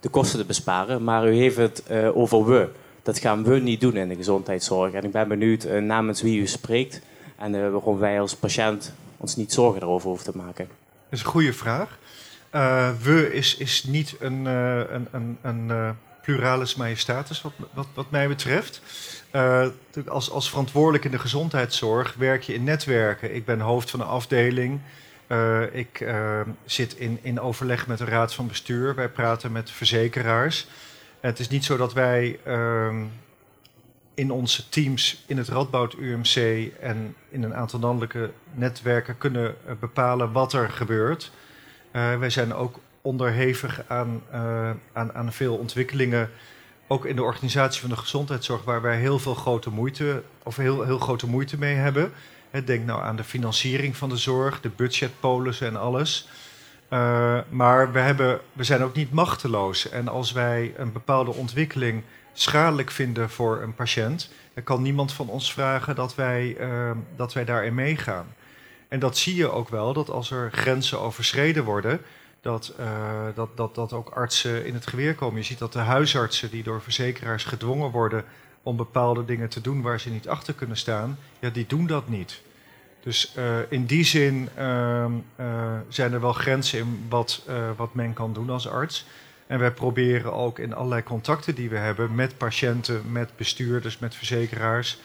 de 0.00 0.08
kosten 0.10 0.38
te 0.38 0.44
besparen. 0.44 1.04
Maar 1.04 1.28
u 1.28 1.34
heeft 1.34 1.56
het 1.56 1.82
eh, 1.86 2.16
over 2.16 2.44
we. 2.46 2.68
Dat 3.06 3.18
gaan 3.18 3.44
we 3.44 3.58
niet 3.58 3.80
doen 3.80 3.96
in 3.96 4.08
de 4.08 4.16
gezondheidszorg. 4.16 4.92
En 4.92 5.04
ik 5.04 5.10
ben 5.10 5.28
benieuwd 5.28 5.64
eh, 5.64 5.82
namens 5.82 6.22
wie 6.22 6.40
u 6.40 6.46
spreekt. 6.46 7.00
En 7.36 7.54
eh, 7.54 7.70
waarom 7.70 7.98
wij 7.98 8.20
als 8.20 8.36
patiënt 8.36 8.92
ons 9.16 9.36
niet 9.36 9.52
zorgen 9.52 9.82
erover 9.82 10.08
hoeven 10.08 10.32
te 10.32 10.38
maken. 10.38 10.66
Dat 10.66 11.18
is 11.18 11.20
een 11.20 11.26
goede 11.26 11.52
vraag. 11.52 11.98
Eh, 12.50 12.90
we 13.02 13.32
is, 13.32 13.56
is 13.56 13.84
niet 13.84 14.16
een, 14.20 14.44
een, 14.44 15.08
een, 15.10 15.38
een 15.42 15.96
pluralis 16.22 16.74
majestatis 16.74 17.42
wat, 17.42 17.52
wat, 17.74 17.86
wat 17.94 18.10
mij 18.10 18.28
betreft. 18.28 18.80
Als, 20.06 20.30
als 20.30 20.48
verantwoordelijk 20.48 21.04
in 21.04 21.10
de 21.10 21.18
gezondheidszorg 21.18 22.14
werk 22.14 22.42
je 22.42 22.54
in 22.54 22.64
netwerken. 22.64 23.34
Ik 23.34 23.44
ben 23.44 23.60
hoofd 23.60 23.90
van 23.90 24.00
een 24.00 24.06
afdeling. 24.06 24.80
Ik 25.72 26.06
zit 26.64 26.96
in, 26.96 27.18
in 27.22 27.40
overleg 27.40 27.86
met 27.86 27.98
de 27.98 28.04
raad 28.04 28.34
van 28.34 28.46
bestuur. 28.46 28.94
Wij 28.94 29.08
praten 29.08 29.52
met 29.52 29.70
verzekeraars. 29.70 30.66
Het 31.20 31.38
is 31.38 31.48
niet 31.48 31.64
zo 31.64 31.76
dat 31.76 31.92
wij 31.92 32.38
ehm, 32.44 33.04
in 34.16 34.30
onze 34.30 34.68
teams 34.68 35.24
in 35.26 35.36
het 35.36 35.48
Radboud 35.48 35.94
UMC 35.94 36.70
en 36.80 37.14
in 37.28 37.42
een 37.42 37.54
aantal 37.54 37.80
landelijke 37.80 38.30
netwerken 38.54 39.18
kunnen 39.18 39.56
eh, 39.66 39.72
bepalen 39.80 40.32
wat 40.32 40.52
er 40.52 40.70
gebeurt. 40.70 41.30
Eh, 41.90 42.18
wij 42.18 42.30
zijn 42.30 42.54
ook 42.54 42.78
onderhevig 43.02 43.82
aan, 43.86 44.22
eh, 44.30 44.70
aan, 44.92 45.14
aan 45.14 45.32
veel 45.32 45.56
ontwikkelingen, 45.56 46.30
ook 46.86 47.04
in 47.04 47.16
de 47.16 47.22
organisatie 47.22 47.80
van 47.80 47.90
de 47.90 47.96
gezondheidszorg, 47.96 48.64
waar 48.64 48.82
wij 48.82 48.98
heel 48.98 49.18
veel 49.18 49.34
grote 49.34 49.70
moeite, 49.70 50.22
of 50.42 50.56
heel, 50.56 50.82
heel 50.82 50.98
grote 50.98 51.26
moeite 51.26 51.58
mee 51.58 51.74
hebben. 51.74 52.12
Denk 52.64 52.86
nou 52.86 53.02
aan 53.02 53.16
de 53.16 53.24
financiering 53.24 53.96
van 53.96 54.08
de 54.08 54.16
zorg, 54.16 54.60
de 54.60 54.70
budgetpolissen 54.76 55.66
en 55.66 55.76
alles. 55.76 56.28
Eh, 56.88 57.38
maar 57.48 57.92
we, 57.92 57.98
hebben, 57.98 58.40
we 58.52 58.64
zijn 58.64 58.82
ook 58.82 58.94
niet 58.94 59.12
machteloos. 59.12 59.88
En 59.88 60.08
als 60.08 60.32
wij 60.32 60.74
een 60.76 60.92
bepaalde 60.92 61.32
ontwikkeling 61.32 62.02
schadelijk 62.32 62.90
vinden 62.90 63.30
voor 63.30 63.62
een 63.62 63.74
patiënt, 63.74 64.30
dan 64.54 64.64
kan 64.64 64.82
niemand 64.82 65.12
van 65.12 65.28
ons 65.28 65.52
vragen 65.52 65.94
dat 65.94 66.14
wij, 66.14 66.56
eh, 66.56 66.90
dat 67.16 67.32
wij 67.32 67.44
daarin 67.44 67.74
meegaan. 67.74 68.26
En 68.88 68.98
dat 68.98 69.16
zie 69.16 69.34
je 69.34 69.50
ook 69.50 69.68
wel, 69.68 69.92
dat 69.92 70.10
als 70.10 70.30
er 70.30 70.50
grenzen 70.52 71.00
overschreden 71.00 71.64
worden, 71.64 72.00
dat, 72.40 72.74
eh, 72.78 72.86
dat, 73.34 73.56
dat, 73.56 73.74
dat 73.74 73.92
ook 73.92 74.08
artsen 74.08 74.66
in 74.66 74.74
het 74.74 74.86
geweer 74.86 75.14
komen. 75.14 75.38
Je 75.38 75.46
ziet 75.46 75.58
dat 75.58 75.72
de 75.72 75.78
huisartsen 75.78 76.50
die 76.50 76.62
door 76.62 76.82
verzekeraars 76.82 77.44
gedwongen 77.44 77.90
worden 77.90 78.24
om 78.62 78.76
bepaalde 78.76 79.24
dingen 79.24 79.48
te 79.48 79.60
doen 79.60 79.82
waar 79.82 80.00
ze 80.00 80.10
niet 80.10 80.28
achter 80.28 80.54
kunnen 80.54 80.76
staan, 80.76 81.18
ja, 81.38 81.50
die 81.50 81.66
doen 81.66 81.86
dat 81.86 82.08
niet. 82.08 82.42
Dus 83.06 83.32
eh, 83.34 83.58
in 83.68 83.84
die 83.84 84.04
zin 84.04 84.48
ehm, 84.54 85.12
eh, 85.36 85.78
zijn 85.88 86.12
er 86.12 86.20
wel 86.20 86.32
grenzen 86.32 86.78
in 86.78 87.06
wat, 87.08 87.42
eh, 87.46 87.70
wat 87.76 87.94
men 87.94 88.12
kan 88.12 88.32
doen 88.32 88.50
als 88.50 88.68
arts. 88.68 89.06
En 89.46 89.58
wij 89.58 89.70
proberen 89.70 90.32
ook 90.32 90.58
in 90.58 90.74
allerlei 90.74 91.02
contacten 91.02 91.54
die 91.54 91.68
we 91.68 91.76
hebben 91.76 92.14
met 92.14 92.38
patiënten, 92.38 93.12
met 93.12 93.36
bestuurders, 93.36 93.98
met 93.98 94.14
verzekeraars, 94.14 94.98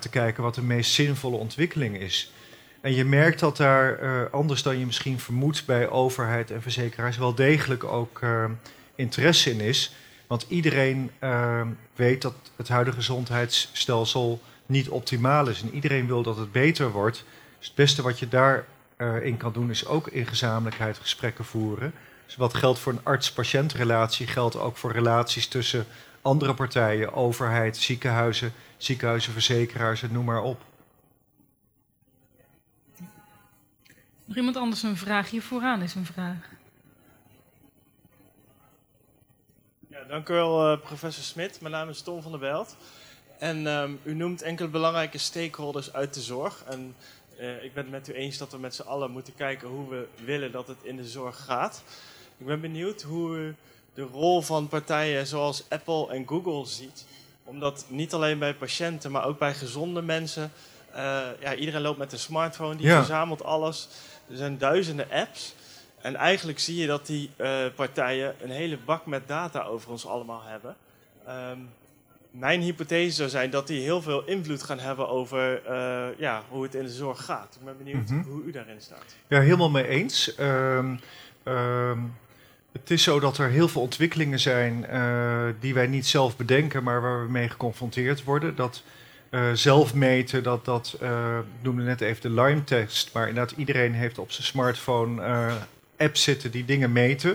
te 0.00 0.08
kijken 0.08 0.42
wat 0.42 0.54
de 0.54 0.62
meest 0.62 0.92
zinvolle 0.92 1.36
ontwikkeling 1.36 1.98
is. 1.98 2.32
En 2.80 2.94
je 2.94 3.04
merkt 3.04 3.40
dat 3.40 3.56
daar, 3.56 4.30
anders 4.30 4.62
dan 4.62 4.78
je 4.78 4.86
misschien 4.86 5.18
vermoedt 5.18 5.66
bij 5.66 5.88
overheid 5.88 6.50
en 6.50 6.62
verzekeraars, 6.62 7.16
wel 7.16 7.34
degelijk 7.34 7.84
ook 7.84 8.20
interesse 8.94 9.50
in 9.50 9.60
is. 9.60 9.94
Want 10.26 10.46
iedereen 10.48 11.10
weet 11.94 12.22
dat 12.22 12.34
het 12.56 12.68
huidige 12.68 12.96
gezondheidsstelsel 12.96 14.40
niet 14.68 14.88
optimaal 14.88 15.48
is. 15.48 15.62
En 15.62 15.74
iedereen 15.74 16.06
wil 16.06 16.22
dat 16.22 16.36
het 16.36 16.52
beter 16.52 16.90
wordt. 16.90 17.24
Dus 17.58 17.66
het 17.66 17.76
beste 17.76 18.02
wat 18.02 18.18
je 18.18 18.28
daarin 18.28 18.64
in 19.22 19.36
kan 19.36 19.52
doen, 19.52 19.70
is 19.70 19.86
ook 19.86 20.08
in 20.08 20.26
gezamenlijkheid 20.26 20.98
gesprekken 20.98 21.44
voeren. 21.44 21.92
Dus 22.26 22.36
wat 22.36 22.54
geldt 22.54 22.78
voor 22.78 22.92
een 22.92 23.04
arts-patiëntrelatie, 23.04 24.26
geldt 24.26 24.56
ook 24.56 24.76
voor 24.76 24.92
relaties 24.92 25.48
tussen 25.48 25.86
andere 26.22 26.54
partijen, 26.54 27.12
overheid, 27.12 27.76
ziekenhuizen, 27.76 28.52
ziekenhuizenverzekeraars 28.76 30.02
en 30.02 30.12
noem 30.12 30.24
maar 30.24 30.42
op. 30.42 30.64
Nog 34.24 34.36
iemand 34.36 34.56
anders 34.56 34.82
een 34.82 34.96
vraag? 34.96 35.30
Hier 35.30 35.42
vooraan 35.42 35.82
is 35.82 35.94
een 35.94 36.06
vraag. 36.06 36.48
Ja, 39.88 40.04
dank 40.08 40.28
u 40.28 40.34
wel, 40.34 40.72
eh, 40.72 40.80
professor 40.80 41.24
Smit. 41.24 41.60
Mijn 41.60 41.72
naam 41.72 41.88
is 41.88 42.02
Tom 42.02 42.22
van 42.22 42.30
der 42.30 42.40
Belt. 42.40 42.76
En 43.38 43.66
ehm, 43.66 43.92
u 44.02 44.14
noemt 44.14 44.42
enkele 44.42 44.68
belangrijke 44.68 45.18
stakeholders 45.18 45.92
uit 45.92 46.14
de 46.14 46.20
zorg. 46.20 46.62
En 46.68 46.94
eh, 47.38 47.64
ik 47.64 47.74
ben 47.74 47.82
het 47.82 47.92
met 47.92 48.08
u 48.08 48.12
eens 48.12 48.38
dat 48.38 48.52
we 48.52 48.58
met 48.58 48.74
z'n 48.74 48.82
allen 48.82 49.10
moeten 49.10 49.34
kijken 49.34 49.68
hoe 49.68 49.88
we 49.88 50.06
willen 50.24 50.52
dat 50.52 50.66
het 50.66 50.76
in 50.82 50.96
de 50.96 51.06
zorg 51.06 51.44
gaat. 51.44 51.82
Ik 52.38 52.46
ben 52.46 52.60
benieuwd 52.60 53.02
hoe 53.02 53.36
u 53.36 53.54
de 53.94 54.02
rol 54.02 54.40
van 54.42 54.68
partijen 54.68 55.26
zoals 55.26 55.64
Apple 55.68 56.08
en 56.10 56.28
Google 56.28 56.66
ziet. 56.66 57.04
Omdat 57.44 57.84
niet 57.88 58.12
alleen 58.14 58.38
bij 58.38 58.54
patiënten, 58.54 59.10
maar 59.10 59.24
ook 59.24 59.38
bij 59.38 59.54
gezonde 59.54 60.02
mensen. 60.02 60.52
eh, 60.92 61.26
ja, 61.40 61.54
iedereen 61.54 61.80
loopt 61.80 61.98
met 61.98 62.12
een 62.12 62.18
smartphone, 62.18 62.76
die 62.76 62.86
Ja. 62.86 62.96
verzamelt 62.96 63.42
alles. 63.44 63.88
Er 64.30 64.36
zijn 64.36 64.58
duizenden 64.58 65.10
apps. 65.10 65.54
En 66.00 66.16
eigenlijk 66.16 66.58
zie 66.58 66.76
je 66.76 66.86
dat 66.86 67.06
die 67.06 67.30
eh, 67.36 67.66
partijen 67.74 68.34
een 68.42 68.50
hele 68.50 68.76
bak 68.78 69.06
met 69.06 69.28
data 69.28 69.62
over 69.62 69.90
ons 69.90 70.06
allemaal 70.06 70.42
hebben. 70.44 70.76
Ehm, 71.26 71.58
mijn 72.30 72.60
hypothese 72.60 73.16
zou 73.16 73.28
zijn 73.28 73.50
dat 73.50 73.66
die 73.66 73.80
heel 73.80 74.02
veel 74.02 74.24
invloed 74.24 74.62
gaan 74.62 74.78
hebben 74.78 75.08
over 75.08 75.62
eh, 75.66 76.06
ja, 76.18 76.42
hoe 76.48 76.62
het 76.62 76.74
in 76.74 76.82
de 76.82 76.90
zorg 76.92 77.24
gaat. 77.24 77.56
Ik 77.60 77.64
ben 77.64 77.76
benieuwd 77.78 78.08
Mhm. 78.10 78.22
hoe 78.22 78.42
u 78.42 78.50
daarin 78.50 78.80
staat. 78.80 79.16
Ja, 79.28 79.40
helemaal 79.40 79.70
mee 79.70 79.86
eens. 79.88 80.34
Ehm, 80.34 80.94
ehm, 81.42 81.98
het 82.72 82.90
is 82.90 83.02
zo 83.02 83.20
dat 83.20 83.38
er 83.38 83.48
heel 83.48 83.68
veel 83.68 83.82
ontwikkelingen 83.82 84.40
zijn 84.40 84.86
eh, 84.86 85.44
die 85.60 85.74
wij 85.74 85.86
niet 85.86 86.06
zelf 86.06 86.36
bedenken, 86.36 86.82
maar 86.82 87.00
waar 87.02 87.24
we 87.24 87.30
mee 87.30 87.48
geconfronteerd 87.48 88.24
worden. 88.24 88.54
Dat 88.56 88.82
eh 89.30 89.50
zelf 89.52 89.94
meten, 89.94 90.42
dat, 90.42 90.64
dat 90.64 90.96
ik 91.00 91.08
noemde 91.60 91.82
net 91.82 92.00
even 92.00 92.22
de 92.34 92.42
Lyme-test, 92.42 93.10
maar 93.12 93.28
inderdaad 93.28 93.58
iedereen 93.58 93.94
heeft 93.94 94.18
op 94.18 94.32
zijn 94.32 94.46
smartphone 94.46 95.50
apps 95.96 96.22
zitten 96.22 96.50
die 96.50 96.64
dingen 96.64 96.92
meten. 96.92 97.30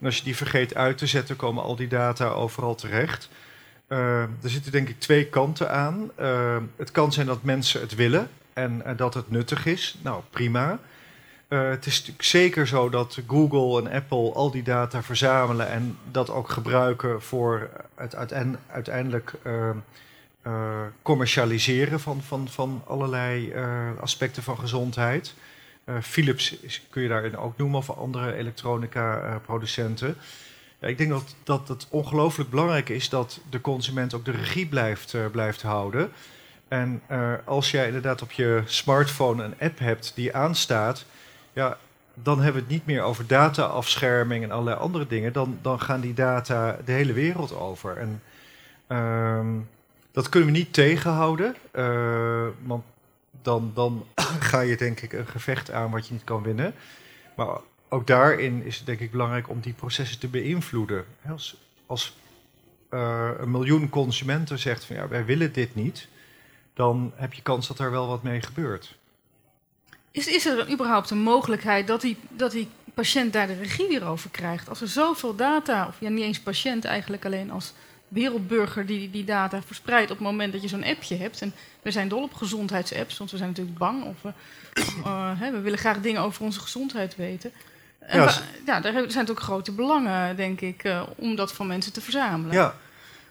En 0.00 0.06
als 0.06 0.16
je 0.16 0.24
die 0.24 0.36
vergeet 0.36 0.74
uit 0.74 0.98
te 0.98 1.06
zetten, 1.06 1.36
komen 1.36 1.62
al 1.62 1.76
die 1.76 1.88
data 1.88 2.28
overal 2.28 2.74
terecht. 2.74 3.28
Eh, 3.90 4.22
er 4.22 4.50
zitten 4.50 4.72
denk 4.72 4.88
ik 4.88 5.00
twee 5.00 5.26
kanten 5.26 5.70
aan. 5.70 6.10
Eh, 6.14 6.56
het 6.76 6.90
kan 6.90 7.12
zijn 7.12 7.26
dat 7.26 7.42
mensen 7.42 7.80
het 7.80 7.94
willen 7.94 8.30
en 8.52 8.84
eh, 8.84 8.96
dat 8.96 9.14
het 9.14 9.30
nuttig 9.30 9.66
is. 9.66 9.98
Nou, 10.02 10.22
prima. 10.30 10.78
Het 11.48 11.86
is 11.86 11.98
natuurlijk 11.98 12.24
zeker 12.24 12.66
zo 12.66 12.88
dat 12.88 13.18
Google 13.26 13.80
en 13.80 13.92
Apple 13.92 14.32
al 14.32 14.50
die 14.50 14.62
data 14.62 15.02
verzamelen 15.02 15.68
en 15.68 15.98
dat 16.10 16.30
ook 16.30 16.48
gebruiken 16.48 17.22
voor 17.22 17.70
het 17.94 18.14
uitein- 18.14 18.58
uiteindelijk 18.66 19.34
commercialiseren 21.02 22.00
van, 22.00 22.22
van, 22.22 22.48
van 22.48 22.82
allerlei 22.86 23.54
aspecten 24.00 24.42
van 24.42 24.58
gezondheid. 24.58 25.34
Philips 26.02 26.58
kun 26.90 27.02
je 27.02 27.08
daarin 27.08 27.36
ook 27.36 27.56
noemen, 27.56 27.78
of 27.78 27.90
andere 27.90 28.34
elektronica-producenten. 28.34 30.16
Ja, 30.80 30.88
ik 30.88 30.98
denk 30.98 31.10
dat, 31.10 31.34
dat 31.42 31.68
het 31.68 31.86
ongelooflijk 31.90 32.50
belangrijk 32.50 32.88
is 32.88 33.08
dat 33.08 33.40
de 33.50 33.60
consument 33.60 34.14
ook 34.14 34.24
de 34.24 34.30
regie 34.30 34.66
blijft, 34.66 35.14
eh, 35.14 35.26
blijft 35.26 35.62
houden. 35.62 36.12
En 36.68 37.02
eh, 37.06 37.32
als 37.44 37.70
jij 37.70 37.86
inderdaad 37.86 38.22
op 38.22 38.30
je 38.30 38.62
smartphone 38.64 39.44
een 39.44 39.54
app 39.60 39.78
hebt 39.78 40.12
die 40.14 40.36
aanstaat, 40.36 41.04
ja, 41.52 41.78
dan 42.14 42.36
hebben 42.36 42.54
we 42.54 42.60
het 42.60 42.76
niet 42.76 42.86
meer 42.86 43.02
over 43.02 43.26
data-afscherming 43.26 44.44
en 44.44 44.50
allerlei 44.50 44.76
andere 44.76 45.06
dingen. 45.06 45.32
Dan, 45.32 45.58
dan 45.62 45.80
gaan 45.80 46.00
die 46.00 46.14
data 46.14 46.78
de 46.84 46.92
hele 46.92 47.12
wereld 47.12 47.54
over. 47.54 47.96
En 47.96 48.22
ehm, 48.86 49.48
dat 50.12 50.28
kunnen 50.28 50.52
we 50.52 50.58
niet 50.58 50.72
tegenhouden, 50.72 51.56
eh, 51.70 52.46
want 52.62 52.84
dan, 53.42 53.70
dan 53.74 54.06
ga 54.50 54.60
je 54.60 54.76
denk 54.76 55.00
ik 55.00 55.12
een 55.12 55.26
gevecht 55.26 55.70
aan 55.70 55.90
wat 55.90 56.06
je 56.06 56.12
niet 56.12 56.24
kan 56.24 56.42
winnen. 56.42 56.74
Maar 57.36 57.58
ook 57.90 58.06
daarin 58.06 58.64
is 58.64 58.76
het 58.76 58.86
denk 58.86 59.00
ik 59.00 59.10
belangrijk 59.10 59.48
om 59.48 59.60
die 59.60 59.72
processen 59.72 60.18
te 60.18 60.28
beïnvloeden. 60.28 61.04
Als, 61.28 61.56
als 61.86 62.16
eh, 62.88 63.30
een 63.38 63.50
miljoen 63.50 63.88
consumenten 63.88 64.58
zegt 64.58 64.84
van 64.84 64.96
ja, 64.96 65.08
wij 65.08 65.24
willen 65.24 65.52
dit 65.52 65.74
niet, 65.74 66.08
dan 66.74 67.12
heb 67.14 67.32
je 67.32 67.42
kans 67.42 67.68
dat 67.68 67.78
er 67.78 67.90
wel 67.90 68.06
wat 68.06 68.22
mee 68.22 68.40
gebeurt. 68.42 68.98
Is, 70.10 70.26
is 70.26 70.46
er 70.46 70.56
dan 70.56 70.70
überhaupt 70.72 71.10
een 71.10 71.22
mogelijkheid 71.22 71.86
dat 71.86 72.00
die, 72.00 72.16
dat 72.28 72.50
die 72.50 72.68
patiënt 72.94 73.32
daar 73.32 73.46
de 73.46 73.54
regie 73.54 73.88
weer 73.88 74.04
over 74.04 74.30
krijgt? 74.30 74.68
Als 74.68 74.80
er 74.80 74.88
zoveel 74.88 75.36
data, 75.36 75.86
of 75.86 75.96
ja, 76.00 76.08
niet 76.08 76.24
eens 76.24 76.40
patiënt 76.40 76.84
eigenlijk, 76.84 77.24
alleen 77.24 77.50
als 77.50 77.72
wereldburger 78.08 78.86
die 78.86 79.10
die 79.10 79.24
data 79.24 79.62
verspreidt 79.62 80.10
op 80.10 80.16
het 80.16 80.26
moment 80.26 80.52
dat 80.52 80.62
je 80.62 80.68
zo'n 80.68 80.84
appje 80.84 81.16
hebt. 81.16 81.42
En 81.42 81.54
we 81.82 81.90
zijn 81.90 82.08
dol 82.08 82.22
op 82.22 82.34
gezondheidsapps, 82.34 83.18
want 83.18 83.30
we 83.30 83.36
zijn 83.36 83.48
natuurlijk 83.48 83.78
bang 83.78 84.04
of 84.04 84.22
we, 84.22 84.32
we 85.52 85.60
willen 85.60 85.78
graag 85.78 86.00
dingen 86.00 86.22
over 86.22 86.44
onze 86.44 86.60
gezondheid 86.60 87.16
weten. 87.16 87.52
En 88.00 88.20
Ja, 88.20 88.32
hebben- 88.64 88.92
zijn 88.92 89.04
natuurlijk 89.04 89.40
grote 89.40 89.72
belangen, 89.72 90.36
denk 90.36 90.60
ik, 90.60 90.84
eh, 90.84 91.02
om 91.16 91.36
dat 91.36 91.52
van 91.52 91.66
mensen 91.66 91.92
te 91.92 92.00
verzamelen. 92.00 92.54
Ja, 92.54 92.74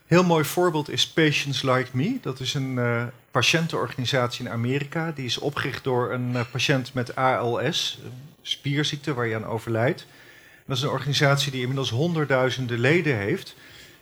heel 0.05 0.24
mooi 0.24 0.43
voorbeeld 0.45 0.89
is 0.89 1.07
Patients 1.07 1.61
Like 1.61 1.89
Me. 1.91 2.17
Dat 2.22 2.39
is 2.39 2.53
een 2.53 2.78
eh, 2.78 3.03
patiëntenorganisatie 3.32 4.45
in 4.45 4.51
Amerika. 4.51 5.11
Die 5.15 5.26
is 5.26 5.38
opgericht 5.38 5.84
door 5.84 6.11
een 6.11 6.36
eh, 6.36 6.41
patiënt 6.51 6.93
met 6.93 7.15
ALS, 7.15 7.99
een 8.03 8.11
spierziekte 8.41 9.13
waar 9.13 9.28
je 9.28 9.36
aan 9.36 9.45
overlijdt. 9.45 10.05
Dat 10.65 10.78
is 10.78 10.84
een 10.84 10.89
organisatie 10.89 11.51
die 11.51 11.59
inmiddels 11.61 11.89
honderdduizenden 11.89 12.80
leden 12.80 13.15
heeft. 13.17 13.55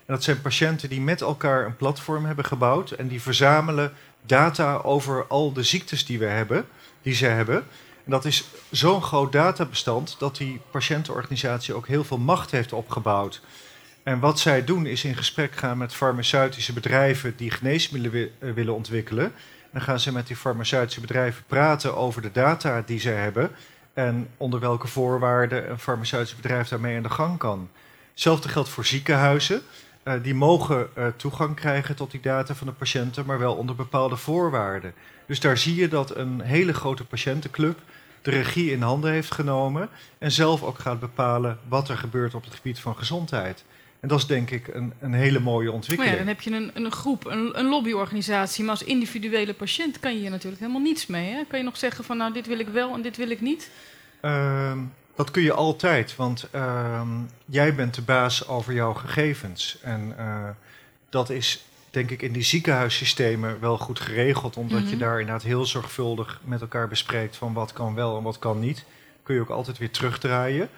En 0.05 0.13
dat 0.13 0.23
zijn 0.23 0.41
patiënten 0.41 0.89
die 0.89 1.01
met 1.01 1.21
elkaar 1.21 1.65
een 1.65 1.75
platform 1.75 2.25
hebben 2.25 2.45
gebouwd 2.45 2.91
en 2.91 3.07
die 3.07 3.21
verzamelen 3.21 3.93
data 4.25 4.75
over 4.75 5.27
al 5.27 5.53
de 5.53 5.63
ziektes 5.63 6.05
die 6.05 6.19
we 6.19 6.25
hebben, 6.25 6.65
die 7.01 7.13
ze 7.13 7.25
hebben. 7.25 7.67
En 8.07 8.13
dat 8.13 8.25
is 8.25 8.45
zo'n 8.69 9.01
groot 9.01 9.31
databestand 9.31 10.15
dat 10.19 10.37
die 10.37 10.61
patiëntenorganisatie 10.71 11.73
ook 11.73 11.87
heel 11.87 12.03
veel 12.03 12.17
macht 12.17 12.51
heeft 12.51 12.73
opgebouwd. 12.73 13.41
En 14.03 14.19
wat 14.19 14.39
zij 14.39 14.63
doen 14.63 14.85
is 14.85 15.03
in 15.03 15.15
gesprek 15.15 15.55
gaan 15.55 15.77
met 15.77 15.93
farmaceutische 15.93 16.73
bedrijven 16.73 17.35
die 17.35 17.51
geneesmiddelen 17.51 18.29
eh, 18.39 18.51
willen 18.51 18.73
ontwikkelen. 18.73 19.33
Dan 19.71 19.81
gaan 19.81 19.99
ze 19.99 20.11
met 20.11 20.27
die 20.27 20.35
farmaceutische 20.35 21.01
bedrijven 21.01 21.43
praten 21.47 21.95
over 21.95 22.21
de 22.21 22.31
data 22.31 22.83
die 22.85 22.99
zij 22.99 23.13
hebben 23.13 23.51
en 23.93 24.27
onder 24.37 24.59
welke 24.59 24.87
voorwaarden 24.87 25.69
een 25.69 25.79
farmaceutisch 25.79 26.35
bedrijf 26.35 26.67
daarmee 26.67 26.97
aan 26.97 27.03
de 27.03 27.09
gang 27.09 27.37
kan. 27.37 27.69
Hetzelfde 28.11 28.49
geldt 28.49 28.69
voor 28.69 28.85
ziekenhuizen. 28.85 29.61
Eh, 30.03 30.13
die 30.21 30.35
mogen 30.35 30.89
eh, 30.95 31.07
toegang 31.15 31.55
krijgen 31.55 31.95
tot 31.95 32.11
die 32.11 32.21
data 32.21 32.55
van 32.55 32.67
de 32.67 32.73
patiënten, 32.73 33.25
maar 33.25 33.39
wel 33.39 33.55
onder 33.55 33.75
bepaalde 33.75 34.15
voorwaarden. 34.15 34.93
Dus 35.25 35.39
daar 35.39 35.57
zie 35.57 35.75
je 35.75 35.87
dat 35.87 36.15
een 36.15 36.41
hele 36.41 36.73
grote 36.73 37.05
patiëntenclub 37.05 37.79
de 38.27 38.33
regie 38.33 38.71
in 38.71 38.81
handen 38.81 39.11
heeft 39.11 39.31
genomen 39.31 39.89
en 40.17 40.31
zelf 40.31 40.63
ook 40.63 40.79
gaat 40.79 40.99
bepalen 40.99 41.59
wat 41.67 41.89
er 41.89 41.97
gebeurt 41.97 42.33
op 42.33 42.43
het 42.43 42.55
gebied 42.55 42.79
van 42.79 42.95
gezondheid. 42.95 43.63
En 43.99 44.07
dat 44.07 44.17
is 44.19 44.25
denk 44.25 44.49
ik 44.49 44.67
een, 44.67 44.93
een 44.99 45.13
hele 45.13 45.39
mooie 45.39 45.57
Maar 45.57 45.67
ja, 45.67 45.75
ontwikkeling. 45.75 46.17
dan 46.17 46.27
heb 46.27 46.41
je 46.41 46.51
een, 46.51 46.71
een 46.73 46.91
groep, 46.91 47.25
een, 47.25 47.59
een 47.59 47.69
lobbyorganisatie. 47.69 48.63
Maar 48.63 48.73
als 48.73 48.83
individuele 48.83 49.53
patiënt 49.53 49.99
kan 49.99 50.13
je 50.13 50.19
hier 50.19 50.29
natuurlijk 50.29 50.61
helemaal 50.61 50.81
niets 50.81 51.05
mee. 51.05 51.31
Hè? 51.31 51.43
Kan 51.47 51.59
je 51.59 51.65
nog 51.65 51.77
zeggen 51.77 52.03
van 52.03 52.17
nou, 52.17 52.33
dit 52.33 52.47
wil 52.47 52.59
ik 52.59 52.67
wel 52.67 52.93
en 52.93 53.01
dit 53.01 53.17
wil 53.17 53.29
ik 53.29 53.41
niet? 53.41 53.69
Ehm, 54.21 54.79
dat 55.15 55.31
kun 55.31 55.43
je 55.43 55.53
altijd, 55.53 56.15
want 56.15 56.47
ehm, 56.51 57.09
jij 57.45 57.75
bent 57.75 57.93
de 57.95 58.01
baas 58.01 58.47
over 58.47 58.73
jouw 58.73 58.93
gegevens. 58.93 59.77
En 59.81 60.13
eh, 60.17 60.49
dat 61.09 61.29
is 61.29 61.65
denk 61.89 62.11
ik 62.11 62.21
in 62.21 62.31
die 62.31 62.43
ziekenhuissystemen 62.43 63.59
wel 63.59 63.77
goed 63.77 63.99
geregeld, 63.99 64.57
omdat 64.57 64.81
je 64.81 64.95
Mhm. 64.95 64.97
daar 64.97 65.19
inderdaad 65.19 65.43
heel 65.43 65.65
zorgvuldig 65.65 66.41
met 66.43 66.61
elkaar 66.61 66.87
bespreekt 66.87 67.35
van 67.35 67.53
wat 67.53 67.73
kan 67.73 67.93
wel 67.95 68.17
en 68.17 68.23
wat 68.23 68.39
kan 68.39 68.59
niet. 68.59 68.83
Kun 69.23 69.35
je 69.35 69.41
ook 69.41 69.49
altijd 69.49 69.77
weer 69.77 69.91
terugdraaien. 69.91 70.69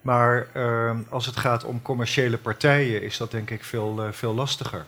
Maar 0.00 0.48
ehm, 0.52 0.98
als 1.08 1.26
het 1.26 1.36
gaat 1.36 1.64
om 1.64 1.82
commerciële 1.82 2.38
partijen, 2.38 3.02
is 3.02 3.16
dat 3.16 3.30
denk 3.30 3.50
ik 3.50 3.64
veel, 3.64 4.02
eh, 4.02 4.12
veel 4.12 4.34
lastiger. 4.34 4.84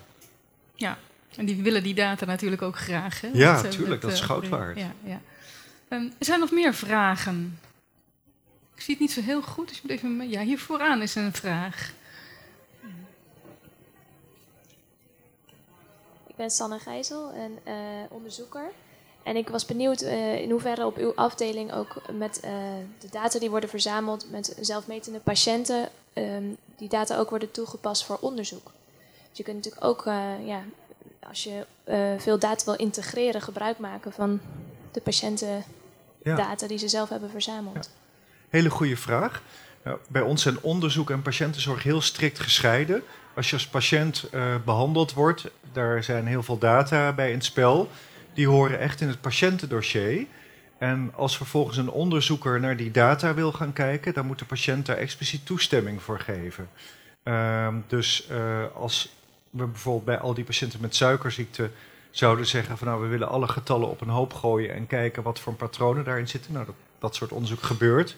En 1.37 1.47
die 1.47 1.63
willen 1.63 1.83
die 1.83 1.95
data 1.95 2.25
natuurlijk 2.25 2.63
ook 2.63 2.79
graag. 2.79 3.21
Hè? 3.21 3.29
Ja, 3.33 3.55
Dat, 3.55 3.65
eh, 3.65 3.71
tuurlijk, 3.71 4.01
dat 4.01 4.13
is 4.13 4.21
eh, 4.21 4.27
goud 4.27 4.49
waard. 4.49 4.79
Ja, 4.79 4.93
ja. 5.05 5.21
Ehm, 5.89 6.03
er 6.03 6.25
zijn 6.25 6.41
nog 6.41 6.51
meer 6.51 6.75
vragen. 6.75 7.59
Ik 8.75 8.81
zie 8.83 8.95
het 8.95 9.03
niet 9.03 9.13
zo 9.13 9.21
heel 9.21 9.43
goed, 9.43 9.69
dus 9.69 9.83
moet 9.83 9.91
even... 9.91 10.29
Ja, 10.31 10.43
hier 10.43 10.59
vooraan 10.59 11.03
is 11.03 11.15
een 11.15 11.33
vraag. 11.33 11.93
Ben 16.41 16.51
Sanne 16.51 16.79
Gijzel, 16.79 17.33
een 17.35 17.59
eh, 17.65 17.75
onderzoeker. 18.09 18.71
En 19.23 19.37
ik 19.37 19.49
was 19.49 19.67
benieuwd 19.67 20.01
eh, 20.01 20.41
in 20.41 20.51
hoeverre 20.51 20.87
op 20.87 20.97
uw 20.97 21.13
afdeling 21.15 21.73
ook 21.73 22.03
met 22.13 22.41
eh, 22.41 22.53
de 22.99 23.09
data 23.11 23.39
die 23.39 23.51
worden 23.51 23.69
verzameld 23.69 24.31
met 24.31 24.57
zelfmetende 24.61 25.19
patiënten, 25.19 25.89
ehm, 26.13 26.45
die 26.77 26.89
data 26.89 27.19
ook 27.19 27.31
worden 27.31 27.51
toegepast 27.51 28.05
voor 28.05 28.19
onderzoek. 28.21 28.71
Dus 29.29 29.39
je 29.39 29.43
kunt 29.43 29.57
natuurlijk 29.57 29.85
ook, 29.85 30.05
ja, 30.45 30.63
als 31.29 31.45
je 31.45 31.67
veel 32.19 32.39
data 32.39 32.65
wil 32.65 32.77
integreren, 32.77 33.43
gebruik 33.43 33.79
maken 33.79 34.13
van 34.13 34.41
de 34.93 35.01
patiëntendata 35.01 35.65
Ja. 36.23 36.67
die 36.67 36.79
ze 36.79 36.89
zelf 36.89 37.09
hebben 37.09 37.31
verzameld. 37.31 37.91
Hele 38.49 38.71
goede 38.71 38.97
vraag. 38.97 39.43
Nou, 39.85 39.99
bij 40.09 40.23
ons 40.23 40.43
zijn 40.43 40.61
onderzoek 40.61 41.11
en 41.11 41.23
patiëntenzorg 41.23 41.83
heel 41.83 42.01
strikt 42.01 42.39
gescheiden. 42.39 43.03
Als 43.35 43.51
je 43.51 43.57
als 43.57 43.67
patiënt 43.67 44.29
eh, 44.31 44.55
behandeld 44.65 45.13
wordt, 45.13 45.51
daar 45.73 46.05
zijn 46.05 46.27
heel 46.27 46.43
veel 46.43 46.59
data 46.59 47.13
bij 47.13 47.29
in 47.29 47.35
het 47.35 47.45
spel. 47.45 47.91
Die 48.35 48.49
horen 48.49 48.79
echt 48.79 49.01
in 49.01 49.09
het 49.09 49.21
patiëntendossier. 49.21 50.27
En 50.79 51.13
als 51.15 51.37
vervolgens 51.37 51.77
een 51.77 51.91
onderzoeker 51.91 52.61
naar 52.61 52.77
die 52.77 52.91
data 52.91 53.35
wil 53.35 53.53
gaan 53.53 53.73
kijken, 53.73 54.15
dan 54.15 54.27
moet 54.27 54.39
de 54.39 54.45
patiënt 54.45 54.87
daar 54.87 54.97
expliciet 54.97 55.47
toestemming 55.47 56.03
voor 56.03 56.21
geven. 56.21 56.69
Ehm, 57.23 57.75
dus 57.87 58.27
eh, 58.27 58.65
als 58.75 59.15
we 59.51 59.65
bijvoorbeeld 59.65 60.05
bij 60.05 60.19
al 60.19 60.35
die 60.35 60.45
patiënten 60.45 60.81
met 60.81 60.97
suikerziekte 60.97 61.71
zouden 62.11 62.47
zeggen 62.47 62.79
van 62.79 62.87
nou 62.87 63.03
we 63.03 63.09
willen 63.09 63.29
alle 63.29 63.49
getallen 63.49 63.89
op 63.89 64.01
een 64.01 64.09
hoop 64.09 64.33
gooien 64.33 64.75
en 64.75 64.87
kijken 64.87 65.23
wat 65.23 65.41
voor 65.41 65.55
patronen 65.55 66.05
daarin 66.05 66.29
zitten. 66.29 66.53
Nou, 66.53 66.67
dat, 66.67 66.75
dat 66.99 67.15
soort 67.15 67.33
onderzoek 67.33 67.63
gebeurt. 67.63 68.17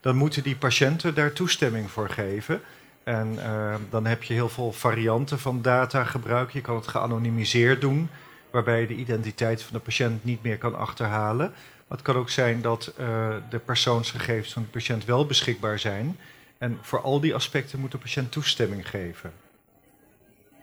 Dan 0.00 0.16
moeten 0.16 0.42
die 0.42 0.56
patiënten 0.56 1.14
daar 1.14 1.32
toestemming 1.32 1.90
voor 1.90 2.08
geven. 2.08 2.60
En 3.02 3.44
eh, 3.44 3.74
dan 3.90 4.06
heb 4.06 4.22
je 4.22 4.34
heel 4.34 4.48
veel 4.48 4.72
varianten 4.72 5.38
van 5.38 5.62
data 5.62 6.04
gebruiken. 6.04 6.56
Je 6.56 6.64
kan 6.64 6.76
het 6.76 6.86
geanonimiseerd 6.86 7.80
doen, 7.80 8.08
waarbij 8.50 8.80
je 8.80 8.86
de 8.86 8.94
identiteit 8.94 9.62
van 9.62 9.72
de 9.72 9.82
patiënt 9.82 10.24
niet 10.24 10.42
meer 10.42 10.58
kan 10.58 10.78
achterhalen. 10.78 11.52
Maar 11.88 11.98
het 11.98 12.06
kan 12.06 12.16
ook 12.16 12.30
zijn 12.30 12.62
dat 12.62 12.92
eh, 12.96 13.34
de 13.50 13.58
persoonsgegevens 13.58 14.52
van 14.52 14.62
de 14.62 14.68
patiënt 14.68 15.04
wel 15.04 15.26
beschikbaar 15.26 15.78
zijn. 15.78 16.18
En 16.58 16.78
voor 16.80 17.00
al 17.00 17.20
die 17.20 17.34
aspecten 17.34 17.80
moet 17.80 17.90
de 17.90 17.98
patiënt 17.98 18.32
toestemming 18.32 18.88
geven. 18.88 19.32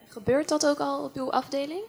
Gebeurt 0.08 0.48
dat 0.48 0.66
ook 0.66 0.78
al 0.78 1.04
op 1.04 1.16
uw 1.16 1.32
afdeling? 1.32 1.82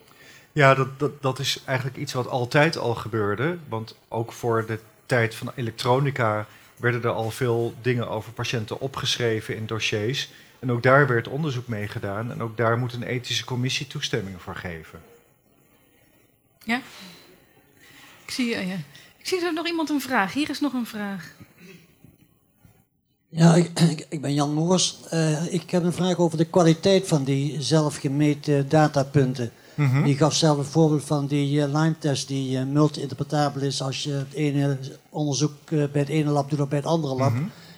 Ja, 0.51 0.73
dat, 0.75 0.99
dat, 0.99 1.21
dat 1.21 1.39
is 1.39 1.61
eigenlijk 1.65 1.97
iets 1.97 2.13
wat 2.13 2.27
altijd 2.27 2.77
al 2.77 2.95
gebeurde. 2.95 3.57
Want 3.67 3.95
ook 4.07 4.31
voor 4.31 4.65
de 4.65 4.79
tijd 5.05 5.35
van 5.35 5.51
elektronica 5.55 6.45
werden 6.79 7.03
er 7.03 7.09
al 7.09 7.31
veel 7.31 7.73
dingen 7.81 8.09
over 8.09 8.31
patiënten 8.31 8.79
opgeschreven 8.79 9.55
in 9.55 9.65
dossiers. 9.65 10.29
En 10.59 10.71
ook 10.71 10.83
daar 10.83 11.07
werd 11.07 11.27
onderzoek 11.27 11.67
mee 11.67 11.87
gedaan. 11.87 12.31
En 12.31 12.41
ook 12.41 12.57
daar 12.57 12.77
moet 12.77 12.93
een 12.93 13.03
ethische 13.03 13.45
commissie 13.45 13.87
toestemming 13.87 14.41
voor 14.41 14.55
geven. 14.55 14.99
Ik 18.25 18.31
zie, 18.31 18.55
eh, 18.55 18.67
ja. 18.67 18.77
ik 19.17 19.27
zie 19.27 19.45
er 19.45 19.53
nog 19.53 19.67
iemand 19.67 19.89
een 19.89 20.01
vraag. 20.01 20.33
Hier 20.33 20.49
is 20.49 20.59
nog 20.59 20.73
een 20.73 20.85
vraag. 20.85 21.33
Ja, 23.29 23.55
ik, 23.55 23.79
ik, 23.79 24.05
ik 24.09 24.21
ben 24.21 24.33
Jan 24.33 24.53
Moors. 24.53 24.97
Eh, 25.09 25.53
ik 25.53 25.71
heb 25.71 25.83
een 25.83 25.93
vraag 25.93 26.17
over 26.17 26.37
de 26.37 26.45
kwaliteit 26.45 27.07
van 27.07 27.23
die 27.23 27.61
zelfgemeten 27.61 28.69
datapunten. 28.69 29.51
Je 30.05 30.15
gaf 30.15 30.33
zelf 30.33 30.57
een 30.57 30.63
voorbeeld 30.63 31.03
van 31.03 31.27
die 31.27 31.61
eh, 31.61 31.73
Lyme-test 31.73 32.27
die 32.27 32.57
eh, 32.57 32.65
multi-interpretabel 32.65 33.61
is 33.61 33.81
als 33.81 34.03
je 34.03 34.11
het 34.11 34.33
ene 34.33 34.77
onderzoek 35.09 35.53
eh, 35.65 35.83
bij 35.91 36.01
het 36.01 36.09
ene 36.09 36.29
lab 36.29 36.49
doet 36.49 36.59
of 36.59 36.67
bij 36.67 36.77
het 36.77 36.87
andere 36.87 37.15
lab. 37.15 37.33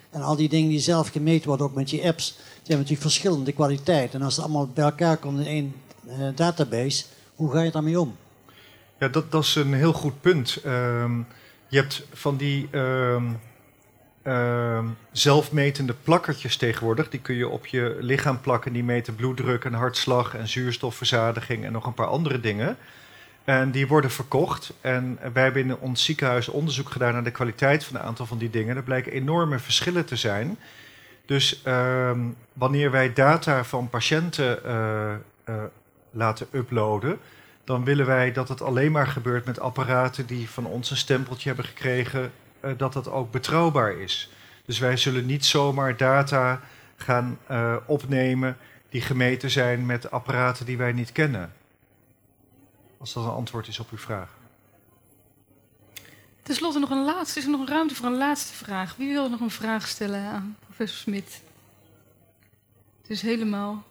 En 0.10 0.22
al 0.22 0.36
die 0.36 0.50
dingen 0.50 0.70
die 0.70 0.80
zelf 0.80 1.10
gemeten 1.10 1.48
worden, 1.48 1.66
ook 1.66 1.76
met 1.76 1.90
die 1.90 2.08
apps, 2.08 2.28
die 2.36 2.44
hebben 2.54 2.78
natuurlijk 2.78 3.02
verschillende 3.02 3.52
kwaliteit. 3.52 4.14
En 4.14 4.22
als 4.22 4.36
het 4.36 4.46
allemaal 4.46 4.68
bij 4.68 4.84
elkaar 4.84 5.18
komt 5.18 5.40
in 5.40 5.46
één 5.46 5.74
database, 6.36 7.06
hoe 7.36 7.52
ga 7.52 7.62
je 7.62 7.72
daarmee 7.72 8.00
om? 8.00 8.16
Ja, 9.00 9.08
dat, 9.08 9.32
dat 9.32 9.44
is 9.44 9.56
een 9.56 9.74
heel 9.74 9.94
goed 9.94 10.22
punt. 10.22 10.60
Ehm, 10.64 11.18
je 11.68 11.78
hebt 11.78 12.04
van 12.14 12.38
die 12.38 12.68
ehm, 12.72 13.24
ehm, 14.24 14.86
zelfmetende 15.12 15.94
plakkertjes 16.04 16.58
tegenwoordig. 16.58 17.10
Die 17.10 17.20
kun 17.20 17.36
je 17.36 17.48
op 17.48 17.66
je 17.66 17.98
lichaam 18.00 18.42
plakken. 18.42 18.74
Die 18.74 18.84
meten 18.84 19.16
bloeddruk 19.16 19.66
en 19.66 19.74
hartslag 19.74 20.36
en 20.36 20.48
zuurstofverzadiging 20.48 21.66
en 21.66 21.72
nog 21.72 21.86
een 21.86 21.94
paar 21.94 22.08
andere 22.08 22.40
dingen. 22.40 22.78
En 23.44 23.72
die 23.72 23.88
worden 23.88 24.12
verkocht. 24.12 24.74
En 24.82 25.20
wij 25.34 25.44
hebben 25.44 25.64
in 25.64 25.78
ons 25.78 26.06
ziekenhuis 26.06 26.48
onderzoek 26.48 26.90
gedaan 26.90 27.14
naar 27.14 27.24
de 27.24 27.32
kwaliteit 27.32 27.84
van 27.84 27.96
een 27.96 28.02
aantal 28.02 28.26
van 28.26 28.38
die 28.38 28.50
dingen. 28.50 28.76
Er 28.76 28.84
blijken 28.84 29.12
enorme 29.12 29.60
verschillen 29.60 30.06
te 30.06 30.16
zijn. 30.16 30.58
Dus 31.26 31.62
ehm, 31.64 32.20
wanneer 32.54 32.92
wij 32.92 33.14
data 33.14 33.64
van 33.64 33.90
patiënten 33.90 34.64
eh, 34.66 35.14
eh, 35.44 35.64
laten 36.12 36.48
uploaden, 36.52 37.20
dan 37.64 37.84
willen 37.84 38.06
wij 38.06 38.32
dat 38.32 38.50
het 38.50 38.62
alleen 38.62 38.92
maar 38.92 39.08
gebeurt 39.08 39.46
met 39.46 39.60
apparaten 39.60 40.26
die 40.26 40.50
van 40.50 40.66
ons 40.66 40.92
een 40.92 40.98
stempeltje 40.98 41.48
hebben 41.48 41.66
gekregen, 41.66 42.32
dat 42.78 42.94
dat 42.94 43.10
ook 43.10 43.32
betrouwbaar 43.32 43.98
is. 43.98 44.30
Dus 44.66 44.80
wij 44.80 44.98
zullen 44.98 45.26
niet 45.26 45.46
zomaar 45.46 45.98
data 45.98 46.62
gaan 46.96 47.40
eh, 47.48 47.76
opnemen 47.86 48.58
die 48.90 49.02
gemeten 49.02 49.52
zijn 49.52 49.86
met 49.86 50.12
apparaten 50.12 50.66
die 50.66 50.78
wij 50.78 50.92
niet 50.92 51.12
kennen. 51.12 51.54
Als 52.98 53.14
dat 53.14 53.24
een 53.24 53.30
antwoord 53.30 53.68
is 53.68 53.80
op 53.80 53.92
uw 53.92 53.98
vraag. 53.98 54.30
Ten 56.44 56.56
slotte 56.56 56.80
nog 56.80 56.90
een 56.90 57.06
laatste. 57.06 57.40
Is 57.40 57.46
er 57.46 57.52
nog 57.52 57.70
ruimte 57.70 57.96
voor 57.96 58.06
een 58.06 58.18
laatste 58.18 58.54
vraag? 58.54 58.96
Wie 58.96 59.14
wil 59.14 59.30
nog 59.30 59.40
een 59.40 59.52
vraag 59.52 59.88
stellen 59.88 60.22
aan 60.22 60.58
professor 60.66 60.98
Smit? 60.98 61.42
Het 63.02 63.10
is 63.10 63.22
helemaal 63.22 63.84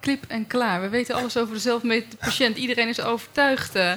klip 0.00 0.24
en 0.28 0.46
klaar. 0.46 0.80
We 0.80 0.88
weten 0.88 1.14
alles 1.14 1.36
over 1.36 1.54
de 1.54 1.60
zelfmetende 1.60 2.16
patiënt. 2.16 2.56
Iedereen 2.56 2.88
is 2.88 3.00
overtuigd 3.00 3.76
uh, 3.76 3.92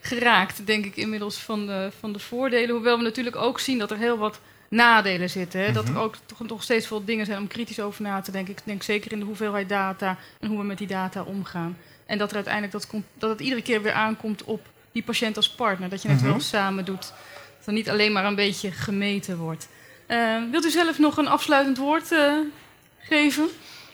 geraakt, 0.00 0.66
denk 0.66 0.84
ik, 0.84 0.96
inmiddels 0.96 1.36
van 1.36 1.66
de, 1.66 1.90
van 1.98 2.12
de 2.12 2.18
voordelen. 2.18 2.74
Hoewel 2.74 2.96
we 2.96 3.02
natuurlijk 3.02 3.36
ook 3.36 3.60
zien 3.60 3.78
dat 3.78 3.90
er 3.90 3.96
heel 3.96 4.18
wat 4.18 4.40
nadelen 4.68 5.30
zitten. 5.30 5.60
Hè? 5.60 5.72
Dat 5.72 5.84
er 5.84 5.92
mhm. 5.92 6.00
ook 6.00 6.14
toch 6.26 6.48
nog 6.48 6.62
steeds 6.62 6.86
veel 6.86 7.04
dingen 7.04 7.26
zijn 7.26 7.38
om 7.38 7.46
kritisch 7.46 7.80
over 7.80 8.02
na 8.02 8.20
te 8.20 8.30
denken. 8.30 8.52
Ik 8.52 8.60
denk 8.64 8.82
zeker 8.82 9.12
in 9.12 9.18
de 9.18 9.24
hoeveelheid 9.24 9.68
data 9.68 10.18
en 10.40 10.48
hoe 10.48 10.58
we 10.58 10.64
met 10.64 10.78
die 10.78 10.86
data 10.86 11.22
omgaan. 11.22 11.76
En 12.06 12.18
dat 12.18 12.28
er 12.28 12.34
uiteindelijk 12.34 12.72
dat, 12.72 12.86
komt, 12.86 13.04
dat 13.18 13.30
het 13.30 13.40
iedere 13.40 13.62
keer 13.62 13.82
weer 13.82 13.92
aankomt 13.92 14.44
op 14.44 14.66
die 14.92 15.02
patiënt 15.02 15.36
als 15.36 15.50
partner. 15.50 15.88
Dat 15.88 16.02
je 16.02 16.08
het 16.08 16.22
wel 16.22 16.30
mhm. 16.30 16.40
samen 16.40 16.84
doet. 16.84 17.12
Dat 17.58 17.66
er 17.66 17.72
niet 17.72 17.90
alleen 17.90 18.12
maar 18.12 18.24
een 18.24 18.34
beetje 18.34 18.70
gemeten 18.70 19.36
wordt. 19.36 19.68
Uh, 20.08 20.42
wilt 20.50 20.64
u 20.64 20.70
zelf 20.70 20.98
nog 20.98 21.16
een 21.16 21.28
afsluitend 21.28 21.78
woord 21.78 22.12
uh, 22.12 22.38
geven? 22.98 23.48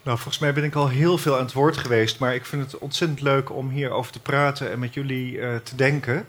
Nou, 0.06 0.18
volgens 0.18 0.38
mij 0.38 0.52
ben 0.52 0.64
ik 0.64 0.74
al 0.74 0.88
heel 0.88 1.18
veel 1.18 1.34
aan 1.34 1.44
het 1.44 1.52
woord 1.52 1.76
geweest. 1.76 2.18
Maar 2.18 2.34
ik 2.34 2.46
vind 2.46 2.62
het 2.62 2.78
ontzettend 2.78 3.20
leuk 3.20 3.50
om 3.50 3.70
hierover 3.70 4.12
te 4.12 4.20
praten 4.20 4.70
en 4.70 4.78
met 4.78 4.94
jullie 4.94 5.32
uh, 5.32 5.56
te 5.56 5.76
denken. 5.76 6.26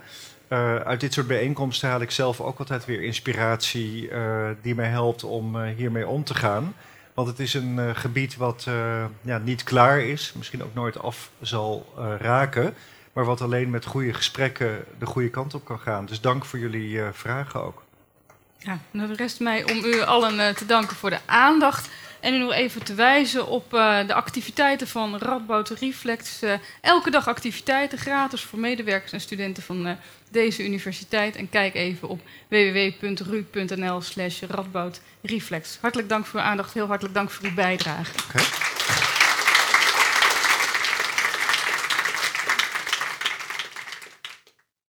Uh, 0.49 0.75
uit 0.75 0.99
dit 0.99 1.13
soort 1.13 1.27
bijeenkomsten 1.27 1.89
haal 1.89 2.01
ik 2.01 2.11
zelf 2.11 2.41
ook 2.41 2.59
altijd 2.59 2.85
weer 2.85 3.01
inspiratie 3.01 4.09
uh, 4.09 4.49
die 4.61 4.75
mij 4.75 4.87
helpt 4.87 5.23
om 5.23 5.63
hiermee 5.63 6.07
om 6.07 6.23
te 6.23 6.33
gaan. 6.35 6.75
Want 7.13 7.27
het 7.27 7.39
is 7.39 7.53
een 7.53 7.95
gebied 7.95 8.37
wat 8.37 8.67
ja, 9.21 9.37
niet 9.37 9.63
klaar 9.63 9.99
is, 9.99 10.33
misschien 10.35 10.63
ook 10.63 10.73
nooit 10.73 10.99
af 10.99 11.29
zal 11.41 11.93
raken, 12.19 12.75
maar 13.13 13.25
wat 13.25 13.41
alleen 13.41 13.69
met 13.69 13.85
goede 13.85 14.13
gesprekken 14.13 14.85
de 14.99 15.05
goede 15.05 15.29
kant 15.29 15.53
op 15.53 15.65
kan 15.65 15.79
gaan. 15.79 16.05
Dus 16.05 16.21
dank 16.21 16.45
voor 16.45 16.59
jullie 16.59 17.01
vragen 17.11 17.63
ook. 17.63 17.83
Ja, 18.57 18.79
nou 18.91 19.13
rest 19.13 19.39
mij 19.39 19.71
om 19.71 19.83
u 19.83 20.01
allen 20.01 20.55
te 20.55 20.65
danken 20.65 20.95
voor 20.95 21.09
de 21.09 21.19
aandacht. 21.25 21.89
En 22.19 22.39
nog 22.39 22.53
even 22.53 22.83
te 22.83 22.93
wijzen 22.93 23.47
op 23.47 23.73
uh, 23.73 24.07
de 24.07 24.13
activiteiten 24.13 24.87
van 24.87 25.17
Radboud 25.17 25.69
Reflex. 25.69 26.43
Uh, 26.43 26.53
elke 26.81 27.11
dag 27.11 27.27
activiteiten, 27.27 27.97
gratis 27.97 28.41
voor 28.41 28.59
medewerkers 28.59 29.11
en 29.11 29.21
studenten 29.21 29.63
van 29.63 29.87
uh, 29.87 29.93
deze 30.31 30.65
universiteit. 30.65 31.35
En 31.35 31.49
kijk 31.49 31.73
even 31.75 32.07
op 32.07 32.21
www.ru.nl 32.47 34.01
slash 34.01 34.41
Radboud 34.41 35.01
Reflex. 35.21 35.77
Hartelijk 35.81 36.09
dank 36.09 36.25
voor 36.25 36.39
uw 36.39 36.45
aandacht, 36.45 36.73
heel 36.73 36.87
hartelijk 36.87 37.15
dank 37.15 37.29
voor 37.29 37.45
uw 37.45 37.53
bijdrage. 37.53 38.76